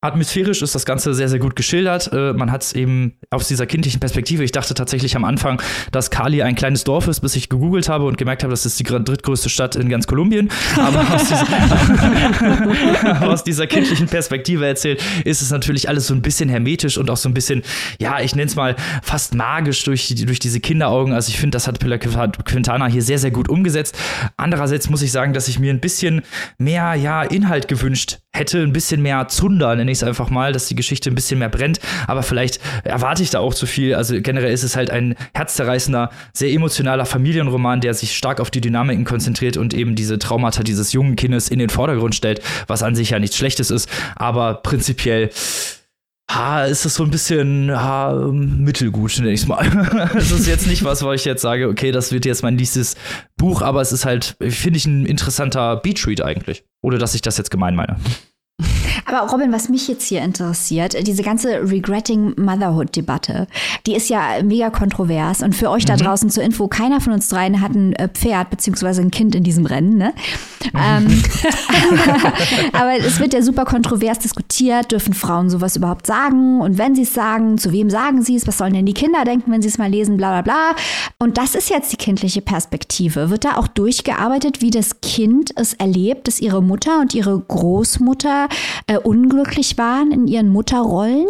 Atmosphärisch 0.07 0.63
ist 0.63 0.75
das 0.75 0.85
Ganze 0.87 1.15
sehr, 1.15 1.29
sehr 1.29 1.39
gut 1.39 1.57
geschildert. 1.57 2.11
Äh, 2.13 2.33
man 2.33 2.51
hat 2.53 2.63
es 2.63 2.73
eben 2.73 3.15
aus 3.31 3.49
dieser 3.49 3.67
kindlichen 3.67 4.01
Perspektive. 4.01 4.45
Ich 4.45 4.53
dachte 4.53 4.75
tatsächlich 4.75 5.17
am 5.17 5.25
Anfang, 5.25 5.61
dass 5.93 6.11
Cali 6.11 6.43
ein 6.43 6.55
kleines 6.55 6.85
Dorf 6.85 7.09
ist, 7.09 7.21
bis 7.21 7.37
ich 7.37 7.49
gegoogelt 7.49 7.89
habe 7.89 8.05
und 8.05 8.17
gemerkt 8.19 8.43
habe, 8.43 8.53
das 8.53 8.65
ist 8.67 8.79
die 8.79 8.85
drittgrößte 8.85 9.49
Stadt 9.49 9.77
in 9.77 9.89
ganz 9.89 10.07
Kolumbien. 10.07 10.49
Aber 10.77 11.01
aus, 11.15 11.29
dieser, 11.29 11.47
aus 13.29 13.45
dieser 13.45 13.67
kindlichen 13.67 14.07
Perspektive 14.07 14.67
erzählt, 14.67 15.03
ist 15.25 15.43
es 15.43 15.51
natürlich 15.51 15.89
alles 15.89 16.07
so 16.07 16.15
ein 16.15 16.23
bisschen 16.23 16.49
hermetisch 16.49 16.99
und 16.99 17.11
auch 17.11 17.17
so 17.17 17.29
ein 17.29 17.35
bisschen, 17.35 17.63
ja, 18.01 18.21
ich 18.21 18.35
nenne 18.35 18.49
es 18.49 18.57
mal 18.57 18.77
fast 19.03 19.35
magisch 19.35 19.85
durch, 19.85 20.15
durch 20.15 20.39
diese 20.39 20.61
Kinderaugen. 20.61 21.13
Also 21.13 21.31
ich 21.31 21.39
finde, 21.39 21.57
das 21.57 21.67
hat 21.67 21.81
Pilar 21.81 21.99
Quintana 21.99 22.87
hier 22.87 23.03
sehr, 23.03 23.19
sehr 23.19 23.31
gut 23.31 23.49
umgesetzt. 23.49 23.99
Andererseits 24.37 24.89
muss 24.89 25.03
ich 25.03 25.13
sagen, 25.13 25.33
dass 25.33 25.49
ich 25.49 25.59
mir 25.59 25.73
ein 25.73 25.81
bisschen 25.81 26.23
mehr, 26.59 26.95
ja, 26.95 27.23
Inhalt 27.23 27.69
gewünscht 27.69 28.19
hätte, 28.39 28.63
ein 28.63 28.73
bisschen 28.73 29.03
mehr 29.03 29.29
Zunder, 29.29 29.75
nenne 29.75 29.91
ich 29.91 29.99
es 29.99 30.05
einfach 30.05 30.31
mal, 30.31 30.53
dass 30.53 30.67
die 30.67 30.75
Geschichte 30.75 31.11
ein 31.11 31.15
bisschen 31.15 31.39
mehr 31.39 31.49
brennt. 31.49 31.81
Aber 32.07 32.23
vielleicht 32.23 32.61
erwarte 32.85 33.23
ich 33.23 33.31
da 33.31 33.41
auch 33.41 33.55
zu 33.55 33.67
viel. 33.67 33.95
Also 33.95 34.21
generell 34.21 34.53
ist 34.53 34.63
es 34.63 34.77
halt 34.77 34.91
ein 34.91 35.15
herzzerreißender, 35.35 36.11
sehr 36.33 36.51
emotionaler 36.51 37.07
Familienroman, 37.07 37.81
der 37.81 37.95
sich 37.95 38.17
stark 38.17 38.41
auf 38.41 38.51
die 38.51 38.61
Dynamiken 38.61 39.05
konzentriert 39.05 39.57
und 39.57 39.75
eben 39.75 39.95
diese 39.95 40.19
Traumata 40.19 40.63
dieses 40.63 40.93
jungen 40.93 41.17
Kindes 41.17 41.49
in 41.49 41.59
den 41.59 41.71
Vordergrund 41.71 42.15
stellt, 42.15 42.41
was 42.67 42.83
an 42.83 42.95
sich 42.95 43.11
ja 43.11 43.19
nichts 43.19 43.37
Schlechtes 43.37 43.71
ist. 43.71 43.89
Aber 44.17 44.55
prinzipiell 44.55 45.31
ha, 46.31 46.65
ist 46.65 46.85
das 46.85 46.95
so 46.95 47.05
ein 47.05 47.11
bisschen 47.11 47.71
ha, 47.71 48.13
mittelgut, 48.33 49.19
nenne 49.19 49.33
ich 49.33 49.43
es 49.43 49.47
mal. 49.47 50.11
Es 50.15 50.31
ist 50.31 50.47
jetzt 50.47 50.67
nicht 50.67 50.85
was, 50.85 51.03
wo 51.03 51.13
ich 51.13 51.25
jetzt 51.25 51.43
sage, 51.43 51.69
okay, 51.69 51.93
das 51.93 52.13
wird 52.13 52.25
jetzt 52.25 52.43
mein 52.43 52.57
nächstes 52.57 52.97
Buch, 53.37 53.63
aber 53.63 53.81
es 53.81 53.93
ist 53.93 54.05
halt, 54.05 54.37
finde 54.41 54.77
ich, 54.77 54.87
ein 54.87 55.07
interessanter 55.07 55.77
Beatread 55.77 56.23
eigentlich. 56.23 56.65
Oder 56.83 56.99
dass 56.99 57.15
ich 57.15 57.23
das 57.23 57.39
jetzt 57.39 57.51
gemein 57.51 57.75
meine. 57.77 57.97
Aber 59.07 59.31
Robin, 59.31 59.53
was 59.53 59.69
mich 59.69 59.87
jetzt 59.87 60.09
hier 60.09 60.21
interessiert, 60.23 60.97
diese 61.07 61.23
ganze 61.23 61.71
Regretting 61.71 62.35
Motherhood-Debatte, 62.37 63.47
die 63.87 63.95
ist 63.95 64.09
ja 64.09 64.43
mega 64.43 64.71
kontrovers. 64.71 65.43
Und 65.43 65.55
für 65.55 65.71
euch 65.71 65.85
da 65.85 65.95
mhm. 65.95 65.99
draußen 65.99 66.31
zur 66.31 66.43
Info, 66.43 66.67
keiner 66.67 67.01
von 67.01 67.13
uns 67.13 67.29
dreien 67.29 67.61
hat 67.61 67.73
ein 67.73 67.93
äh, 67.95 68.09
Pferd 68.09 68.51
beziehungsweise 68.51 69.03
ein 69.03 69.13
Kind 69.13 69.37
in 69.37 69.45
diesem 69.45 69.65
Rennen. 69.65 69.97
Ne? 69.97 70.13
ähm, 70.75 71.07
aber 72.73 72.95
es 72.99 73.21
wird 73.21 73.33
ja 73.33 73.43
super 73.43 73.65
kontrovers 73.65 74.19
diskutiert. 74.19 74.91
Dürfen 74.91 75.15
Frauen 75.15 75.51
sowas 75.51 75.77
überhaupt 75.77 76.07
sagen? 76.07 76.61
Und 76.61 76.77
wenn 76.77 76.97
sie 76.97 77.03
es 77.03 77.15
sagen, 77.15 77.59
zu 77.59 77.73
wem 77.73 77.91
sagen 77.91 78.23
sie 78.23 78.35
es? 78.35 78.49
Was 78.49 78.59
sollen 78.59 78.75
denn 78.75 78.87
die 78.87 78.95
Kinder 78.95 79.25
denken, 79.25 79.53
wenn 79.53 79.63
sie 79.63 79.69
es 79.69 79.79
mal 79.79 79.91
lesen? 79.91 80.17
Bla 80.17 80.41
bla 80.41 80.43
bla. 80.43 80.77
Und 81.19 81.39
das 81.39 81.55
ist 81.55 81.71
jetzt 81.71 81.93
die 81.93 81.97
kindliche 81.97 82.43
Perspektive. 82.43 83.31
Wird 83.31 83.45
da 83.45 83.57
auch 83.57 83.69
durchgearbeitet, 83.69 84.63
wie 84.63 84.71
das 84.71 85.01
Kind 85.01 85.53
es 85.55 85.75
erlebt, 85.75 86.27
dass 86.27 86.41
ihre 86.41 86.63
Mutter 86.63 87.01
und 87.01 87.15
ihre 87.15 87.39
Großmutter 87.39 88.46
äh, 88.87 88.99
unglücklich 88.99 89.79
waren 89.79 90.13
in 90.13 90.27
ihren 90.27 90.49
Mutterrollen? 90.49 91.29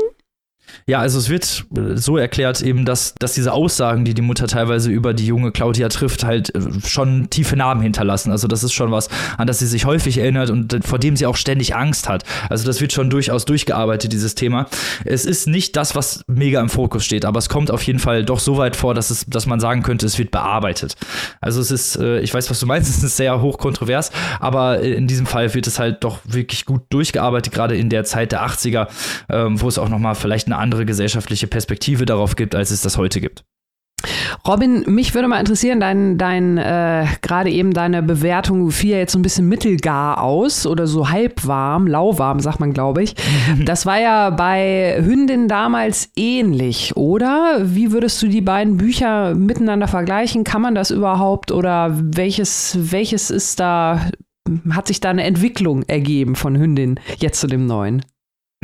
Ja, 0.87 1.01
also 1.01 1.19
es 1.19 1.29
wird 1.29 1.67
so 1.95 2.17
erklärt 2.17 2.61
eben, 2.61 2.85
dass, 2.85 3.15
dass 3.19 3.35
diese 3.35 3.53
Aussagen, 3.53 4.05
die 4.05 4.15
die 4.15 4.23
Mutter 4.23 4.47
teilweise 4.47 4.91
über 4.91 5.15
die 5.15 5.27
junge 5.27 5.53
Claudia 5.53 5.89
trifft, 5.89 6.25
halt 6.25 6.55
äh, 6.55 6.61
schon 6.87 7.31
tiefe 7.31 7.57
Narben 7.57 7.83
hinterlassen. 7.83 8.31
Also 8.31 8.49
das 8.49 8.63
ist 8.63 8.73
schon 8.73 8.91
was, 8.91 9.09
an 9.39 9.47
das 9.47 9.59
sie 9.59 9.67
sich 9.67 9.85
häufig 9.85 10.19
erinnert 10.19 10.51
und 10.51 10.85
vor 10.85 10.99
dem 10.99 11.17
sie 11.17 11.27
auch 11.27 11.37
ständig 11.37 11.75
Angst 11.75 12.09
hat. 12.09 12.25
Also 12.49 12.67
das 12.67 12.81
wird 12.81 12.93
schon 12.93 13.11
durchaus 13.11 13.45
durchgearbeitet, 13.45 14.13
dieses 14.13 14.35
Thema. 14.35 14.67
Es 15.05 15.25
ist 15.25 15.47
nicht 15.47 15.77
das, 15.77 15.95
was 15.95 16.23
mega 16.27 16.61
im 16.61 16.69
Fokus 16.69 17.05
steht, 17.05 17.25
aber 17.25 17.39
es 17.39 17.49
kommt 17.49 17.71
auf 17.71 17.83
jeden 17.83 17.99
Fall 17.99 18.25
doch 18.25 18.41
so 18.41 18.59
weit 18.59 18.77
vor, 18.77 18.95
dass, 18.95 19.11
es, 19.11 19.25
dass 19.27 19.47
man 19.47 19.61
sagen 19.61 19.83
könnte, 19.83 20.07
es 20.07 20.19
wird 20.19 20.31
bearbeitet. 20.31 20.97
Also 21.41 21.61
es 21.61 21.71
ist, 21.71 21.97
äh, 21.97 22.21
ich 22.21 22.33
weiß, 22.33 22.51
was 22.51 22.61
du 22.61 22.67
meinst, 22.67 22.89
es 22.97 23.03
ist 23.03 23.17
sehr 23.17 23.41
hoch 23.41 23.59
kontrovers, 23.59 24.11
aber 24.41 24.81
in 24.81 25.07
diesem 25.07 25.27
Fall 25.27 25.55
wird 25.55 25.67
es 25.67 25.79
halt 25.79 26.05
doch 26.05 26.21
wirklich 26.25 26.65
gut 26.65 26.83
durchgearbeitet, 26.91 27.53
gerade 27.53 27.77
in 27.77 27.89
der 27.89 28.05
Zeit 28.05 28.33
der 28.33 28.47
80er, 28.47 28.89
ähm, 29.29 29.61
wo 29.61 29.69
es 29.69 29.79
auch 29.79 29.89
nochmal 29.89 30.15
vielleicht 30.15 30.47
eine 30.47 30.59
andere 30.67 30.85
gesellschaftliche 30.85 31.47
Perspektive 31.47 32.07
darauf 32.07 32.35
gibt, 32.37 32.55
als 32.55 32.71
es 32.71 32.83
das 32.83 32.99
heute 32.99 33.21
gibt. 33.21 33.45
Robin, 34.47 34.85
mich 34.87 35.15
würde 35.15 35.27
mal 35.27 35.41
interessieren, 35.41 35.81
dein, 35.81 36.19
dein 36.19 36.59
äh, 36.59 37.07
gerade 37.23 37.51
eben 37.51 37.73
deine 37.73 38.03
Bewertung 38.03 38.71
fiel 38.71 38.91
ja 38.91 38.99
jetzt 38.99 39.13
so 39.13 39.19
ein 39.19 39.23
bisschen 39.23 39.49
mittelgar 39.49 40.23
aus 40.23 40.67
oder 40.67 40.87
so 40.87 41.09
halbwarm, 41.09 41.87
lauwarm, 41.87 42.41
sagt 42.41 42.61
man, 42.61 42.73
glaube 42.73 43.03
ich. 43.03 43.15
Das 43.65 43.87
war 43.87 43.99
ja 43.99 44.31
bei 44.31 45.03
Hündin 45.03 45.49
damals 45.49 46.11
ähnlich, 46.15 46.97
oder? 46.97 47.61
Wie 47.63 47.91
würdest 47.91 48.23
du 48.23 48.29
die 48.29 48.43
beiden 48.43 48.77
Bücher 48.77 49.35
miteinander 49.35 49.89
vergleichen? 49.89 50.45
Kann 50.45 50.63
man 50.63 50.75
das 50.75 50.91
überhaupt 50.91 51.51
oder 51.51 51.97
welches, 51.97 52.77
welches 52.79 53.31
ist 53.31 53.59
da, 53.59 54.11
hat 54.71 54.89
sich 54.89 55.01
da 55.01 55.11
eine 55.11 55.25
Entwicklung 55.25 55.83
ergeben 55.85 56.37
von 56.37 56.57
Hündin 56.57 57.01
jetzt 57.19 57.41
zu 57.41 57.47
dem 57.47 57.67
neuen? 57.67 58.03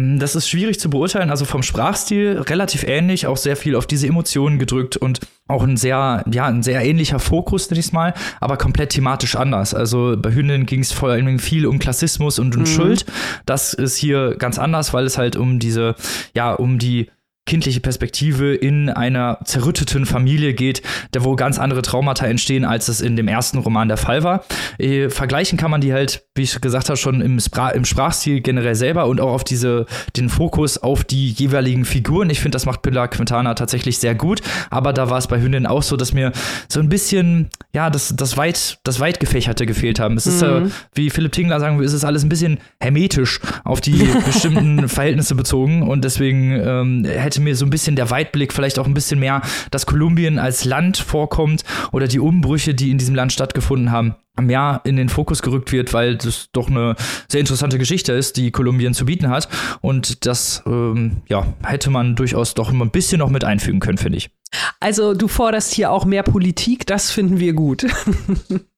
Hm, 0.01 0.18
das 0.18 0.34
ist 0.34 0.49
schwierig 0.49 0.80
zu 0.80 0.88
beurteilen. 0.88 1.30
Also 1.30 1.45
vom 1.45 1.62
Sprachstil 1.62 2.43
relativ 2.49 2.84
ähnlich, 2.84 3.26
auch 3.26 3.36
sehr 3.36 3.57
viel 3.57 3.76
auf 3.76 3.86
diese 3.86 4.07
Emotionen 4.07 4.59
gedrückt 4.59 4.97
und 4.97 5.20
auch 5.49 5.62
ein 5.62 5.76
sehr, 5.76 6.24
ja, 6.30 6.47
ein 6.47 6.62
sehr 6.62 6.82
ähnlicher 6.82 7.18
Fokus, 7.18 7.68
nenne 7.70 7.80
ich 7.80 7.93
mal, 7.93 8.14
aber 8.40 8.57
komplett 8.57 8.90
thematisch 8.90 9.36
anders. 9.36 9.74
Also 9.74 10.16
bei 10.16 10.32
Hündin 10.32 10.66
ging 10.66 10.80
es 10.80 10.93
vor 10.93 11.11
allem 11.11 11.38
viel 11.38 11.66
um 11.66 11.78
Klassismus 11.78 12.38
und 12.38 12.55
um 12.57 12.62
mhm. 12.62 12.66
Schuld. 12.66 13.07
Das 13.45 13.74
ist 13.74 13.97
hier 13.97 14.36
ganz 14.36 14.59
anders, 14.59 14.95
weil 14.95 15.05
es 15.05 15.18
halt 15.18 15.36
um 15.36 15.59
diese, 15.59 15.95
ja, 16.34 16.53
um 16.55 16.78
die 16.78 17.11
kindliche 17.45 17.80
Perspektive 17.80 18.55
in 18.55 18.88
einer 18.88 19.38
zerrütteten 19.45 20.07
Familie 20.07 20.55
geht, 20.55 20.80
da 21.11 21.24
wo 21.24 21.34
ganz 21.34 21.59
andere 21.59 21.82
Traumata 21.82 22.26
entstehen, 22.26 22.64
als 22.64 22.88
es 22.88 23.01
in 23.01 23.16
dem 23.16 23.26
ersten 23.26 23.59
Roman 23.59 23.88
der 23.88 23.97
Fall 23.97 24.22
war. 24.22 24.45
Äh, 24.78 25.11
vergleichen 25.11 25.59
kann 25.59 25.70
man 25.70 25.80
die 25.80 25.93
halt, 25.93 26.24
wie 26.36 26.43
ich 26.43 26.61
gesagt 26.61 26.88
habe, 26.88 26.97
schon 26.97 27.20
im, 27.20 27.40
Spra 27.40 27.70
im 27.70 27.84
Sprachstil 27.84 28.40
generell 28.40 28.76
selber 28.76 29.07
und 29.07 29.20
auch 29.20 29.32
auf 29.32 29.45
diese, 29.45 29.86
den 30.16 30.28
Fokus 30.28 30.78
auf 30.78 31.03
die 31.03 31.30
jeweiligen 31.30 31.84
Figuren. 31.84 32.30
Ich 32.30 32.40
finde, 32.40 32.55
das 32.55 32.64
macht 32.64 32.82
Pilar 32.82 33.09
Quintana 33.09 33.55
tatsächlich 33.55 33.99
sehr 33.99 34.14
gut, 34.14 34.40
aber 34.70 34.93
da 34.93 35.11
war 35.11 35.18
es 35.18 35.26
bei 35.26 35.40
Hündin 35.40 35.66
auch 35.66 35.82
so, 35.82 35.97
dass 35.97 36.14
mir 36.14 36.30
so 36.68 36.78
ein 36.78 36.88
bisschen, 36.88 37.51
ja, 37.74 37.90
das, 37.90 38.14
das 38.16 38.36
weit, 38.36 38.78
das 38.84 39.01
weit 39.01 39.18
gefächerte 39.18 39.66
gefehlt 39.66 39.99
haben. 39.99 40.16
Es 40.16 40.28
ist, 40.28 40.43
mhm. 40.43 40.66
äh, 40.66 40.70
wie 40.95 41.11
Philipp 41.11 41.32
Tingler 41.32 41.59
sagen 41.59 41.82
es 41.82 41.93
ist 41.93 42.05
alles 42.05 42.22
ein 42.22 42.28
bisschen 42.28 42.61
hermetisch 42.80 43.40
auf 43.64 43.80
die 43.80 44.09
bestimmten 44.26 44.88
Verhältnisse 44.88 45.34
bezogen 45.34 45.82
und 45.82 46.05
deswegen 46.05 46.53
ähm, 46.53 47.05
hätte 47.05 47.32
hätte 47.33 47.41
mir 47.41 47.57
so 47.57 47.64
ein 47.64 47.70
bisschen 47.70 47.97
der 47.97 48.11
Weitblick, 48.11 48.53
vielleicht 48.53 48.78
auch 48.78 48.87
ein 48.87 48.93
bisschen 48.93 49.18
mehr, 49.18 49.41
dass 49.70 49.87
Kolumbien 49.87 50.39
als 50.39 50.66
Land 50.66 50.99
vorkommt 50.99 51.64
oder 51.91 52.07
die 52.07 52.20
Umbrüche, 52.20 52.74
die 52.74 52.91
in 52.91 52.99
diesem 52.99 53.14
Land 53.14 53.33
stattgefunden 53.33 53.91
haben, 53.91 54.16
mehr 54.39 54.83
in 54.85 54.97
den 54.97 55.09
Fokus 55.09 55.41
gerückt 55.41 55.72
wird, 55.72 55.95
weil 55.95 56.16
das 56.16 56.51
doch 56.53 56.68
eine 56.68 56.95
sehr 57.28 57.41
interessante 57.41 57.78
Geschichte 57.78 58.12
ist, 58.12 58.37
die 58.37 58.51
Kolumbien 58.51 58.93
zu 58.93 59.07
bieten 59.07 59.30
hat. 59.30 59.49
Und 59.80 60.26
das, 60.26 60.62
ähm, 60.66 61.22
ja, 61.26 61.47
hätte 61.64 61.89
man 61.89 62.16
durchaus 62.16 62.53
doch 62.53 62.70
immer 62.70 62.85
ein 62.85 62.91
bisschen 62.91 63.20
noch 63.20 63.30
mit 63.30 63.45
einfügen 63.45 63.80
können, 63.80 63.99
finde 63.99 64.18
ich. 64.18 64.30
Also 64.78 65.14
du 65.14 65.26
forderst 65.26 65.72
hier 65.72 65.91
auch 65.91 66.05
mehr 66.05 66.22
Politik, 66.22 66.87
das 66.87 67.11
finden 67.11 67.41
wir 67.41 67.55
gut. 67.55 67.87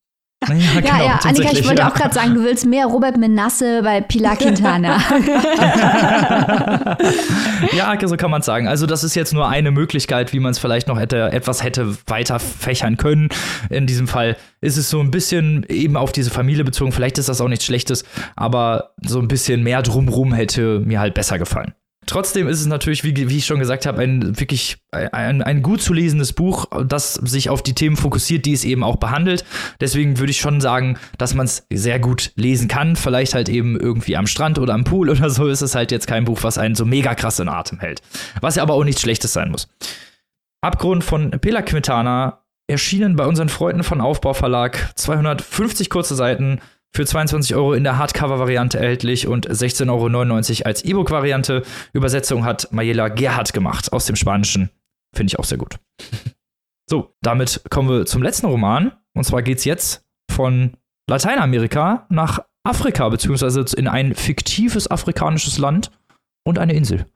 Ja, 0.48 0.54
ja, 0.54 0.80
genau, 0.80 1.04
ja 1.04 1.20
Annika, 1.24 1.52
ich 1.52 1.66
wollte 1.66 1.82
ja. 1.82 1.88
auch 1.88 1.94
gerade 1.94 2.14
sagen, 2.14 2.34
du 2.34 2.42
willst 2.42 2.66
mehr 2.66 2.86
Robert 2.86 3.16
Menasse 3.16 3.82
bei 3.82 4.00
Pilar 4.00 4.36
Quintana. 4.38 4.98
ja, 7.72 7.96
so 8.06 8.16
kann 8.16 8.30
man 8.30 8.40
es 8.40 8.46
sagen. 8.46 8.68
Also, 8.68 8.86
das 8.86 9.04
ist 9.04 9.14
jetzt 9.14 9.32
nur 9.32 9.48
eine 9.48 9.70
Möglichkeit, 9.70 10.32
wie 10.32 10.40
man 10.40 10.52
es 10.52 10.58
vielleicht 10.58 10.88
noch 10.88 10.98
hätte, 10.98 11.32
etwas 11.32 11.62
hätte 11.62 11.96
weiter 12.06 12.38
fächern 12.38 12.96
können. 12.96 13.28
In 13.70 13.86
diesem 13.86 14.08
Fall 14.08 14.36
ist 14.60 14.76
es 14.76 14.90
so 14.90 15.00
ein 15.00 15.10
bisschen 15.10 15.64
eben 15.68 15.96
auf 15.96 16.12
diese 16.12 16.30
Familie 16.30 16.64
bezogen. 16.64 16.92
Vielleicht 16.92 17.18
ist 17.18 17.28
das 17.28 17.40
auch 17.40 17.48
nichts 17.48 17.64
Schlechtes, 17.64 18.04
aber 18.36 18.94
so 19.02 19.20
ein 19.20 19.28
bisschen 19.28 19.62
mehr 19.62 19.82
drumrum 19.82 20.32
hätte 20.32 20.80
mir 20.80 21.00
halt 21.00 21.14
besser 21.14 21.38
gefallen. 21.38 21.74
Trotzdem 22.06 22.48
ist 22.48 22.60
es 22.60 22.66
natürlich, 22.66 23.04
wie, 23.04 23.28
wie 23.28 23.36
ich 23.36 23.46
schon 23.46 23.58
gesagt 23.58 23.86
habe, 23.86 24.02
ein 24.02 24.38
wirklich 24.38 24.78
ein, 24.90 25.42
ein 25.42 25.62
gut 25.62 25.82
zu 25.82 25.92
lesendes 25.92 26.32
Buch, 26.32 26.66
das 26.86 27.14
sich 27.14 27.50
auf 27.50 27.62
die 27.62 27.74
Themen 27.74 27.96
fokussiert, 27.96 28.46
die 28.46 28.52
es 28.52 28.64
eben 28.64 28.84
auch 28.84 28.96
behandelt. 28.96 29.44
Deswegen 29.80 30.18
würde 30.18 30.30
ich 30.30 30.40
schon 30.40 30.60
sagen, 30.60 30.98
dass 31.18 31.34
man 31.34 31.46
es 31.46 31.66
sehr 31.72 31.98
gut 31.98 32.32
lesen 32.36 32.68
kann. 32.68 32.96
Vielleicht 32.96 33.34
halt 33.34 33.48
eben 33.48 33.78
irgendwie 33.78 34.16
am 34.16 34.26
Strand 34.26 34.58
oder 34.58 34.74
am 34.74 34.84
Pool 34.84 35.10
oder 35.10 35.30
so 35.30 35.46
ist 35.46 35.62
es 35.62 35.74
halt 35.74 35.92
jetzt 35.92 36.06
kein 36.06 36.24
Buch, 36.24 36.42
was 36.42 36.58
einen 36.58 36.74
so 36.74 36.84
mega 36.84 37.14
krass 37.14 37.40
in 37.40 37.48
Atem 37.48 37.80
hält. 37.80 38.02
Was 38.40 38.56
ja 38.56 38.62
aber 38.62 38.74
auch 38.74 38.84
nichts 38.84 39.00
Schlechtes 39.00 39.32
sein 39.32 39.50
muss. 39.50 39.68
Abgrund 40.60 41.04
von 41.04 41.30
Pela 41.30 41.62
Quintana 41.62 42.44
erschienen 42.66 43.16
bei 43.16 43.26
unseren 43.26 43.48
Freunden 43.48 43.82
von 43.82 44.00
Aufbau 44.00 44.32
Verlag 44.32 44.92
250 44.94 45.90
kurze 45.90 46.14
Seiten 46.14 46.60
für 46.94 47.04
22 47.04 47.56
Euro 47.56 47.74
in 47.74 47.82
der 47.82 47.98
Hardcover-Variante 47.98 48.78
erhältlich 48.78 49.26
und 49.26 49.48
16,99 49.48 50.60
Euro 50.60 50.66
als 50.66 50.84
E-Book-Variante. 50.84 51.62
Übersetzung 51.92 52.44
hat 52.44 52.68
Mayela 52.72 53.08
Gerhardt 53.08 53.52
gemacht 53.52 53.92
aus 53.92 54.06
dem 54.06 54.16
Spanischen. 54.16 54.70
Finde 55.14 55.32
ich 55.32 55.38
auch 55.38 55.44
sehr 55.44 55.58
gut. 55.58 55.78
so, 56.88 57.14
damit 57.20 57.62
kommen 57.68 57.88
wir 57.88 58.06
zum 58.06 58.22
letzten 58.22 58.46
Roman. 58.46 58.92
Und 59.14 59.24
zwar 59.24 59.42
geht 59.42 59.58
es 59.58 59.64
jetzt 59.64 60.04
von 60.30 60.76
Lateinamerika 61.08 62.06
nach 62.10 62.40
Afrika, 62.62 63.08
beziehungsweise 63.08 63.64
in 63.76 63.88
ein 63.88 64.14
fiktives 64.14 64.90
afrikanisches 64.90 65.58
Land 65.58 65.90
und 66.46 66.58
eine 66.58 66.74
Insel. 66.74 67.06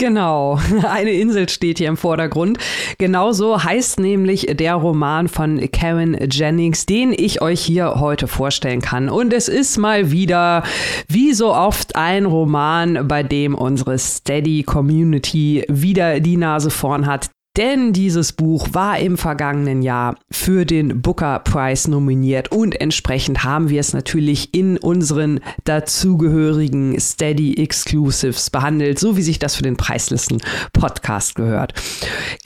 Genau, 0.00 0.58
eine 0.88 1.10
Insel 1.10 1.46
steht 1.50 1.76
hier 1.76 1.88
im 1.88 1.98
Vordergrund. 1.98 2.56
Genauso 2.96 3.62
heißt 3.62 4.00
nämlich 4.00 4.46
der 4.50 4.76
Roman 4.76 5.28
von 5.28 5.60
Karen 5.72 6.16
Jennings, 6.30 6.86
den 6.86 7.12
ich 7.12 7.42
euch 7.42 7.60
hier 7.60 8.00
heute 8.00 8.26
vorstellen 8.26 8.80
kann. 8.80 9.10
Und 9.10 9.34
es 9.34 9.48
ist 9.48 9.76
mal 9.76 10.10
wieder, 10.10 10.62
wie 11.06 11.34
so 11.34 11.54
oft, 11.54 11.96
ein 11.96 12.24
Roman, 12.24 13.08
bei 13.08 13.22
dem 13.22 13.54
unsere 13.54 13.98
Steady 13.98 14.62
Community 14.62 15.66
wieder 15.68 16.20
die 16.20 16.38
Nase 16.38 16.70
vorn 16.70 17.04
hat. 17.04 17.28
Denn 17.60 17.92
dieses 17.92 18.32
Buch 18.32 18.68
war 18.72 18.98
im 19.00 19.18
vergangenen 19.18 19.82
Jahr 19.82 20.16
für 20.30 20.64
den 20.64 21.02
Booker 21.02 21.40
Prize 21.40 21.90
nominiert 21.90 22.50
und 22.50 22.80
entsprechend 22.80 23.44
haben 23.44 23.68
wir 23.68 23.80
es 23.80 23.92
natürlich 23.92 24.54
in 24.54 24.78
unseren 24.78 25.40
dazugehörigen 25.64 26.98
Steady 26.98 27.62
Exclusives 27.62 28.48
behandelt, 28.48 28.98
so 28.98 29.18
wie 29.18 29.22
sich 29.22 29.38
das 29.38 29.56
für 29.56 29.62
den 29.62 29.76
Preislisten 29.76 30.40
Podcast 30.72 31.34
gehört. 31.34 31.74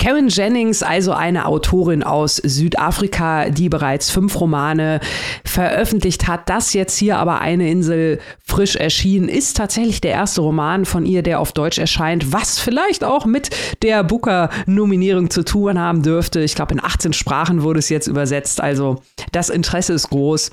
Karen 0.00 0.26
Jennings, 0.26 0.82
also 0.82 1.12
eine 1.12 1.46
Autorin 1.46 2.02
aus 2.02 2.34
Südafrika, 2.34 3.50
die 3.50 3.68
bereits 3.68 4.10
fünf 4.10 4.40
Romane 4.40 4.98
veröffentlicht 5.44 6.26
hat, 6.26 6.48
das 6.48 6.72
jetzt 6.72 6.98
hier 6.98 7.18
aber 7.18 7.40
eine 7.40 7.70
Insel 7.70 8.18
frisch 8.44 8.74
erschienen, 8.74 9.28
ist 9.28 9.56
tatsächlich 9.56 10.00
der 10.00 10.10
erste 10.10 10.40
Roman 10.40 10.84
von 10.84 11.06
ihr, 11.06 11.22
der 11.22 11.38
auf 11.38 11.52
Deutsch 11.52 11.78
erscheint, 11.78 12.32
was 12.32 12.58
vielleicht 12.58 13.04
auch 13.04 13.26
mit 13.26 13.50
der 13.80 14.02
Booker 14.02 14.50
Nominierung 14.66 15.03
Nominierung 15.04 15.28
zu 15.28 15.44
tun 15.44 15.78
haben 15.78 16.02
dürfte. 16.02 16.40
Ich 16.40 16.54
glaube, 16.54 16.72
in 16.72 16.82
18 16.82 17.12
Sprachen 17.12 17.62
wurde 17.62 17.78
es 17.78 17.90
jetzt 17.90 18.06
übersetzt. 18.06 18.60
Also 18.60 19.02
das 19.32 19.50
Interesse 19.50 19.92
ist 19.92 20.08
groß. 20.08 20.52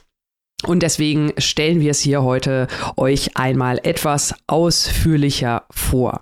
Und 0.67 0.83
deswegen 0.83 1.31
stellen 1.37 1.79
wir 1.79 1.91
es 1.91 2.01
hier 2.01 2.21
heute 2.21 2.67
euch 2.97 3.37
einmal 3.37 3.79
etwas 3.83 4.35
ausführlicher 4.47 5.63
vor. 5.71 6.21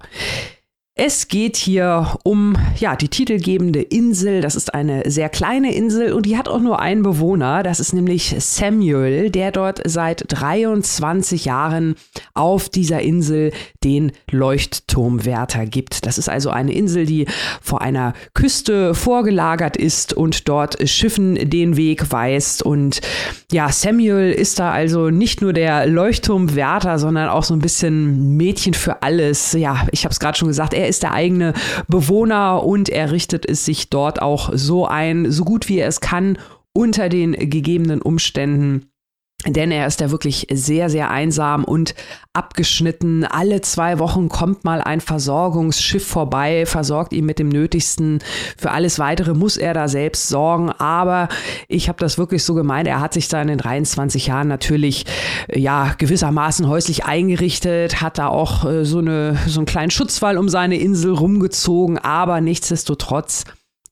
Es 1.02 1.30
geht 1.30 1.56
hier 1.56 2.18
um 2.24 2.58
ja, 2.78 2.98
die 2.98 3.08
titelgebende 3.08 3.82
Insel. 3.82 4.42
Das 4.42 4.58
ist 4.58 4.74
eine 4.74 5.10
sehr 5.10 5.30
kleine 5.30 5.74
Insel 5.74 6.12
und 6.12 6.26
die 6.26 6.38
hat 6.38 6.50
auch 6.50 6.60
nur 6.60 6.82
einen 6.82 7.04
Bewohner. 7.04 7.64
Das 7.64 7.80
ist 7.80 7.94
nämlich 7.94 8.36
Samuel, 8.40 9.30
der 9.30 9.54
dort 9.54 9.80
seit 9.86 10.26
23 10.28 11.46
Jahren 11.46 11.96
auf 12.34 12.68
dieser 12.68 13.00
Insel 13.00 13.54
den 13.82 14.12
Leuchtturmwärter 14.30 15.66
gibt. 15.66 16.06
Das 16.06 16.18
ist 16.18 16.28
also 16.28 16.50
eine 16.50 16.74
Insel, 16.74 17.06
die 17.06 17.28
vor 17.62 17.82
einer 17.82 18.12
Küste 18.34 18.94
vorgelagert 18.94 19.78
ist 19.78 20.12
und 20.12 20.50
dort 20.50 20.86
Schiffen 20.90 21.50
den 21.50 21.78
Weg 21.78 22.12
weist. 22.12 22.62
Und 22.62 23.00
ja, 23.54 23.72
Samuel 23.72 24.34
ist 24.34 24.60
da 24.60 24.72
also 24.72 25.12
nicht 25.12 25.42
nur 25.42 25.54
der 25.54 25.88
Leuchtturmwärter, 25.88 27.00
sondern 27.00 27.30
auch 27.30 27.46
so 27.46 27.54
ein 27.54 27.60
bisschen 27.60 28.36
Mädchen 28.36 28.74
für 28.74 29.02
alles. 29.02 29.54
Ja, 29.54 29.88
ich 29.94 30.04
habe 30.04 30.12
es 30.12 30.20
gerade 30.20 30.38
schon 30.38 30.50
gesagt, 30.50 30.74
er 30.74 30.89
ist 30.90 31.04
der 31.04 31.14
eigene 31.14 31.54
Bewohner 31.88 32.64
und 32.64 32.90
er 32.90 33.12
richtet 33.12 33.48
es 33.48 33.66
sich 33.66 33.90
dort 33.90 34.22
auch 34.22 34.52
so 34.54 34.86
ein, 34.86 35.32
so 35.32 35.44
gut 35.46 35.70
wie 35.70 35.80
er 35.80 35.88
es 35.88 36.02
kann, 36.02 36.38
unter 36.74 37.10
den 37.10 37.34
gegebenen 37.34 38.02
Umständen 38.02 38.92
denn 39.48 39.72
er 39.72 39.88
ist 39.88 40.02
da 40.02 40.12
wirklich 40.12 40.48
sehr, 40.52 40.90
sehr 40.90 41.12
einsam 41.12 41.64
und 41.64 41.96
abgeschnitten. 42.34 43.24
Alle 43.24 43.62
zwei 43.62 43.98
Wochen 43.98 44.28
kommt 44.28 44.66
mal 44.66 44.82
ein 44.82 45.00
Versorgungsschiff 45.00 46.06
vorbei, 46.06 46.66
versorgt 46.66 47.14
ihn 47.14 47.26
mit 47.26 47.40
dem 47.40 47.48
Nötigsten. 47.48 48.20
Für 48.58 48.72
alles 48.72 49.00
Weitere 49.00 49.34
muss 49.34 49.56
er 49.56 49.74
da 49.74 49.88
selbst 49.88 50.28
sorgen. 50.28 50.72
Aber 50.72 51.30
ich 51.70 51.88
habe 51.88 52.00
das 52.00 52.18
wirklich 52.18 52.44
so 52.44 52.54
gemeint. 52.54 52.88
Er 52.88 53.00
hat 53.00 53.14
sich 53.14 53.30
da 53.30 53.42
in 53.42 53.48
den 53.48 53.58
23 53.58 54.28
Jahren 54.28 54.50
natürlich 54.50 55.06
ja 55.54 55.94
gewissermaßen 55.98 56.68
häuslich 56.68 57.06
eingerichtet, 57.06 58.02
hat 58.02 58.18
da 58.18 58.28
auch 58.28 58.66
äh, 58.66 58.84
so, 58.84 59.00
eine, 59.00 59.38
so 59.48 59.62
einen 59.62 59.66
kleinen 59.66 59.92
Schutzwall 59.92 60.38
um 60.38 60.50
seine 60.50 60.78
Insel 60.78 61.14
rumgezogen. 61.14 61.98
Aber 61.98 62.42
nichtsdestotrotz 62.42 63.46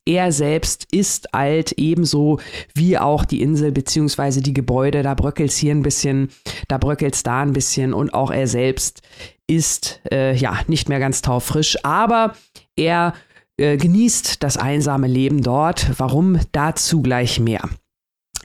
er 0.08 0.32
selbst 0.32 0.88
ist 0.92 1.34
alt, 1.34 1.74
ebenso 1.74 2.40
wie 2.74 2.98
auch 2.98 3.26
die 3.26 3.42
Insel 3.42 3.72
beziehungsweise 3.72 4.42
die 4.42 4.54
Gebäude. 4.54 5.04
Da 5.04 5.14
bröckelt 5.14 5.52
es 5.52 5.58
hier 5.58 5.76
ein 5.76 5.84
bisschen, 5.84 6.30
da 6.68 6.78
bröckelt 6.78 7.14
es 7.14 7.24
da 7.24 7.42
ein 7.42 7.54
bisschen 7.54 7.94
und 7.94 8.14
auch 8.14 8.32
er 8.32 8.48
selbst 8.48 9.02
ist 9.48 10.02
äh, 10.12 10.34
ja 10.36 10.60
nicht 10.68 10.90
mehr 10.90 11.00
ganz 11.00 11.22
taufrisch, 11.22 11.78
aber 11.84 12.36
er 12.76 13.14
äh, 13.58 13.78
genießt 13.78 14.44
das 14.44 14.58
einsame 14.58 15.08
Leben 15.08 15.42
dort. 15.42 16.00
Warum? 16.00 16.40
Dazu 16.52 17.02
gleich 17.02 17.40
mehr. 17.40 17.62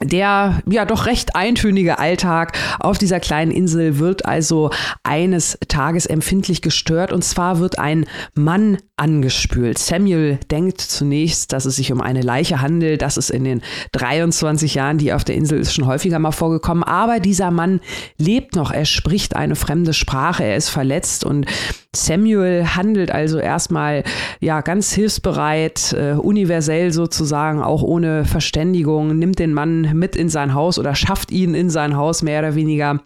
Der 0.03 0.61
ja 0.69 0.85
doch 0.85 1.05
recht 1.05 1.35
eintönige 1.35 1.99
Alltag 1.99 2.57
auf 2.79 2.97
dieser 2.97 3.19
kleinen 3.19 3.51
Insel 3.51 3.99
wird 3.99 4.25
also 4.25 4.69
eines 5.03 5.57
Tages 5.67 6.05
empfindlich 6.05 6.61
gestört 6.61 7.11
und 7.11 7.23
zwar 7.23 7.59
wird 7.59 7.79
ein 7.79 8.05
Mann 8.35 8.77
angespült. 8.95 9.79
Samuel 9.79 10.39
denkt 10.51 10.79
zunächst, 10.79 11.51
dass 11.51 11.65
es 11.65 11.75
sich 11.75 11.91
um 11.91 11.99
eine 11.99 12.21
Leiche 12.21 12.61
handelt. 12.61 13.01
Das 13.01 13.17
ist 13.17 13.31
in 13.31 13.43
den 13.43 13.61
23 13.93 14.75
Jahren, 14.75 14.97
die 14.97 15.13
auf 15.13 15.23
der 15.23 15.35
Insel 15.35 15.59
ist, 15.59 15.73
schon 15.73 15.87
häufiger 15.87 16.19
mal 16.19 16.31
vorgekommen. 16.31 16.83
Aber 16.83 17.19
dieser 17.19 17.49
Mann 17.49 17.81
lebt 18.17 18.55
noch. 18.55 18.71
Er 18.71 18.85
spricht 18.85 19.35
eine 19.35 19.55
fremde 19.55 19.93
Sprache. 19.93 20.43
Er 20.43 20.55
ist 20.55 20.69
verletzt 20.69 21.23
und 21.23 21.47
Samuel 21.95 22.75
handelt 22.75 23.11
also 23.11 23.37
erstmal 23.37 24.03
ja 24.39 24.61
ganz 24.61 24.93
hilfsbereit, 24.93 25.93
äh, 25.93 26.13
universell 26.13 26.91
sozusagen, 26.91 27.61
auch 27.61 27.83
ohne 27.83 28.25
Verständigung, 28.25 29.17
nimmt 29.17 29.37
den 29.37 29.53
Mann 29.53 29.92
mit 29.93 30.15
in 30.15 30.29
sein 30.29 30.53
Haus 30.53 30.79
oder 30.79 30.95
schafft 30.95 31.31
ihn 31.31 31.55
in 31.55 31.69
sein 31.69 31.95
Haus 31.95 32.21
mehr 32.21 32.39
oder 32.39 32.55
weniger 32.55 33.01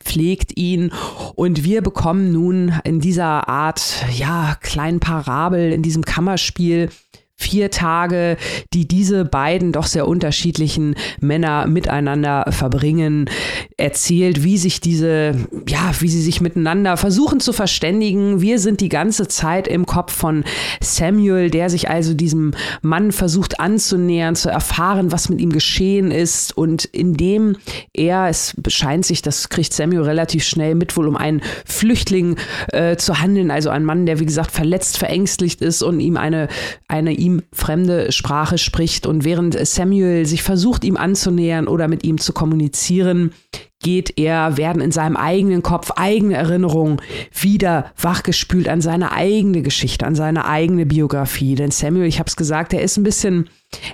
pflegt 0.00 0.56
ihn. 0.56 0.92
Und 1.34 1.64
wir 1.64 1.82
bekommen 1.82 2.32
nun 2.32 2.74
in 2.84 3.00
dieser 3.00 3.48
Art 3.48 4.04
ja 4.16 4.56
kleinen 4.60 5.00
Parabel 5.00 5.72
in 5.72 5.82
diesem 5.82 6.04
Kammerspiel 6.04 6.90
vier 7.38 7.70
Tage, 7.70 8.36
die 8.74 8.88
diese 8.88 9.24
beiden 9.24 9.70
doch 9.72 9.86
sehr 9.86 10.08
unterschiedlichen 10.08 10.96
Männer 11.20 11.66
miteinander 11.68 12.46
verbringen, 12.50 13.30
erzählt, 13.76 14.42
wie 14.42 14.58
sich 14.58 14.80
diese, 14.80 15.46
ja, 15.68 15.92
wie 16.00 16.08
sie 16.08 16.20
sich 16.20 16.40
miteinander 16.40 16.96
versuchen 16.96 17.38
zu 17.38 17.52
verständigen. 17.52 18.40
Wir 18.40 18.58
sind 18.58 18.80
die 18.80 18.88
ganze 18.88 19.28
Zeit 19.28 19.68
im 19.68 19.86
Kopf 19.86 20.12
von 20.12 20.42
Samuel, 20.80 21.50
der 21.50 21.70
sich 21.70 21.88
also 21.88 22.12
diesem 22.12 22.54
Mann 22.82 23.12
versucht 23.12 23.60
anzunähern, 23.60 24.34
zu 24.34 24.50
erfahren, 24.50 25.12
was 25.12 25.28
mit 25.28 25.40
ihm 25.40 25.52
geschehen 25.52 26.10
ist 26.10 26.56
und 26.56 26.86
indem 26.86 27.56
er, 27.94 28.26
es 28.28 28.56
scheint 28.66 29.06
sich, 29.06 29.22
das 29.22 29.48
kriegt 29.48 29.72
Samuel 29.72 30.02
relativ 30.02 30.42
schnell 30.44 30.74
mit, 30.74 30.96
wohl 30.96 31.06
um 31.06 31.16
einen 31.16 31.40
Flüchtling 31.64 32.36
äh, 32.72 32.96
zu 32.96 33.20
handeln, 33.20 33.52
also 33.52 33.70
ein 33.70 33.84
Mann, 33.84 34.06
der 34.06 34.18
wie 34.18 34.26
gesagt 34.26 34.50
verletzt, 34.50 34.98
verängstigt 34.98 35.62
ist 35.62 35.82
und 35.82 36.00
ihm 36.00 36.16
eine, 36.16 36.48
eine 36.88 37.12
ihm 37.28 37.42
fremde 37.52 38.10
Sprache 38.12 38.58
spricht. 38.58 39.06
Und 39.06 39.24
während 39.24 39.54
Samuel 39.66 40.26
sich 40.26 40.42
versucht, 40.42 40.84
ihm 40.84 40.96
anzunähern 40.96 41.68
oder 41.68 41.88
mit 41.88 42.04
ihm 42.04 42.18
zu 42.18 42.32
kommunizieren, 42.32 43.32
geht 43.80 44.18
er, 44.18 44.56
werden 44.56 44.82
in 44.82 44.90
seinem 44.90 45.16
eigenen 45.16 45.62
Kopf 45.62 45.92
eigene 45.92 46.34
Erinnerungen 46.34 47.00
wieder 47.32 47.92
wachgespült 48.00 48.68
an 48.68 48.80
seine 48.80 49.12
eigene 49.12 49.62
Geschichte, 49.62 50.04
an 50.04 50.16
seine 50.16 50.46
eigene 50.46 50.84
Biografie. 50.84 51.54
Denn 51.54 51.70
Samuel, 51.70 52.08
ich 52.08 52.18
habe 52.18 52.28
es 52.28 52.36
gesagt, 52.36 52.72
er 52.72 52.82
ist 52.82 52.96
ein 52.96 53.04
bisschen 53.04 53.48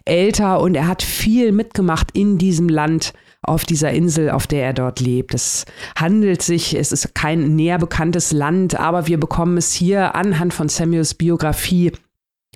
älter 0.05 0.61
und 0.61 0.75
er 0.75 0.87
hat 0.87 1.03
viel 1.03 1.53
mitgemacht 1.53 2.09
in 2.13 2.39
diesem 2.39 2.69
Land 2.69 3.13
auf 3.43 3.65
dieser 3.65 3.91
Insel, 3.91 4.31
auf 4.31 4.47
der 4.47 4.65
er 4.65 4.73
dort 4.73 5.01
lebt. 5.01 5.35
Es 5.35 5.67
handelt 5.97 6.41
sich, 6.41 6.75
es 6.75 6.93
ist 6.93 7.15
kein 7.15 7.55
näher 7.57 7.79
bekanntes 7.79 8.33
Land, 8.33 8.81
aber 8.81 9.07
wir 9.07 9.21
bekommen 9.21 9.59
es 9.59 9.75
hier 9.75 10.15
anhand 10.15 10.55
von 10.55 10.71
Samuels 10.71 11.13
Biografie 11.13 11.93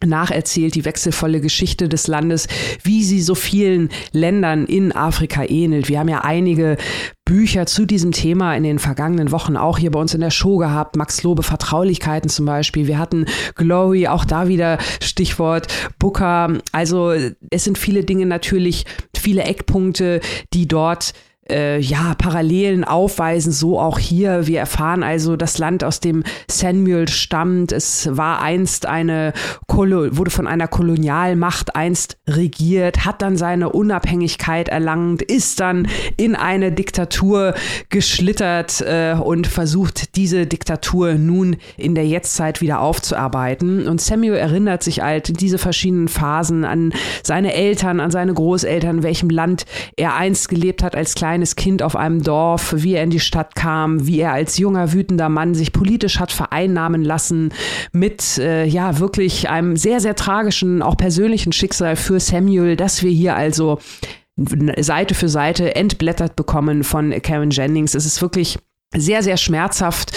nacherzählt 0.04 0.74
die 0.74 0.84
wechselvolle 0.84 1.40
Geschichte 1.40 1.88
des 1.88 2.06
Landes, 2.06 2.48
wie 2.82 3.04
sie 3.04 3.22
so 3.22 3.34
vielen 3.34 3.90
Ländern 4.12 4.66
in 4.66 4.92
Afrika 4.92 5.44
ähnelt. 5.44 5.88
Wir 5.88 6.00
haben 6.00 6.08
ja 6.08 6.20
einige 6.20 6.76
Bücher 7.24 7.66
zu 7.66 7.84
diesem 7.84 8.12
Thema 8.12 8.56
in 8.56 8.62
den 8.62 8.78
vergangenen 8.78 9.32
Wochen 9.32 9.56
auch 9.56 9.76
hier 9.78 9.90
bei 9.90 10.00
uns 10.00 10.14
in 10.14 10.20
der 10.20 10.30
Show 10.30 10.56
gehabt. 10.56 10.96
Max 10.96 11.22
Lobe 11.22 11.42
Vertraulichkeiten 11.42 12.30
zum 12.30 12.46
Beispiel. 12.46 12.86
Wir 12.86 12.98
hatten 12.98 13.26
Glory, 13.54 14.08
auch 14.08 14.24
da 14.24 14.48
wieder 14.48 14.78
Stichwort 15.02 15.68
Booker. 15.98 16.58
Also 16.72 17.12
es 17.50 17.64
sind 17.64 17.76
viele 17.76 18.04
Dinge 18.04 18.24
natürlich, 18.24 18.86
viele 19.14 19.42
Eckpunkte, 19.42 20.20
die 20.54 20.66
dort 20.66 21.12
äh, 21.50 21.78
ja, 21.80 22.14
Parallelen 22.16 22.84
aufweisen, 22.84 23.52
so 23.52 23.78
auch 23.78 23.98
hier. 23.98 24.46
Wir 24.46 24.60
erfahren 24.60 25.02
also, 25.02 25.36
das 25.36 25.58
Land, 25.58 25.84
aus 25.84 26.00
dem 26.00 26.22
Samuel 26.48 27.08
stammt, 27.08 27.72
es 27.72 28.08
war 28.16 28.42
einst 28.42 28.86
eine, 28.86 29.32
wurde 29.68 30.30
von 30.30 30.46
einer 30.46 30.68
Kolonialmacht 30.68 31.74
einst 31.76 32.18
regiert, 32.28 33.04
hat 33.04 33.22
dann 33.22 33.36
seine 33.36 33.70
Unabhängigkeit 33.70 34.68
erlangt, 34.68 35.22
ist 35.22 35.60
dann 35.60 35.88
in 36.16 36.36
eine 36.36 36.72
Diktatur 36.72 37.54
geschlittert 37.88 38.82
äh, 38.82 39.14
und 39.14 39.46
versucht, 39.46 40.16
diese 40.16 40.46
Diktatur 40.46 41.14
nun 41.14 41.56
in 41.76 41.94
der 41.94 42.06
Jetztzeit 42.06 42.60
wieder 42.60 42.80
aufzuarbeiten. 42.80 43.88
Und 43.88 44.00
Samuel 44.00 44.34
erinnert 44.34 44.82
sich 44.82 45.00
halt 45.00 45.40
diese 45.40 45.58
verschiedenen 45.58 46.08
Phasen 46.08 46.64
an 46.64 46.92
seine 47.22 47.54
Eltern, 47.54 48.00
an 48.00 48.10
seine 48.10 48.34
Großeltern, 48.34 48.98
in 48.98 49.02
welchem 49.02 49.30
Land 49.30 49.64
er 49.96 50.14
einst 50.14 50.48
gelebt 50.48 50.82
hat 50.82 50.94
als 50.94 51.14
kleiner 51.14 51.37
kleines 51.38 51.54
Kind 51.54 51.82
auf 51.84 51.94
einem 51.94 52.24
Dorf, 52.24 52.74
wie 52.78 52.94
er 52.94 53.04
in 53.04 53.10
die 53.10 53.20
Stadt 53.20 53.54
kam, 53.54 54.08
wie 54.08 54.18
er 54.18 54.32
als 54.32 54.58
junger, 54.58 54.92
wütender 54.92 55.28
Mann 55.28 55.54
sich 55.54 55.72
politisch 55.72 56.18
hat 56.18 56.32
vereinnahmen 56.32 57.04
lassen 57.04 57.52
mit, 57.92 58.38
äh, 58.38 58.64
ja, 58.64 58.98
wirklich 58.98 59.48
einem 59.48 59.76
sehr, 59.76 60.00
sehr 60.00 60.16
tragischen, 60.16 60.82
auch 60.82 60.96
persönlichen 60.96 61.52
Schicksal 61.52 61.94
für 61.94 62.18
Samuel, 62.18 62.74
dass 62.74 63.04
wir 63.04 63.12
hier 63.12 63.36
also 63.36 63.78
Seite 64.80 65.14
für 65.14 65.28
Seite 65.28 65.76
entblättert 65.76 66.34
bekommen 66.34 66.82
von 66.82 67.12
Karen 67.22 67.50
Jennings. 67.50 67.94
Es 67.94 68.04
ist 68.04 68.20
wirklich 68.20 68.58
sehr, 68.96 69.22
sehr 69.22 69.36
schmerzhaft, 69.36 70.12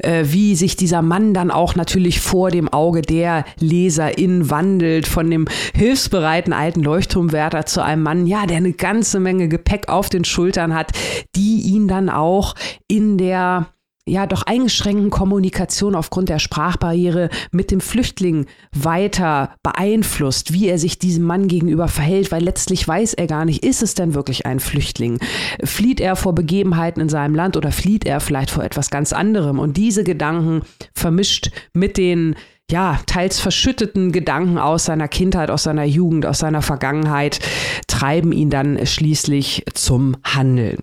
äh, 0.00 0.24
wie 0.26 0.54
sich 0.56 0.76
dieser 0.76 1.02
Mann 1.02 1.34
dann 1.34 1.50
auch 1.50 1.74
natürlich 1.74 2.20
vor 2.20 2.50
dem 2.50 2.68
Auge 2.68 3.02
der 3.02 3.44
Leserin 3.58 4.50
wandelt, 4.50 5.06
von 5.06 5.30
dem 5.30 5.46
hilfsbereiten 5.74 6.52
alten 6.52 6.82
Leuchtturmwärter 6.82 7.66
zu 7.66 7.82
einem 7.82 8.02
Mann, 8.02 8.26
ja, 8.26 8.46
der 8.46 8.58
eine 8.58 8.72
ganze 8.72 9.20
Menge 9.20 9.48
Gepäck 9.48 9.88
auf 9.88 10.08
den 10.08 10.24
Schultern 10.24 10.74
hat, 10.74 10.92
die 11.36 11.60
ihn 11.62 11.88
dann 11.88 12.08
auch 12.08 12.54
in 12.88 13.18
der 13.18 13.68
ja 14.06 14.26
doch 14.26 14.42
eingeschränkten 14.42 15.10
Kommunikation 15.10 15.94
aufgrund 15.94 16.28
der 16.28 16.40
Sprachbarriere 16.40 17.28
mit 17.52 17.70
dem 17.70 17.80
Flüchtling 17.80 18.46
weiter 18.74 19.54
beeinflusst, 19.62 20.52
wie 20.52 20.68
er 20.68 20.78
sich 20.78 20.98
diesem 20.98 21.24
Mann 21.24 21.46
gegenüber 21.46 21.86
verhält, 21.86 22.32
weil 22.32 22.42
letztlich 22.42 22.86
weiß 22.86 23.14
er 23.14 23.28
gar 23.28 23.44
nicht, 23.44 23.64
ist 23.64 23.82
es 23.82 23.94
denn 23.94 24.14
wirklich 24.14 24.44
ein 24.44 24.58
Flüchtling? 24.58 25.18
Flieht 25.62 26.00
er 26.00 26.16
vor 26.16 26.34
Begebenheiten 26.34 27.00
in 27.00 27.08
seinem 27.08 27.34
Land 27.34 27.56
oder 27.56 27.70
flieht 27.70 28.04
er 28.04 28.20
vielleicht 28.20 28.50
vor 28.50 28.64
etwas 28.64 28.90
ganz 28.90 29.12
anderem? 29.12 29.60
Und 29.60 29.76
diese 29.76 30.02
Gedanken 30.02 30.62
vermischt 30.94 31.50
mit 31.72 31.96
den 31.96 32.34
ja, 32.70 32.98
teils 33.06 33.38
verschütteten 33.38 34.12
Gedanken 34.12 34.58
aus 34.58 34.86
seiner 34.86 35.06
Kindheit, 35.06 35.50
aus 35.50 35.64
seiner 35.64 35.84
Jugend, 35.84 36.24
aus 36.24 36.38
seiner 36.38 36.62
Vergangenheit 36.62 37.38
treiben 37.86 38.32
ihn 38.32 38.50
dann 38.50 38.84
schließlich 38.86 39.64
zum 39.74 40.16
Handeln. 40.24 40.78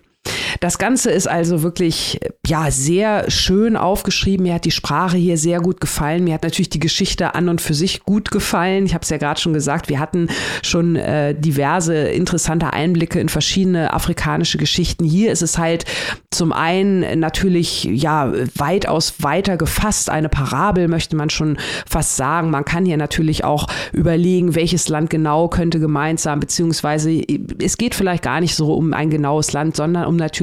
Das 0.59 0.77
Ganze 0.77 1.11
ist 1.11 1.27
also 1.27 1.63
wirklich, 1.63 2.19
ja, 2.45 2.71
sehr 2.71 3.29
schön 3.29 3.75
aufgeschrieben. 3.75 4.45
Mir 4.45 4.55
hat 4.55 4.65
die 4.65 4.71
Sprache 4.71 5.17
hier 5.17 5.37
sehr 5.37 5.59
gut 5.59 5.81
gefallen. 5.81 6.23
Mir 6.23 6.33
hat 6.33 6.43
natürlich 6.43 6.69
die 6.69 6.79
Geschichte 6.79 7.35
an 7.35 7.49
und 7.49 7.61
für 7.61 7.73
sich 7.73 8.03
gut 8.03 8.31
gefallen. 8.31 8.85
Ich 8.85 8.93
habe 8.93 9.03
es 9.03 9.09
ja 9.09 9.17
gerade 9.17 9.39
schon 9.39 9.53
gesagt, 9.53 9.89
wir 9.89 9.99
hatten 9.99 10.29
schon 10.63 10.95
äh, 10.95 11.35
diverse 11.35 11.95
interessante 11.95 12.73
Einblicke 12.73 13.19
in 13.19 13.29
verschiedene 13.29 13.93
afrikanische 13.93 14.57
Geschichten. 14.57 15.05
Hier 15.05 15.31
ist 15.31 15.41
es 15.41 15.57
halt 15.57 15.85
zum 16.31 16.53
einen 16.53 17.19
natürlich, 17.19 17.83
ja, 17.83 18.31
weitaus 18.55 19.15
weiter 19.21 19.57
gefasst. 19.57 20.09
Eine 20.09 20.29
Parabel 20.29 20.87
möchte 20.87 21.15
man 21.15 21.29
schon 21.29 21.57
fast 21.85 22.15
sagen. 22.15 22.49
Man 22.49 22.65
kann 22.65 22.85
hier 22.85 22.97
natürlich 22.97 23.43
auch 23.43 23.67
überlegen, 23.91 24.55
welches 24.55 24.89
Land 24.89 25.09
genau 25.09 25.47
könnte 25.47 25.79
gemeint 25.79 26.19
sein, 26.19 26.39
beziehungsweise 26.39 27.21
es 27.61 27.77
geht 27.77 27.95
vielleicht 27.95 28.23
gar 28.23 28.41
nicht 28.41 28.55
so 28.55 28.73
um 28.73 28.93
ein 28.93 29.09
genaues 29.09 29.53
Land, 29.53 29.75
sondern 29.75 30.05
um 30.05 30.15
natürlich 30.15 30.38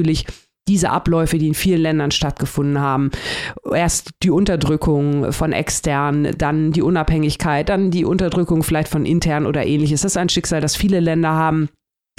diese 0.67 0.89
Abläufe, 0.89 1.37
die 1.37 1.47
in 1.47 1.53
vielen 1.53 1.81
Ländern 1.81 2.11
stattgefunden 2.11 2.79
haben. 2.79 3.11
Erst 3.73 4.11
die 4.23 4.29
Unterdrückung 4.29 5.31
von 5.31 5.53
extern, 5.53 6.35
dann 6.37 6.71
die 6.71 6.81
Unabhängigkeit, 6.81 7.69
dann 7.69 7.91
die 7.91 8.05
Unterdrückung 8.05 8.63
vielleicht 8.63 8.89
von 8.89 9.05
intern 9.05 9.45
oder 9.45 9.65
ähnliches. 9.65 10.01
Das 10.01 10.13
ist 10.13 10.17
ein 10.17 10.29
Schicksal, 10.29 10.61
das 10.61 10.75
viele 10.75 10.99
Länder 10.99 11.31
haben. 11.31 11.69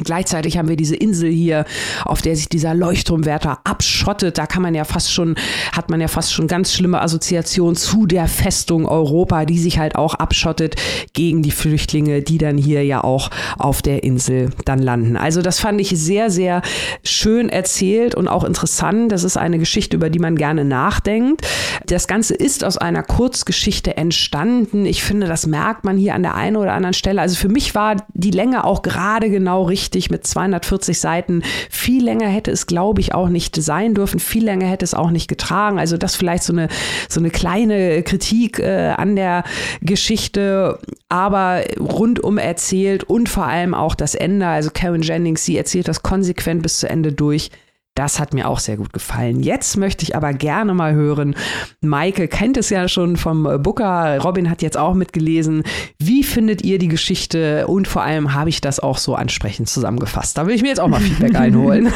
Gleichzeitig 0.04 0.56
haben 0.56 0.68
wir 0.68 0.76
diese 0.76 0.94
Insel 0.94 1.28
hier, 1.28 1.64
auf 2.04 2.22
der 2.22 2.36
sich 2.36 2.48
dieser 2.48 2.72
Leuchtturmwärter 2.72 3.58
abschottet. 3.64 4.38
Da 4.38 4.46
kann 4.46 4.62
man 4.62 4.72
ja 4.76 4.84
fast 4.84 5.12
schon, 5.12 5.34
hat 5.72 5.90
man 5.90 6.00
ja 6.00 6.06
fast 6.06 6.32
schon 6.32 6.46
ganz 6.46 6.72
schlimme 6.72 7.02
Assoziationen 7.02 7.74
zu 7.74 8.06
der 8.06 8.28
Festung 8.28 8.86
Europa, 8.86 9.44
die 9.44 9.58
sich 9.58 9.80
halt 9.80 9.96
auch 9.96 10.14
abschottet 10.14 10.76
gegen 11.14 11.42
die 11.42 11.50
Flüchtlinge, 11.50 12.22
die 12.22 12.38
dann 12.38 12.56
hier 12.56 12.84
ja 12.84 13.02
auch 13.02 13.30
auf 13.58 13.82
der 13.82 14.04
Insel 14.04 14.50
dann 14.64 14.78
landen. 14.78 15.16
Also 15.16 15.42
das 15.42 15.58
fand 15.58 15.80
ich 15.80 15.88
sehr, 15.88 16.30
sehr 16.30 16.62
schön 17.02 17.48
erzählt 17.48 18.14
und 18.14 18.28
auch 18.28 18.44
interessant. 18.44 19.10
Das 19.10 19.24
ist 19.24 19.36
eine 19.36 19.58
Geschichte, 19.58 19.96
über 19.96 20.10
die 20.10 20.20
man 20.20 20.36
gerne 20.36 20.64
nachdenkt. 20.64 21.42
Das 21.86 22.06
Ganze 22.06 22.36
ist 22.36 22.62
aus 22.62 22.78
einer 22.78 23.02
Kurzgeschichte 23.02 23.96
entstanden. 23.96 24.86
Ich 24.86 25.02
finde, 25.02 25.26
das 25.26 25.44
merkt 25.48 25.82
man 25.84 25.96
hier 25.96 26.14
an 26.14 26.22
der 26.22 26.36
einen 26.36 26.56
oder 26.56 26.74
anderen 26.74 26.94
Stelle. 26.94 27.20
Also 27.20 27.34
für 27.34 27.48
mich 27.48 27.74
war 27.74 27.96
die 28.14 28.30
Länge 28.30 28.62
auch 28.62 28.82
gerade 28.82 29.28
genau 29.28 29.64
richtig 29.64 29.87
wichtig 29.88 30.10
mit 30.10 30.26
240 30.26 31.00
Seiten. 31.00 31.42
Viel 31.70 32.04
länger 32.04 32.28
hätte 32.28 32.50
es, 32.50 32.66
glaube 32.66 33.00
ich, 33.00 33.14
auch 33.14 33.30
nicht 33.30 33.56
sein 33.56 33.94
dürfen. 33.94 34.20
Viel 34.20 34.44
länger 34.44 34.66
hätte 34.66 34.84
es 34.84 34.92
auch 34.92 35.10
nicht 35.10 35.28
getragen. 35.28 35.78
Also 35.78 35.96
das 35.96 36.14
vielleicht 36.14 36.42
so 36.42 36.52
eine, 36.52 36.68
so 37.08 37.20
eine 37.20 37.30
kleine 37.30 38.02
Kritik 38.02 38.58
äh, 38.58 38.90
an 38.90 39.16
der 39.16 39.44
Geschichte, 39.80 40.78
aber 41.08 41.62
rundum 41.80 42.36
erzählt 42.36 43.04
und 43.04 43.30
vor 43.30 43.46
allem 43.46 43.72
auch 43.72 43.94
das 43.94 44.14
Ende. 44.14 44.46
Also 44.46 44.68
Karen 44.72 45.00
Jennings, 45.00 45.46
sie 45.46 45.56
erzählt 45.56 45.88
das 45.88 46.02
konsequent 46.02 46.62
bis 46.62 46.80
zu 46.80 46.88
Ende 46.90 47.12
durch. 47.12 47.50
Das 47.98 48.20
hat 48.20 48.32
mir 48.32 48.48
auch 48.48 48.60
sehr 48.60 48.76
gut 48.76 48.92
gefallen. 48.92 49.40
Jetzt 49.40 49.76
möchte 49.76 50.04
ich 50.04 50.14
aber 50.14 50.32
gerne 50.32 50.72
mal 50.72 50.94
hören. 50.94 51.34
Maike 51.80 52.28
kennt 52.28 52.56
es 52.56 52.70
ja 52.70 52.86
schon 52.86 53.16
vom 53.16 53.60
Booker. 53.60 54.20
Robin 54.22 54.48
hat 54.48 54.62
jetzt 54.62 54.76
auch 54.76 54.94
mitgelesen. 54.94 55.64
Wie 55.98 56.22
findet 56.22 56.62
ihr 56.62 56.78
die 56.78 56.86
Geschichte? 56.86 57.66
Und 57.66 57.88
vor 57.88 58.02
allem 58.02 58.34
habe 58.34 58.50
ich 58.50 58.60
das 58.60 58.78
auch 58.78 58.98
so 58.98 59.16
ansprechend 59.16 59.68
zusammengefasst. 59.68 60.38
Da 60.38 60.46
will 60.46 60.54
ich 60.54 60.62
mir 60.62 60.68
jetzt 60.68 60.78
auch 60.78 60.86
mal 60.86 61.00
Feedback 61.00 61.34
einholen. 61.40 61.92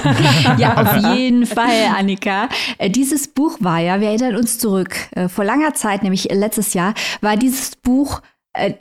ja, 0.58 0.74
auf 0.76 1.14
jeden 1.14 1.46
Fall, 1.46 1.94
Annika. 1.96 2.48
Äh, 2.78 2.90
dieses 2.90 3.28
Buch 3.28 3.58
war 3.60 3.78
ja, 3.78 4.00
wir 4.00 4.08
erinnern 4.08 4.34
uns 4.34 4.58
zurück, 4.58 4.96
äh, 5.12 5.28
vor 5.28 5.44
langer 5.44 5.74
Zeit, 5.74 6.02
nämlich 6.02 6.24
letztes 6.32 6.74
Jahr, 6.74 6.94
war 7.20 7.36
dieses 7.36 7.76
Buch 7.76 8.22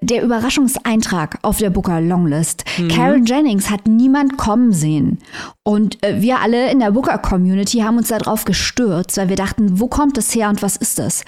der 0.01 0.21
Überraschungseintrag 0.21 1.39
auf 1.43 1.59
der 1.59 1.69
Booker 1.69 2.01
Longlist. 2.01 2.65
Mhm. 2.77 2.87
Karen 2.89 3.25
Jennings 3.25 3.69
hat 3.69 3.87
niemand 3.87 4.37
kommen 4.37 4.73
sehen. 4.73 5.19
Und 5.63 6.03
äh, 6.03 6.21
wir 6.21 6.41
alle 6.41 6.69
in 6.71 6.79
der 6.79 6.91
Booker 6.91 7.17
Community 7.17 7.79
haben 7.79 7.97
uns 7.97 8.09
darauf 8.09 8.43
gestürzt, 8.43 9.15
weil 9.15 9.29
wir 9.29 9.37
dachten, 9.37 9.79
wo 9.79 9.87
kommt 9.87 10.17
das 10.17 10.35
her 10.35 10.49
und 10.49 10.61
was 10.61 10.75
ist 10.75 10.99
das? 10.99 11.23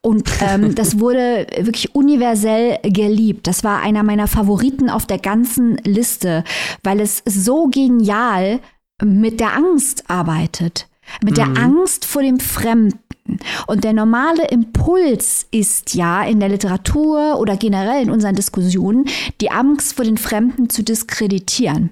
Und 0.00 0.30
ähm, 0.40 0.74
das 0.76 1.00
wurde 1.00 1.48
wirklich 1.58 1.94
universell 1.96 2.78
geliebt. 2.84 3.48
Das 3.48 3.64
war 3.64 3.82
einer 3.82 4.04
meiner 4.04 4.28
Favoriten 4.28 4.90
auf 4.90 5.06
der 5.06 5.18
ganzen 5.18 5.76
Liste, 5.78 6.44
weil 6.84 7.00
es 7.00 7.22
so 7.26 7.66
genial 7.66 8.60
mit 9.02 9.40
der 9.40 9.56
Angst 9.56 10.04
arbeitet. 10.08 10.88
Mit 11.24 11.32
mhm. 11.32 11.54
der 11.54 11.62
Angst 11.62 12.04
vor 12.04 12.22
dem 12.22 12.38
Fremden. 12.38 13.00
Und 13.66 13.84
der 13.84 13.92
normale 13.92 14.46
Impuls 14.48 15.46
ist 15.50 15.94
ja 15.94 16.22
in 16.24 16.40
der 16.40 16.48
Literatur 16.48 17.38
oder 17.38 17.56
generell 17.56 18.02
in 18.02 18.10
unseren 18.10 18.34
Diskussionen, 18.34 19.06
die 19.40 19.50
Angst 19.50 19.94
vor 19.94 20.04
den 20.04 20.18
Fremden 20.18 20.70
zu 20.70 20.82
diskreditieren. 20.82 21.90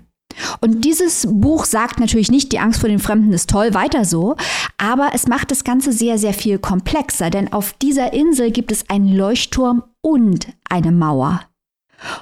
Und 0.61 0.85
dieses 0.85 1.27
Buch 1.31 1.65
sagt 1.65 1.99
natürlich 1.99 2.31
nicht, 2.31 2.53
die 2.53 2.59
Angst 2.59 2.81
vor 2.81 2.89
den 2.89 2.99
Fremden 2.99 3.33
ist 3.33 3.49
toll, 3.49 3.75
weiter 3.75 4.05
so, 4.05 4.37
aber 4.77 5.11
es 5.15 5.29
macht 5.29 5.51
das 5.51 5.65
Ganze 5.65 5.93
sehr, 5.93 6.19
sehr 6.19 6.35
viel 6.35 6.59
komplexer, 6.59 7.31
denn 7.31 7.53
auf 7.53 7.73
dieser 7.75 8.13
Insel 8.13 8.51
gibt 8.51 8.71
es 8.73 8.89
einen 8.91 9.15
Leuchtturm 9.15 9.83
und 10.03 10.49
eine 10.69 10.93
Mauer. 10.93 11.41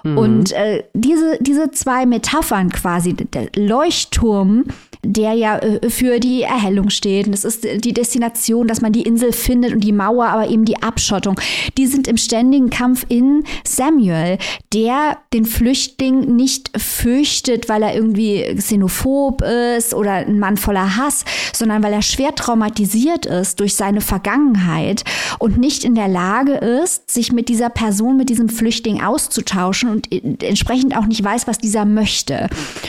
Mhm. 0.04 0.18
Und 0.18 0.52
äh, 0.52 0.84
diese, 0.94 1.38
diese 1.40 1.70
zwei 1.70 2.06
Metaphern 2.06 2.70
quasi, 2.70 3.14
der 3.14 3.48
Leuchtturm 3.56 4.64
der 5.04 5.34
ja 5.34 5.58
äh, 5.58 5.90
für 5.90 6.18
die 6.20 6.42
Erhellung 6.42 6.90
steht. 6.90 7.26
Und 7.26 7.32
das 7.32 7.44
ist 7.44 7.64
die 7.64 7.92
Destination, 7.92 8.66
dass 8.66 8.80
man 8.80 8.92
die 8.92 9.02
Insel 9.02 9.32
findet 9.32 9.72
und 9.72 9.80
die 9.80 9.92
Mauer, 9.92 10.26
aber 10.26 10.48
eben 10.48 10.64
die 10.64 10.82
Abschottung. 10.82 11.38
Die 11.76 11.86
sind 11.86 12.08
im 12.08 12.16
ständigen 12.16 12.70
Kampf 12.70 13.04
in 13.08 13.44
Samuel, 13.64 14.38
der 14.72 15.18
den 15.32 15.44
Flüchtling 15.44 16.36
nicht 16.36 16.70
fürchtet, 16.80 17.68
weil 17.68 17.82
er 17.82 17.94
irgendwie 17.94 18.42
xenophob 18.56 19.42
ist 19.42 19.94
oder 19.94 20.12
ein 20.12 20.38
Mann 20.38 20.56
voller 20.56 20.96
Hass, 20.96 21.24
sondern 21.52 21.82
weil 21.82 21.92
er 21.92 22.02
schwer 22.02 22.34
traumatisiert 22.34 23.26
ist 23.26 23.60
durch 23.60 23.74
seine 23.74 24.00
Vergangenheit 24.00 25.04
und 25.38 25.58
nicht 25.58 25.84
in 25.84 25.94
der 25.94 26.08
Lage 26.08 26.54
ist, 26.54 27.10
sich 27.10 27.32
mit 27.32 27.48
dieser 27.48 27.70
Person, 27.70 28.16
mit 28.16 28.30
diesem 28.30 28.48
Flüchtling 28.48 29.02
auszutauschen 29.02 29.90
und 29.90 30.08
entsprechend 30.42 30.96
auch 30.96 31.06
nicht 31.06 31.22
weiß, 31.22 31.46
was 31.46 31.58
dieser 31.58 31.84
möchte. 31.84 32.48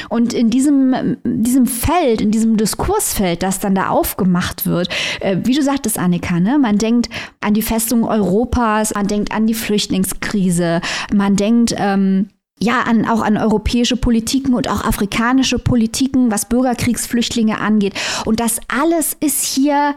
Und 0.10 0.34
in 0.34 0.50
diesem, 0.50 1.18
diesem 1.24 1.66
Feld 1.66 2.05
Feld, 2.06 2.22
in 2.22 2.30
diesem 2.30 2.56
Diskursfeld, 2.56 3.42
das 3.42 3.60
dann 3.60 3.74
da 3.74 3.90
aufgemacht 3.90 4.68
wird, 4.68 4.90
äh, 5.22 5.38
wie 5.44 5.56
du 5.56 5.64
sagtest, 5.64 5.98
Annika, 5.98 6.40
ne? 6.40 6.60
man 6.60 6.78
denkt 6.78 7.10
an 7.42 7.56
die 7.56 7.64
Festung 7.64 8.04
Europas, 8.04 8.94
man 8.94 9.08
denkt 9.08 9.32
an 9.32 9.48
die 9.48 9.56
Flüchtlingskrise, 9.56 10.82
man 11.12 11.36
denkt 11.36 11.74
ähm, 11.78 12.28
ja, 12.60 12.82
an, 12.82 13.08
auch 13.08 13.24
an 13.24 13.38
europäische 13.38 13.98
Politiken 13.98 14.54
und 14.54 14.70
auch 14.70 14.84
afrikanische 14.84 15.58
Politiken, 15.58 16.30
was 16.30 16.48
Bürgerkriegsflüchtlinge 16.48 17.60
angeht. 17.60 17.96
Und 18.26 18.40
das 18.40 18.60
alles 18.68 19.18
ist 19.20 19.44
hier 19.44 19.96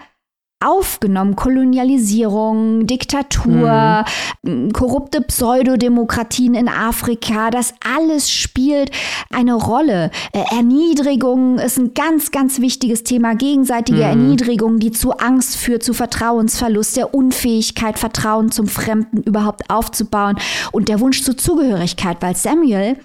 aufgenommen. 0.60 1.36
Kolonialisierung, 1.36 2.86
Diktatur, 2.86 4.04
mhm. 4.42 4.72
korrupte 4.72 5.20
Pseudodemokratien 5.20 6.54
in 6.54 6.68
Afrika, 6.68 7.50
das 7.50 7.74
alles 7.84 8.30
spielt 8.30 8.90
eine 9.30 9.54
Rolle. 9.54 10.10
Äh, 10.32 10.56
Erniedrigung 10.56 11.58
ist 11.58 11.78
ein 11.78 11.94
ganz, 11.94 12.32
ganz 12.32 12.60
wichtiges 12.60 13.04
Thema. 13.04 13.34
Gegenseitige 13.34 13.98
mhm. 13.98 14.04
Erniedrigung, 14.04 14.78
die 14.80 14.90
zu 14.90 15.12
Angst 15.12 15.56
führt, 15.56 15.82
zu 15.82 15.94
Vertrauensverlust, 15.94 16.96
der 16.96 17.14
Unfähigkeit, 17.14 17.98
Vertrauen 17.98 18.50
zum 18.50 18.66
Fremden 18.66 19.22
überhaupt 19.22 19.70
aufzubauen 19.70 20.36
und 20.72 20.88
der 20.88 21.00
Wunsch 21.00 21.22
zur 21.22 21.36
Zugehörigkeit, 21.36 22.18
weil 22.20 22.34
Samuel, 22.34 22.96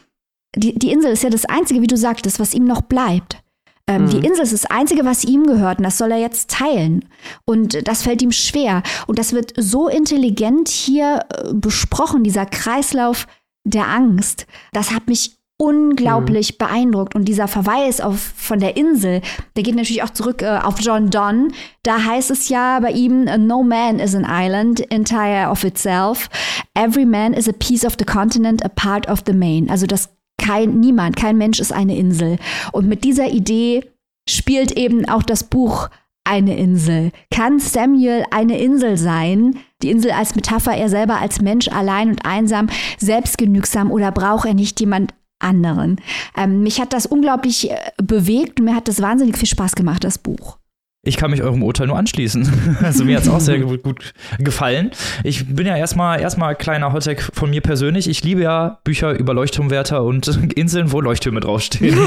die, 0.56 0.78
die 0.78 0.91
Insel 0.91 1.12
ist 1.12 1.24
ja 1.24 1.30
das 1.30 1.45
Einzige, 1.45 1.82
wie 1.82 1.88
du 1.88 1.97
sagtest, 1.97 2.39
was 2.39 2.54
ihm 2.54 2.66
noch 2.66 2.82
bleibt. 2.82 3.42
Ähm, 3.88 4.05
mhm. 4.05 4.09
Die 4.09 4.25
Insel 4.25 4.43
ist 4.43 4.53
das 4.53 4.65
Einzige, 4.65 5.05
was 5.05 5.25
ihm 5.25 5.45
gehört 5.45 5.79
und 5.79 5.84
das 5.84 5.97
soll 5.97 6.11
er 6.11 6.19
jetzt 6.19 6.49
teilen. 6.49 7.05
Und 7.45 7.88
das 7.88 8.03
fällt 8.03 8.21
ihm 8.21 8.31
schwer. 8.31 8.81
Und 9.07 9.19
das 9.19 9.34
wird 9.34 9.53
so 9.57 9.88
intelligent 9.88 10.69
hier 10.69 11.25
äh, 11.29 11.53
besprochen, 11.53 12.23
dieser 12.23 12.45
Kreislauf 12.45 13.27
der 13.65 13.88
Angst. 13.88 14.45
Das 14.71 14.91
hat 14.91 15.07
mich 15.07 15.38
unglaublich 15.57 16.53
mhm. 16.53 16.57
beeindruckt. 16.65 17.15
Und 17.15 17.25
dieser 17.25 17.47
Verweis 17.47 18.01
auf, 18.01 18.19
von 18.19 18.59
der 18.59 18.75
Insel, 18.75 19.21
der 19.55 19.63
geht 19.63 19.75
natürlich 19.75 20.03
auch 20.03 20.09
zurück 20.09 20.41
äh, 20.41 20.59
auf 20.63 20.79
John 20.79 21.09
Donne. 21.09 21.49
Da 21.84 22.03
heißt 22.03 22.31
es 22.31 22.49
ja 22.49 22.79
bei 22.79 22.91
ihm, 22.91 23.25
no 23.45 23.63
man 23.63 23.99
is 23.99 24.15
an 24.15 24.25
island 24.27 24.79
entire 24.91 25.49
of 25.49 25.63
itself. 25.63 26.29
Every 26.73 27.05
man 27.05 27.34
is 27.34 27.47
a 27.47 27.53
piece 27.53 27.86
of 27.86 27.95
the 27.99 28.05
continent, 28.05 28.63
a 28.63 28.69
part 28.69 29.09
of 29.09 29.23
the 29.25 29.34
main. 29.34 29.69
Also 29.69 29.86
das 29.86 30.09
kein, 30.38 30.79
niemand, 30.79 31.15
kein 31.15 31.38
Mensch 31.38 31.59
ist 31.59 31.71
eine 31.71 31.97
Insel. 31.97 32.38
Und 32.71 32.88
mit 32.88 33.03
dieser 33.03 33.29
Idee 33.29 33.86
spielt 34.27 34.73
eben 34.73 35.07
auch 35.07 35.23
das 35.23 35.43
Buch 35.43 35.89
eine 36.23 36.57
Insel. 36.57 37.11
Kann 37.31 37.59
Samuel 37.59 38.23
eine 38.31 38.59
Insel 38.59 38.97
sein? 38.97 39.57
Die 39.81 39.89
Insel 39.89 40.11
als 40.11 40.36
Metapher, 40.36 40.73
er 40.73 40.89
selber 40.89 41.19
als 41.19 41.41
Mensch 41.41 41.67
allein 41.67 42.09
und 42.09 42.25
einsam, 42.25 42.69
selbstgenügsam 42.97 43.91
oder 43.91 44.11
braucht 44.11 44.45
er 44.45 44.53
nicht 44.53 44.79
jemand 44.79 45.13
anderen? 45.39 45.99
Ähm, 46.38 46.63
mich 46.63 46.79
hat 46.79 46.93
das 46.93 47.05
unglaublich 47.05 47.71
äh, 47.71 47.77
bewegt 48.01 48.59
und 48.59 48.65
mir 48.65 48.75
hat 48.75 48.88
das 48.88 49.01
wahnsinnig 49.01 49.38
viel 49.38 49.49
Spaß 49.49 49.75
gemacht, 49.75 50.03
das 50.03 50.17
Buch. 50.17 50.57
Ich 51.06 51.18
kann 51.18 51.32
mich 51.32 51.43
eurem 51.43 51.62
Urteil 51.64 51.88
nur 51.88 51.97
anschließen. 51.97 52.78
Also 52.82 53.04
mir 53.04 53.18
hat 53.18 53.24
es 53.24 53.30
auch 53.30 53.41
sehr 53.41 53.60
gut, 53.60 54.14
gefallen. 54.39 54.91
Ich 55.24 55.54
bin 55.54 55.68
ja 55.68 55.76
erstmal 55.76 56.22
erstmal 56.22 56.56
kleiner 56.56 56.93
Hottech 56.93 57.22
von 57.34 57.49
mir 57.49 57.60
persönlich. 57.60 58.10
Ich 58.10 58.24
liebe 58.24 58.41
ja 58.41 58.80
Bücher 58.86 59.12
über 59.12 59.34
Leuchtturmwärter 59.34 60.01
und 60.04 60.28
Inseln, 60.56 60.93
wo 60.93 61.01
Leuchttürme 61.01 61.41
draufstehen. 61.41 61.97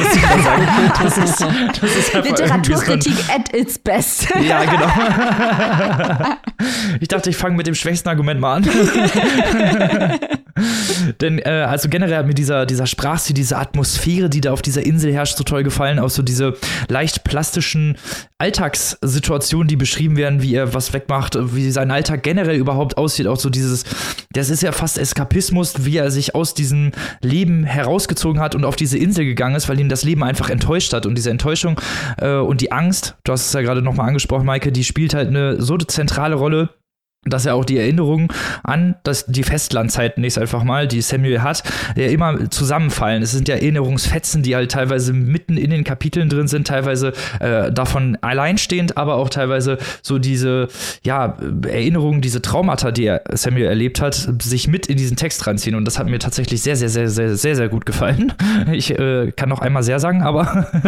Das 1.02 1.18
ist, 1.18 1.40
das 1.80 1.96
ist 1.96 2.14
Literaturkritik 2.14 3.16
at 3.28 3.54
its 3.54 3.78
best. 3.78 4.28
Ja, 4.46 4.64
genau. 4.64 6.36
Ich 7.00 7.08
dachte, 7.08 7.28
ich 7.28 7.36
fange 7.36 7.56
mit 7.56 7.66
dem 7.66 7.74
schwächsten 7.74 8.08
Argument 8.08 8.40
mal 8.40 8.56
an. 8.56 8.64
Denn 11.20 11.38
äh, 11.38 11.66
also 11.68 11.88
generell 11.88 12.16
hat 12.16 12.26
mir 12.26 12.34
dieser, 12.34 12.66
dieser 12.66 12.86
Sprachstil, 12.86 13.34
diese 13.34 13.58
Atmosphäre, 13.58 14.30
die 14.30 14.40
da 14.40 14.52
auf 14.52 14.62
dieser 14.62 14.84
Insel 14.84 15.12
herrscht, 15.12 15.36
so 15.36 15.44
toll 15.44 15.62
gefallen. 15.62 15.98
Auch 15.98 16.10
so 16.10 16.22
diese 16.22 16.54
leicht 16.88 17.24
plastischen 17.24 17.96
Alltagssituationen, 18.38 19.68
die 19.68 19.76
beschrieben 19.76 20.16
werden, 20.16 20.42
wie 20.42 20.54
er 20.54 20.74
was 20.74 20.92
wegmacht, 20.92 21.36
wie 21.54 21.70
sein 21.70 21.90
Alltag 21.90 22.22
generell 22.22 22.56
überhaupt 22.56 22.96
aussieht. 22.96 23.26
Auch 23.26 23.38
so 23.38 23.50
dieses, 23.50 23.84
das 24.32 24.50
ist 24.50 24.62
ja 24.62 24.72
fast 24.72 24.98
Eskapismus, 24.98 25.84
wie 25.84 25.96
er 25.98 26.10
sich 26.10 26.34
aus 26.34 26.54
diesem 26.54 26.92
Leben 27.20 27.64
herausgezogen 27.64 28.40
hat 28.40 28.54
und 28.54 28.64
auf 28.64 28.76
diese 28.76 28.98
Insel 28.98 29.24
gegangen 29.24 29.56
ist, 29.56 29.68
weil 29.68 29.80
ihn 29.80 29.88
das 29.88 30.04
Leben 30.04 30.22
einfach 30.22 30.50
enttäuscht 30.50 30.92
hat. 30.92 31.06
Und 31.06 31.16
diese 31.16 31.30
Enttäuschung 31.30 31.80
äh, 32.18 32.36
und 32.36 32.60
die 32.60 32.72
Angst, 32.72 33.16
du 33.24 33.32
hast 33.32 33.46
es 33.46 33.52
ja 33.52 33.60
gerade 33.60 33.82
nochmal 33.82 34.08
angesprochen, 34.08 34.46
Maike, 34.46 34.72
die 34.72 34.84
spielt 34.84 35.14
halt 35.14 35.28
eine 35.28 35.60
so 35.60 35.76
zentrale 35.76 36.36
Rolle 36.36 36.70
dass 37.26 37.46
er 37.46 37.54
auch 37.54 37.64
die 37.64 37.78
Erinnerungen 37.78 38.28
an 38.62 38.96
das, 39.02 39.26
die 39.26 39.42
Festlandzeit 39.42 40.18
nächst 40.18 40.38
einfach 40.38 40.64
mal, 40.64 40.86
die 40.86 41.00
Samuel 41.00 41.42
hat, 41.42 41.62
ja 41.96 42.06
immer 42.06 42.50
zusammenfallen. 42.50 43.22
Es 43.22 43.32
sind 43.32 43.48
ja 43.48 43.56
Erinnerungsfetzen, 43.56 44.42
die 44.42 44.54
halt 44.56 44.70
teilweise 44.70 45.12
mitten 45.12 45.56
in 45.56 45.70
den 45.70 45.84
Kapiteln 45.84 46.28
drin 46.28 46.48
sind, 46.48 46.66
teilweise 46.66 47.12
äh, 47.40 47.72
davon 47.72 48.16
alleinstehend, 48.20 48.96
aber 48.96 49.16
auch 49.16 49.28
teilweise 49.28 49.78
so 50.02 50.18
diese 50.18 50.68
ja, 51.02 51.36
Erinnerungen, 51.68 52.20
diese 52.20 52.42
Traumata, 52.42 52.90
die 52.90 53.14
Samuel 53.32 53.66
erlebt 53.66 54.00
hat, 54.00 54.28
sich 54.42 54.68
mit 54.68 54.86
in 54.86 54.96
diesen 54.96 55.16
Text 55.16 55.46
ranziehen. 55.46 55.74
Und 55.74 55.84
das 55.84 55.98
hat 55.98 56.06
mir 56.06 56.18
tatsächlich 56.18 56.62
sehr, 56.62 56.76
sehr, 56.76 56.88
sehr, 56.88 57.08
sehr, 57.08 57.36
sehr, 57.36 57.56
sehr 57.56 57.68
gut 57.68 57.86
gefallen. 57.86 58.32
Ich 58.72 58.90
äh, 58.90 59.32
kann 59.32 59.48
noch 59.48 59.60
einmal 59.60 59.82
sehr 59.82 60.00
sagen, 60.00 60.22
aber 60.22 60.66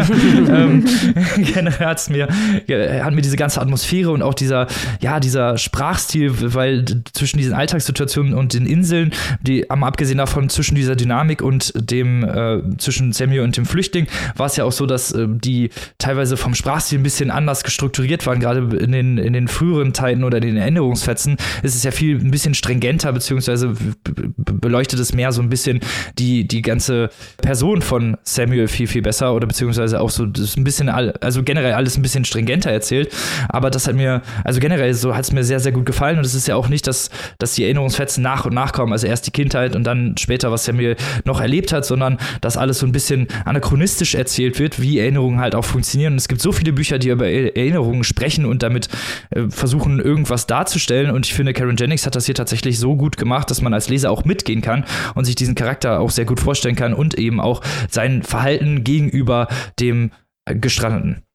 ähm, 0.48 0.84
generell 1.36 1.86
hat's 1.86 2.10
mir, 2.10 2.28
hat 2.28 3.14
mir 3.14 3.22
diese 3.22 3.36
ganze 3.36 3.60
Atmosphäre 3.60 4.10
und 4.10 4.22
auch 4.22 4.34
dieser, 4.34 4.66
ja, 5.00 5.20
dieser 5.20 5.58
Sprachstil 5.58 6.27
weil 6.30 6.84
zwischen 7.12 7.38
diesen 7.38 7.54
Alltagssituationen 7.54 8.34
und 8.34 8.54
den 8.54 8.66
Inseln, 8.66 9.12
die 9.40 9.70
am 9.70 9.84
abgesehen 9.84 10.18
davon 10.18 10.48
zwischen 10.48 10.74
dieser 10.74 10.96
Dynamik 10.96 11.42
und 11.42 11.72
dem 11.76 12.24
äh, 12.24 12.62
zwischen 12.78 13.12
Samuel 13.12 13.40
und 13.40 13.56
dem 13.56 13.66
Flüchtling, 13.66 14.06
war 14.36 14.46
es 14.46 14.56
ja 14.56 14.64
auch 14.64 14.72
so, 14.72 14.86
dass 14.86 15.12
äh, 15.12 15.26
die 15.28 15.70
teilweise 15.98 16.36
vom 16.36 16.54
Sprachstil 16.54 16.98
ein 16.98 17.02
bisschen 17.02 17.30
anders 17.30 17.64
gestrukturiert 17.64 18.26
waren, 18.26 18.40
gerade 18.40 18.76
in 18.76 18.92
den, 18.92 19.18
in 19.18 19.32
den 19.32 19.48
früheren 19.48 19.92
Teilen 19.92 20.24
oder 20.24 20.40
den 20.40 20.56
Erinnerungsfetzen 20.56 21.36
ist 21.62 21.74
es 21.74 21.82
ja 21.82 21.90
viel 21.90 22.18
ein 22.18 22.30
bisschen 22.30 22.54
stringenter, 22.54 23.12
beziehungsweise 23.12 23.74
beleuchtet 24.04 25.00
es 25.00 25.12
mehr 25.14 25.32
so 25.32 25.42
ein 25.42 25.48
bisschen 25.48 25.80
die, 26.18 26.46
die 26.46 26.62
ganze 26.62 27.10
Person 27.42 27.82
von 27.82 28.16
Samuel 28.22 28.68
viel, 28.68 28.86
viel 28.86 29.02
besser 29.02 29.34
oder 29.34 29.46
beziehungsweise 29.46 30.00
auch 30.00 30.10
so 30.10 30.26
das 30.26 30.56
ein 30.56 30.64
bisschen, 30.64 30.88
all, 30.88 31.12
also 31.20 31.42
generell 31.42 31.72
alles 31.72 31.96
ein 31.96 32.02
bisschen 32.02 32.24
stringenter 32.24 32.70
erzählt. 32.70 33.12
Aber 33.48 33.70
das 33.70 33.86
hat 33.86 33.94
mir, 33.94 34.22
also 34.44 34.60
generell 34.60 34.94
so 34.94 35.14
hat 35.14 35.24
es 35.24 35.32
mir 35.32 35.44
sehr, 35.44 35.60
sehr 35.60 35.72
gut 35.72 35.86
gefallen 35.86 36.17
und 36.18 36.26
es 36.26 36.34
ist 36.34 36.48
ja 36.48 36.56
auch 36.56 36.68
nicht, 36.68 36.86
dass, 36.86 37.10
dass 37.38 37.54
die 37.54 37.64
Erinnerungsfetzen 37.64 38.22
nach 38.22 38.44
und 38.44 38.54
nach 38.54 38.72
kommen, 38.72 38.92
also 38.92 39.06
erst 39.06 39.26
die 39.26 39.30
Kindheit 39.30 39.74
und 39.74 39.84
dann 39.84 40.16
später, 40.18 40.50
was 40.50 40.64
Samuel 40.64 40.96
noch 41.24 41.40
erlebt 41.40 41.72
hat, 41.72 41.84
sondern 41.84 42.18
dass 42.40 42.56
alles 42.56 42.78
so 42.78 42.86
ein 42.86 42.92
bisschen 42.92 43.28
anachronistisch 43.44 44.14
erzählt 44.14 44.58
wird, 44.58 44.80
wie 44.80 44.98
Erinnerungen 44.98 45.40
halt 45.40 45.54
auch 45.54 45.64
funktionieren. 45.64 46.14
Und 46.14 46.18
es 46.18 46.28
gibt 46.28 46.40
so 46.40 46.52
viele 46.52 46.72
Bücher, 46.72 46.98
die 46.98 47.08
über 47.08 47.28
Erinnerungen 47.28 48.04
sprechen 48.04 48.44
und 48.44 48.62
damit 48.62 48.88
äh, 49.30 49.48
versuchen, 49.48 50.00
irgendwas 50.00 50.46
darzustellen. 50.46 51.10
Und 51.10 51.26
ich 51.26 51.34
finde, 51.34 51.52
Karen 51.52 51.76
Jennings 51.76 52.06
hat 52.06 52.16
das 52.16 52.26
hier 52.26 52.34
tatsächlich 52.34 52.78
so 52.78 52.96
gut 52.96 53.16
gemacht, 53.16 53.50
dass 53.50 53.62
man 53.62 53.74
als 53.74 53.88
Leser 53.88 54.10
auch 54.10 54.24
mitgehen 54.24 54.62
kann 54.62 54.84
und 55.14 55.24
sich 55.24 55.34
diesen 55.34 55.54
Charakter 55.54 56.00
auch 56.00 56.10
sehr 56.10 56.24
gut 56.24 56.40
vorstellen 56.40 56.76
kann 56.76 56.94
und 56.94 57.14
eben 57.14 57.40
auch 57.40 57.62
sein 57.90 58.22
Verhalten 58.22 58.84
gegenüber 58.84 59.48
dem 59.78 60.10
Gestrandeten. 60.46 61.27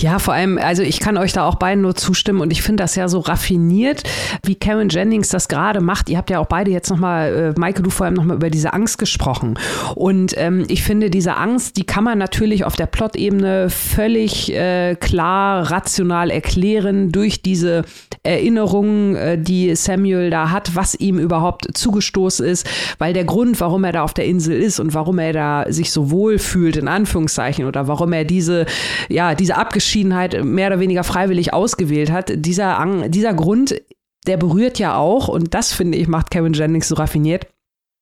Ja, 0.00 0.18
vor 0.18 0.32
allem, 0.32 0.58
also 0.58 0.82
ich 0.82 0.98
kann 0.98 1.18
euch 1.18 1.34
da 1.34 1.44
auch 1.44 1.56
beiden 1.56 1.82
nur 1.82 1.94
zustimmen 1.94 2.40
und 2.40 2.50
ich 2.50 2.62
finde 2.62 2.82
das 2.82 2.96
ja 2.96 3.06
so 3.06 3.18
raffiniert, 3.18 4.02
wie 4.44 4.54
Karen 4.54 4.88
Jennings 4.88 5.28
das 5.28 5.48
gerade 5.48 5.80
macht. 5.82 6.08
Ihr 6.08 6.16
habt 6.16 6.30
ja 6.30 6.38
auch 6.38 6.46
beide 6.46 6.70
jetzt 6.70 6.88
nochmal, 6.88 7.54
äh, 7.54 7.60
Maike, 7.60 7.82
du 7.82 7.90
vor 7.90 8.06
allem 8.06 8.14
nochmal 8.14 8.36
über 8.36 8.48
diese 8.48 8.72
Angst 8.72 8.96
gesprochen. 8.96 9.58
Und 9.94 10.34
ähm, 10.38 10.64
ich 10.68 10.82
finde, 10.82 11.10
diese 11.10 11.36
Angst, 11.36 11.76
die 11.76 11.84
kann 11.84 12.04
man 12.04 12.16
natürlich 12.16 12.64
auf 12.64 12.76
der 12.76 12.86
Plot-Ebene 12.86 13.68
völlig 13.68 14.54
äh, 14.54 14.94
klar, 14.94 15.70
rational 15.70 16.30
erklären 16.30 17.12
durch 17.12 17.42
diese 17.42 17.84
Erinnerungen, 18.22 19.16
äh, 19.16 19.38
die 19.38 19.74
Samuel 19.76 20.30
da 20.30 20.50
hat, 20.50 20.76
was 20.76 20.94
ihm 20.94 21.18
überhaupt 21.18 21.76
zugestoßen 21.76 22.46
ist, 22.46 22.66
weil 22.98 23.12
der 23.12 23.24
Grund, 23.24 23.60
warum 23.60 23.84
er 23.84 23.92
da 23.92 24.02
auf 24.02 24.14
der 24.14 24.24
Insel 24.26 24.60
ist 24.60 24.80
und 24.80 24.94
warum 24.94 25.18
er 25.18 25.32
da 25.32 25.64
sich 25.68 25.92
so 25.92 26.10
wohl 26.10 26.38
fühlt, 26.38 26.76
in 26.76 26.88
Anführungszeichen, 26.88 27.66
oder 27.66 27.86
warum 27.88 28.12
er 28.12 28.24
diese, 28.24 28.66
ja, 29.08 29.34
diese 29.34 29.56
Abgeschiedenheit 29.90 30.44
mehr 30.44 30.68
oder 30.68 30.78
weniger 30.78 31.02
freiwillig 31.02 31.52
ausgewählt 31.52 32.12
hat, 32.12 32.30
dieser, 32.32 32.86
dieser 33.08 33.34
Grund, 33.34 33.82
der 34.24 34.36
berührt 34.36 34.78
ja 34.78 34.96
auch, 34.96 35.26
und 35.26 35.52
das 35.52 35.72
finde 35.72 35.98
ich, 35.98 36.06
macht 36.06 36.30
Kevin 36.30 36.52
Jennings 36.52 36.86
so 36.86 36.94
raffiniert, 36.94 37.48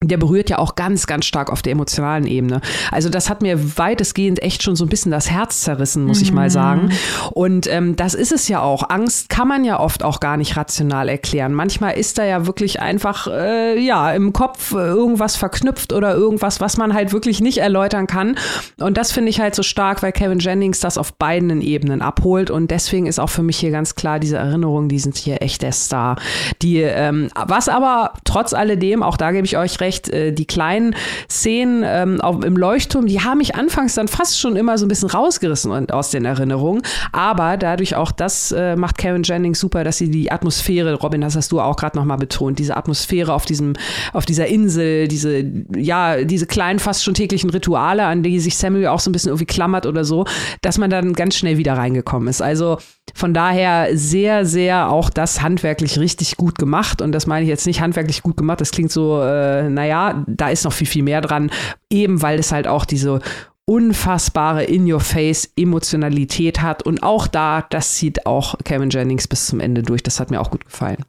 der 0.04 0.16
berührt 0.16 0.48
ja 0.48 0.58
auch 0.58 0.76
ganz, 0.76 1.08
ganz 1.08 1.26
stark 1.26 1.50
auf 1.50 1.60
der 1.60 1.72
emotionalen 1.72 2.24
Ebene. 2.24 2.60
Also 2.92 3.08
das 3.08 3.28
hat 3.28 3.42
mir 3.42 3.78
weitestgehend 3.78 4.40
echt 4.40 4.62
schon 4.62 4.76
so 4.76 4.84
ein 4.84 4.88
bisschen 4.88 5.10
das 5.10 5.28
Herz 5.28 5.62
zerrissen, 5.62 6.04
muss 6.04 6.18
mhm. 6.18 6.22
ich 6.22 6.32
mal 6.32 6.46
mhm. 6.46 6.52
sagen. 6.52 6.92
Und 7.32 7.66
ähm, 7.66 7.96
das 7.96 8.14
ist 8.14 8.30
es 8.30 8.46
ja 8.46 8.62
auch. 8.62 8.90
Angst 8.90 9.28
kann 9.28 9.48
man 9.48 9.64
ja 9.64 9.80
oft 9.80 10.04
auch 10.04 10.20
gar 10.20 10.36
nicht 10.36 10.56
rational 10.56 11.08
erklären. 11.08 11.52
Manchmal 11.52 11.98
ist 11.98 12.16
da 12.16 12.24
ja 12.24 12.46
wirklich 12.46 12.80
einfach, 12.80 13.26
äh, 13.26 13.76
ja, 13.80 14.12
im 14.12 14.32
Kopf 14.32 14.72
irgendwas 14.72 15.34
verknüpft 15.34 15.92
oder 15.92 16.14
irgendwas, 16.14 16.60
was 16.60 16.76
man 16.76 16.94
halt 16.94 17.12
wirklich 17.12 17.40
nicht 17.40 17.58
erläutern 17.58 18.06
kann. 18.06 18.36
Und 18.78 18.98
das 18.98 19.10
finde 19.10 19.30
ich 19.30 19.40
halt 19.40 19.56
so 19.56 19.64
stark, 19.64 20.04
weil 20.04 20.12
Kevin 20.12 20.38
Jennings 20.38 20.78
das 20.78 20.96
auf 20.96 21.12
beiden 21.14 21.60
Ebenen 21.60 22.02
abholt. 22.02 22.52
Und 22.52 22.70
deswegen 22.70 23.06
ist 23.06 23.18
auch 23.18 23.30
für 23.30 23.42
mich 23.42 23.58
hier 23.58 23.72
ganz 23.72 23.96
klar, 23.96 24.20
diese 24.20 24.36
Erinnerungen, 24.36 24.88
die 24.88 25.00
sind 25.00 25.16
hier 25.16 25.42
echt 25.42 25.62
der 25.62 25.72
Star. 25.72 26.20
Die, 26.62 26.82
ähm, 26.82 27.30
was 27.34 27.68
aber 27.68 28.12
trotz 28.22 28.54
alledem, 28.54 29.02
auch 29.02 29.16
da 29.16 29.32
gebe 29.32 29.44
ich 29.44 29.56
euch 29.56 29.80
recht, 29.80 29.87
recht, 29.88 30.08
äh, 30.10 30.32
die 30.32 30.44
kleinen 30.44 30.94
Szenen 31.30 31.82
ähm, 31.84 32.20
auf, 32.20 32.44
im 32.44 32.56
Leuchtturm, 32.56 33.06
die 33.06 33.20
haben 33.20 33.38
mich 33.38 33.54
anfangs 33.54 33.94
dann 33.94 34.06
fast 34.06 34.38
schon 34.38 34.54
immer 34.56 34.76
so 34.76 34.84
ein 34.84 34.88
bisschen 34.88 35.08
rausgerissen 35.08 35.72
und, 35.72 35.92
aus 35.92 36.10
den 36.10 36.24
Erinnerungen. 36.24 36.82
Aber 37.12 37.56
dadurch 37.56 37.96
auch 37.96 38.12
das 38.12 38.52
äh, 38.52 38.76
macht 38.76 38.98
Karen 38.98 39.22
Jennings 39.22 39.58
super, 39.58 39.82
dass 39.84 39.96
sie 39.96 40.10
die 40.10 40.30
Atmosphäre, 40.30 40.94
Robin, 40.94 41.22
das 41.22 41.36
hast 41.36 41.50
du 41.52 41.60
auch 41.60 41.76
gerade 41.76 41.96
nochmal 41.96 42.18
betont, 42.18 42.58
diese 42.58 42.76
Atmosphäre 42.76 43.32
auf 43.32 43.46
diesem, 43.46 43.72
auf 44.12 44.26
dieser 44.26 44.46
Insel, 44.46 45.08
diese, 45.08 45.44
ja, 45.74 46.22
diese 46.24 46.46
kleinen, 46.46 46.78
fast 46.78 47.02
schon 47.02 47.14
täglichen 47.14 47.50
Rituale, 47.50 48.04
an 48.04 48.22
die 48.22 48.38
sich 48.40 48.56
Samuel 48.56 48.88
auch 48.88 49.00
so 49.00 49.08
ein 49.08 49.12
bisschen 49.12 49.30
irgendwie 49.30 49.46
klammert 49.46 49.86
oder 49.86 50.04
so, 50.04 50.26
dass 50.60 50.76
man 50.78 50.90
dann 50.90 51.14
ganz 51.14 51.36
schnell 51.36 51.56
wieder 51.56 51.74
reingekommen 51.74 52.28
ist. 52.28 52.42
Also 52.42 52.78
von 53.14 53.34
daher 53.34 53.96
sehr, 53.96 54.44
sehr 54.44 54.90
auch 54.90 55.10
das 55.10 55.42
handwerklich 55.42 55.98
richtig 55.98 56.36
gut 56.36 56.58
gemacht. 56.58 57.02
Und 57.02 57.12
das 57.12 57.26
meine 57.26 57.44
ich 57.44 57.48
jetzt 57.48 57.66
nicht 57.66 57.80
handwerklich 57.80 58.22
gut 58.22 58.36
gemacht. 58.36 58.60
Das 58.60 58.70
klingt 58.70 58.92
so, 58.92 59.20
äh, 59.22 59.68
naja, 59.78 60.24
da 60.26 60.48
ist 60.48 60.64
noch 60.64 60.72
viel, 60.72 60.88
viel 60.88 61.04
mehr 61.04 61.20
dran. 61.20 61.50
Eben 61.88 62.20
weil 62.20 62.40
es 62.40 62.50
halt 62.50 62.66
auch 62.66 62.84
diese 62.84 63.20
unfassbare 63.64 64.64
In-Your-Face-Emotionalität 64.64 66.60
hat. 66.60 66.82
Und 66.82 67.04
auch 67.04 67.28
da, 67.28 67.62
das 67.70 67.94
zieht 67.94 68.26
auch 68.26 68.56
Kevin 68.64 68.90
Jennings 68.90 69.28
bis 69.28 69.46
zum 69.46 69.60
Ende 69.60 69.82
durch. 69.82 70.02
Das 70.02 70.18
hat 70.18 70.32
mir 70.32 70.40
auch 70.40 70.50
gut 70.50 70.64
gefallen. 70.64 71.04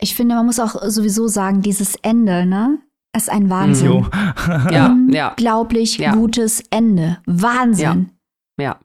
Ich 0.00 0.16
finde, 0.16 0.34
man 0.34 0.46
muss 0.46 0.58
auch 0.58 0.74
sowieso 0.86 1.28
sagen, 1.28 1.62
dieses 1.62 1.94
Ende, 1.96 2.44
ne? 2.44 2.78
ist 3.16 3.30
ein 3.30 3.50
Wahnsinn. 3.50 4.06
ja, 4.70 4.86
Unglaublich 4.86 5.98
ja. 5.98 6.12
gutes 6.12 6.62
Ende. 6.70 7.18
Wahnsinn. 7.26 8.10
Ja. 8.58 8.64
ja. 8.64 8.80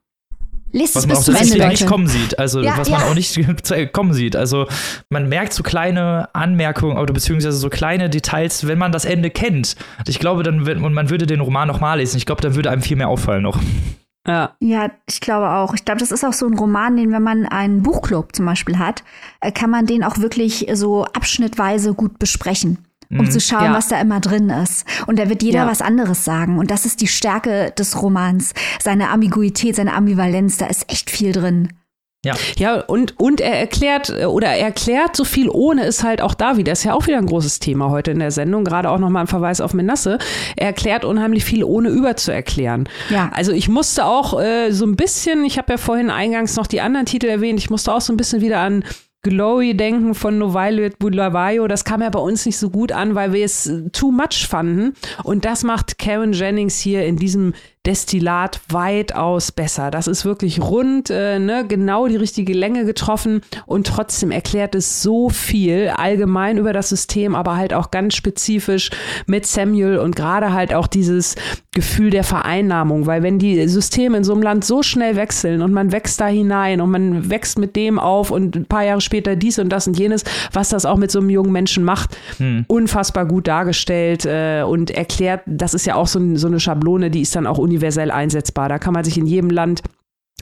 Lest 0.74 0.96
was 0.96 1.06
man 1.06 1.18
auch 1.18 1.24
tatsächlich 1.24 1.66
nicht 1.66 1.86
kommen 1.86 2.08
sieht. 2.08 2.40
Also 2.40 2.62
ja, 2.62 2.76
was 2.76 2.90
man 2.90 3.04
auch 3.04 3.14
nicht 3.14 3.40
kommen 3.94 4.14
sieht. 4.14 4.36
Also 4.36 4.68
man 5.10 5.30
merkt 5.30 5.54
so 5.54 5.62
kleine 5.62 6.30
Anmerkungen 6.34 6.98
oder 6.98 7.14
beziehungsweise 7.14 7.58
so 7.58 7.70
kleine 7.70 8.10
Details, 8.10 8.68
wenn 8.68 8.80
man 8.80 8.92
das 8.92 9.06
Ende 9.06 9.30
kennt. 9.30 9.76
Ich 10.08 10.20
glaube, 10.20 10.42
dann 10.42 10.68
und 10.68 10.94
man 10.94 11.12
würde 11.12 11.28
den 11.28 11.42
Roman 11.42 11.68
noch 11.68 11.80
mal 11.80 11.96
lesen. 11.96 12.18
Ich 12.18 12.26
glaube, 12.26 12.42
da 12.42 12.56
würde 12.56 12.72
einem 12.72 12.82
viel 12.82 12.98
mehr 12.98 13.08
auffallen 13.08 13.44
noch. 13.44 13.60
Ja. 14.28 14.56
ja, 14.60 14.90
ich 15.08 15.20
glaube 15.20 15.50
auch. 15.50 15.74
Ich 15.76 15.86
glaube, 15.86 16.00
das 16.00 16.12
ist 16.12 16.24
auch 16.24 16.34
so 16.34 16.48
ein 16.48 16.58
Roman, 16.58 16.96
den, 16.96 17.12
wenn 17.12 17.24
man 17.24 17.46
einen 17.46 17.84
Buchclub 17.84 18.34
zum 18.34 18.46
Beispiel 18.46 18.80
hat, 18.80 19.04
äh, 19.42 19.52
kann 19.52 19.70
man 19.70 19.86
den 19.86 20.04
auch 20.04 20.18
wirklich 20.18 20.68
so 20.74 21.04
abschnittweise 21.04 21.94
gut 21.94 22.20
besprechen 22.20 22.78
um 23.18 23.26
mhm. 23.26 23.32
zu 23.32 23.40
schauen, 23.40 23.66
ja. 23.66 23.74
was 23.74 23.88
da 23.88 24.00
immer 24.00 24.20
drin 24.20 24.50
ist. 24.50 24.86
Und 25.08 25.20
da 25.20 25.30
wird 25.30 25.44
jeder 25.44 25.60
ja. 25.60 25.68
was 25.68 25.82
anderes 25.82 26.26
sagen. 26.26 26.58
Und 26.58 26.72
das 26.72 26.86
ist 26.86 27.02
die 27.02 27.08
Stärke 27.08 27.72
des 27.78 28.02
Romans. 28.02 28.54
Seine 28.82 29.10
Ambiguität, 29.10 29.76
seine 29.76 29.94
Ambivalenz, 29.94 30.58
da 30.58 30.68
ist 30.68 30.90
echt 30.90 31.10
viel 31.10 31.32
drin. 31.32 31.70
Ja. 32.26 32.36
Ja, 32.58 32.80
und, 32.80 33.20
und 33.20 33.42
er 33.42 33.60
erklärt 33.60 34.10
oder 34.10 34.48
er 34.48 34.68
erklärt 34.68 35.16
so 35.16 35.26
viel 35.26 35.50
ohne 35.50 35.84
ist 35.84 36.04
halt 36.04 36.22
auch 36.22 36.34
da 36.34 36.56
wieder. 36.56 36.72
Das 36.72 36.80
ist 36.80 36.86
ja 36.86 36.94
auch 36.94 37.06
wieder 37.06 37.18
ein 37.18 37.26
großes 37.26 37.60
Thema 37.60 37.90
heute 37.90 38.12
in 38.12 38.20
der 38.20 38.32
Sendung, 38.32 38.64
gerade 38.64 38.90
auch 38.90 38.98
nochmal 38.98 39.26
ein 39.26 39.28
Verweis 39.28 39.60
auf 39.60 39.74
Menasse. 39.74 40.20
Er 40.56 40.68
erklärt 40.68 41.04
unheimlich 41.04 41.44
viel 41.44 41.66
ohne 41.66 41.90
überzuerklären. 41.90 42.88
Ja. 43.10 43.30
Also 43.34 43.52
ich 43.52 43.68
musste 43.68 44.06
auch 44.06 44.40
äh, 44.40 44.72
so 44.72 44.86
ein 44.86 44.96
bisschen, 44.96 45.44
ich 45.44 45.58
habe 45.58 45.74
ja 45.74 45.78
vorhin 45.78 46.10
eingangs 46.10 46.56
noch 46.56 46.68
die 46.68 46.80
anderen 46.80 47.06
Titel 47.06 47.28
erwähnt, 47.28 47.60
ich 47.60 47.70
musste 47.70 47.94
auch 47.94 48.02
so 48.02 48.14
ein 48.14 48.18
bisschen 48.18 48.42
wieder 48.42 48.60
an 48.60 48.86
Glowy-Denken 49.24 50.16
von 50.16 50.38
Novailet 50.38 51.00
Budlavayo, 51.00 51.68
das 51.68 51.86
kam 51.86 52.02
ja 52.02 52.10
bei 52.10 52.20
uns 52.20 52.46
nicht 52.46 52.58
so 52.58 52.70
gut 52.70 52.92
an, 52.92 53.16
weil 53.16 53.32
wir 53.32 53.46
es 53.46 53.72
too 53.94 54.12
much 54.12 54.48
fanden. 54.48 54.94
Und 55.24 55.46
das 55.46 55.64
macht 55.64 55.98
Karen 55.98 56.34
Jennings 56.34 56.78
hier 56.78 57.06
in 57.06 57.16
diesem 57.16 57.54
Destillat 57.86 58.62
weitaus 58.70 59.52
besser. 59.52 59.92
Das 59.92 60.08
ist 60.08 60.24
wirklich 60.24 60.62
rund, 60.62 61.10
äh, 61.10 61.38
ne, 61.38 61.66
genau 61.68 62.08
die 62.08 62.16
richtige 62.16 62.54
Länge 62.54 62.86
getroffen 62.86 63.42
und 63.66 63.88
trotzdem 63.88 64.32
erklärt 64.32 64.74
es 64.74 65.02
so 65.02 65.28
viel 65.28 65.90
allgemein 65.90 66.58
über 66.58 66.72
das 66.72 66.88
System, 66.88 67.36
aber 67.36 67.58
halt 67.58 67.74
auch 67.74 67.92
ganz 67.92 68.16
spezifisch 68.16 68.90
mit 69.26 69.46
Samuel 69.46 69.98
und 69.98 70.16
gerade 70.16 70.54
halt 70.54 70.74
auch 70.74 70.88
dieses 70.88 71.36
Gefühl 71.74 72.10
der 72.10 72.24
Vereinnahmung, 72.24 73.06
weil 73.06 73.22
wenn 73.22 73.38
die 73.38 73.68
Systeme 73.68 74.16
in 74.16 74.24
so 74.24 74.32
einem 74.32 74.44
Land 74.44 74.64
so 74.64 74.82
schnell 74.82 75.18
wechseln 75.18 75.62
und 75.62 75.74
man 75.74 75.92
wächst 75.92 76.22
da 76.22 76.28
hinein 76.28 76.80
und 76.80 76.90
man 76.90 77.30
wächst 77.30 77.60
mit 77.60 77.76
dem 77.76 78.00
auf 78.00 78.32
und 78.32 78.56
ein 78.56 78.66
paar 78.66 78.86
Jahre 78.86 79.02
später 79.02 79.36
dies 79.36 79.60
und 79.60 79.68
das 79.70 79.88
und 79.88 80.00
jenes, 80.00 80.24
was 80.54 80.70
das 80.70 80.86
auch 80.86 80.98
mit 80.98 81.12
so 81.12 81.20
einem 81.20 81.32
jungen 81.32 81.52
Menschen 81.52 81.84
macht, 81.84 82.18
hm. 82.38 82.64
unfassbar 82.68 83.26
gut 83.26 83.48
dargestellt 83.48 84.26
äh, 84.26 84.64
und 84.64 84.90
erklärt, 84.92 85.42
das 85.48 85.74
ist 85.74 85.86
ja 85.86 85.96
auch 85.96 86.08
so, 86.08 86.22
so 86.38 86.48
eine 86.48 86.62
Schablone, 86.62 87.12
die 87.12 87.22
ist 87.22 87.36
dann 87.36 87.46
auch 87.46 87.58
universell 87.58 87.73
einsetzbar. 87.82 88.70
Da 88.70 88.80
kann 88.80 88.94
man 88.94 89.04
sich 89.04 89.18
in 89.18 89.26
jedem 89.26 89.50
Land 89.50 89.82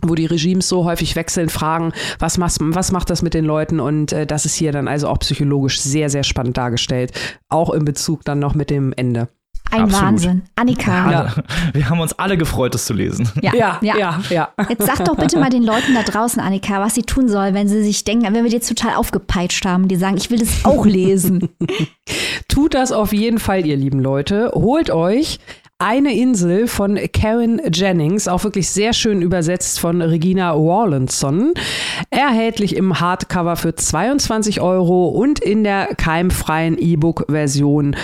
wo 0.04 0.16
die 0.16 0.26
Regimes 0.26 0.68
so 0.68 0.86
häufig 0.86 1.16
wechseln, 1.16 1.50
fragen, 1.50 1.94
was, 2.18 2.38
macht, 2.38 2.58
was 2.60 2.92
macht 2.92 3.10
das 3.10 3.22
mit 3.22 3.34
den 3.34 3.46
Leuten? 3.46 3.80
Und 3.80 4.12
äh, 4.12 4.26
das 4.26 4.46
ist 4.46 4.56
hier 4.56 4.72
dann 4.72 4.88
also 4.88 5.08
auch 5.08 5.20
psychologisch 5.20 5.80
sehr, 5.80 6.10
sehr 6.10 6.24
spannend 6.24 6.58
dargestellt. 6.58 7.12
Auch 7.50 7.72
in 7.72 7.86
Bezug 7.86 8.26
dann 8.26 8.40
noch 8.40 8.56
mit 8.56 8.70
dem 8.70 8.94
Ende. 8.96 9.28
Ein 9.70 9.84
Absolut. 9.84 10.04
Wahnsinn. 10.06 10.42
Annika. 10.56 11.12
Ja. 11.12 11.34
Wir 11.72 11.90
haben 11.90 12.02
uns 12.02 12.12
alle 12.14 12.36
gefreut, 12.38 12.74
das 12.74 12.86
zu 12.86 12.94
lesen. 12.94 13.30
Ja, 13.42 13.54
ja, 13.54 13.80
ja. 13.82 14.20
ja. 14.30 14.50
Jetzt 14.68 14.86
sag 14.86 15.06
doch 15.06 15.16
bitte 15.16 15.40
mal 15.40 15.50
den 15.50 15.64
Leuten 15.64 15.94
da 15.94 16.04
draußen, 16.04 16.42
Annika, 16.42 16.82
was 16.82 16.96
sie 16.96 17.04
tun 17.04 17.30
sollen, 17.30 17.54
wenn 17.54 17.70
sie 17.70 17.82
sich 17.82 18.04
denken, 18.04 18.26
wenn 18.26 18.44
wir 18.44 18.50
dir 18.50 18.58
jetzt 18.58 18.68
total 18.68 18.96
aufgepeitscht 18.96 19.66
haben, 19.66 19.88
die 19.88 19.96
sagen, 19.96 20.18
ich 20.18 20.30
will 20.30 20.40
das 20.40 20.66
auch 20.66 20.86
lesen. 20.86 21.50
Tut 22.50 22.74
das 22.74 22.92
auf 22.92 23.14
jeden 23.14 23.40
Fall, 23.40 23.66
ihr 23.66 23.78
lieben 23.78 24.00
Leute. 24.00 24.52
Holt 24.54 24.90
euch 24.90 25.40
eine 25.82 26.16
Insel 26.16 26.68
von 26.68 27.00
Karen 27.12 27.60
Jennings, 27.74 28.28
auch 28.28 28.44
wirklich 28.44 28.70
sehr 28.70 28.94
schön 28.94 29.22
übersetzt 29.22 29.80
von 29.80 30.02
Regina 30.02 30.52
Rawlinson. 30.52 31.54
Erhältlich 32.12 32.76
im 32.76 33.00
Hardcover 33.00 33.56
für 33.56 33.74
22 33.74 34.62
Euro 34.62 35.08
und 35.08 35.40
in 35.40 35.64
der 35.64 35.88
keimfreien 35.96 36.78
E-Book-Version 36.78 37.96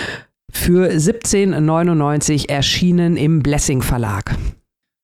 für 0.50 0.90
17,99 0.90 2.48
erschienen 2.48 3.16
im 3.16 3.42
Blessing 3.42 3.82
Verlag. 3.82 4.34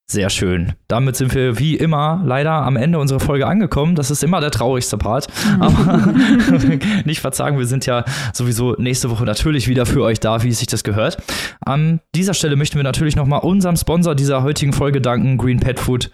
Sehr 0.07 0.29
schön. 0.29 0.75
Damit 0.87 1.17
sind 1.17 1.35
wir 1.35 1.59
wie 1.59 1.77
immer 1.77 2.23
leider 2.25 2.53
am 2.53 2.77
Ende 2.77 2.99
unserer 2.99 3.21
Folge 3.21 3.47
angekommen. 3.47 3.95
Das 3.95 4.11
ist 4.11 4.23
immer 4.23 4.41
der 4.41 4.51
traurigste 4.51 4.99
Part. 4.99 5.29
Aber 5.61 6.13
nicht 7.07 7.21
verzagen, 7.21 7.59
wir 7.59 7.67
sind 7.67 7.87
ja 7.87 8.05
sowieso 8.35 8.75
nächste 8.79 9.11
Woche 9.11 9.25
natürlich 9.25 9.67
wieder 9.67 9.87
für 9.87 10.03
euch 10.03 10.21
da, 10.21 10.43
wie 10.43 10.51
es 10.51 10.59
sich 10.59 10.69
das 10.69 10.85
gehört. 10.85 11.17
An 11.65 12.01
dieser 12.15 12.35
Stelle 12.35 12.57
möchten 12.57 12.77
wir 12.77 12.85
natürlich 12.85 13.17
nochmal 13.17 13.41
unserem 13.41 13.77
Sponsor 13.77 14.15
dieser 14.15 14.43
heutigen 14.43 14.75
Folge 14.75 15.01
danken, 15.01 15.39
Green 15.39 15.59
Pet 15.59 15.81
Food. 15.81 16.11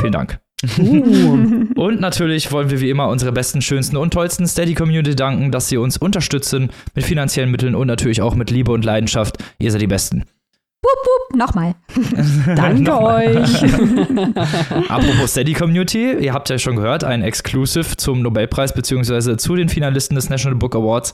Vielen 0.00 0.12
Dank. 0.12 0.38
Und 0.78 2.00
natürlich 2.00 2.52
wollen 2.52 2.70
wir 2.70 2.80
wie 2.80 2.90
immer 2.90 3.08
unsere 3.08 3.32
besten, 3.32 3.62
schönsten 3.62 3.96
und 3.96 4.12
tollsten 4.12 4.46
Steady-Community 4.46 5.14
danken, 5.14 5.50
dass 5.50 5.68
sie 5.68 5.76
uns 5.78 5.96
unterstützen 5.96 6.70
mit 6.94 7.04
finanziellen 7.04 7.50
Mitteln 7.50 7.74
und 7.74 7.86
natürlich 7.86 8.22
auch 8.22 8.34
mit 8.34 8.50
Liebe 8.50 8.72
und 8.72 8.84
Leidenschaft. 8.84 9.38
Ihr 9.58 9.70
seid 9.70 9.82
die 9.82 9.86
Besten. 9.86 10.24
Wupp, 10.84 11.06
wupp, 11.06 11.36
nochmal. 11.38 11.74
Danke 12.56 12.82
Nochmal. 12.82 13.38
euch. 13.38 13.62
Apropos 14.90 15.30
Steady 15.30 15.54
Community, 15.54 16.12
ihr 16.12 16.34
habt 16.34 16.50
ja 16.50 16.58
schon 16.58 16.76
gehört, 16.76 17.04
ein 17.04 17.22
Exclusive 17.22 17.96
zum 17.96 18.20
Nobelpreis 18.20 18.74
beziehungsweise 18.74 19.38
zu 19.38 19.56
den 19.56 19.70
Finalisten 19.70 20.14
des 20.14 20.28
National 20.28 20.58
Book 20.58 20.76
Awards 20.76 21.12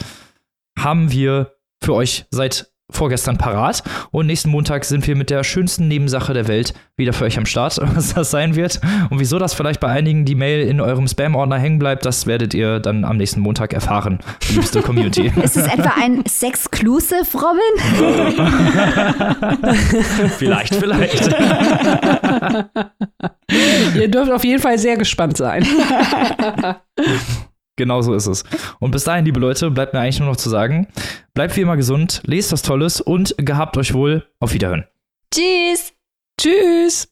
haben 0.77 1.13
wir 1.13 1.53
für 1.83 1.95
euch 1.95 2.27
seit 2.31 2.70
vorgestern 2.91 3.39
parat. 3.39 3.83
Und 4.11 4.27
nächsten 4.27 4.51
Montag 4.51 4.85
sind 4.85 5.07
wir 5.07 5.17
mit 5.17 5.31
der 5.31 5.45
schönsten 5.45 5.89
Nebensache 5.89 6.33
der 6.35 6.49
Welt 6.49 6.75
wieder 6.97 7.13
für 7.13 7.25
euch 7.25 7.39
am 7.39 7.47
Start, 7.47 7.81
was 7.95 8.15
das 8.15 8.31
sein 8.31 8.55
wird. 8.55 8.81
Und 9.11 9.19
wieso 9.21 9.39
das 9.39 9.55
vielleicht 9.55 9.81
bei 9.81 9.89
einigen 9.89 10.25
die 10.25 10.35
Mail 10.35 10.67
in 10.67 10.81
eurem 10.81 11.09
Spam-Ordner 11.09 11.59
hängen 11.59 11.79
bleibt, 11.79 12.05
das 12.05 12.27
werdet 12.27 12.55
ihr 12.55 12.81
dann 12.81 13.05
am 13.05 13.17
nächsten 13.17 13.41
Montag 13.41 13.73
erfahren, 13.73 14.21
liebste 14.53 14.83
Community. 14.91 15.33
Ist 15.43 15.57
es 15.57 15.67
etwa 15.67 15.93
ein 16.01 16.25
Sexclusive, 16.27 17.27
Robin? 17.35 17.61
vielleicht, 20.39 20.75
vielleicht. 20.75 21.31
Ihr 23.95 24.09
dürft 24.09 24.31
auf 24.31 24.45
jeden 24.45 24.61
Fall 24.61 24.79
sehr 24.79 24.97
gespannt 24.97 25.37
sein. 25.37 25.67
Genau 27.81 28.03
so 28.03 28.13
ist 28.13 28.27
es. 28.27 28.45
Und 28.79 28.91
bis 28.91 29.05
dahin, 29.05 29.25
liebe 29.25 29.41
Leute, 29.41 29.71
bleibt 29.71 29.95
mir 29.95 30.01
eigentlich 30.01 30.21
nur 30.21 30.29
noch 30.29 30.37
zu 30.37 30.51
sagen, 30.51 30.87
bleibt 31.33 31.57
wie 31.57 31.63
immer 31.63 31.79
gesund, 31.79 32.21
lest 32.27 32.53
was 32.53 32.61
Tolles 32.61 33.01
und 33.01 33.35
gehabt 33.39 33.79
euch 33.79 33.95
wohl. 33.95 34.29
Auf 34.39 34.53
Wiederhören. 34.53 34.85
Tschüss. 35.33 35.95
Tschüss. 36.39 37.09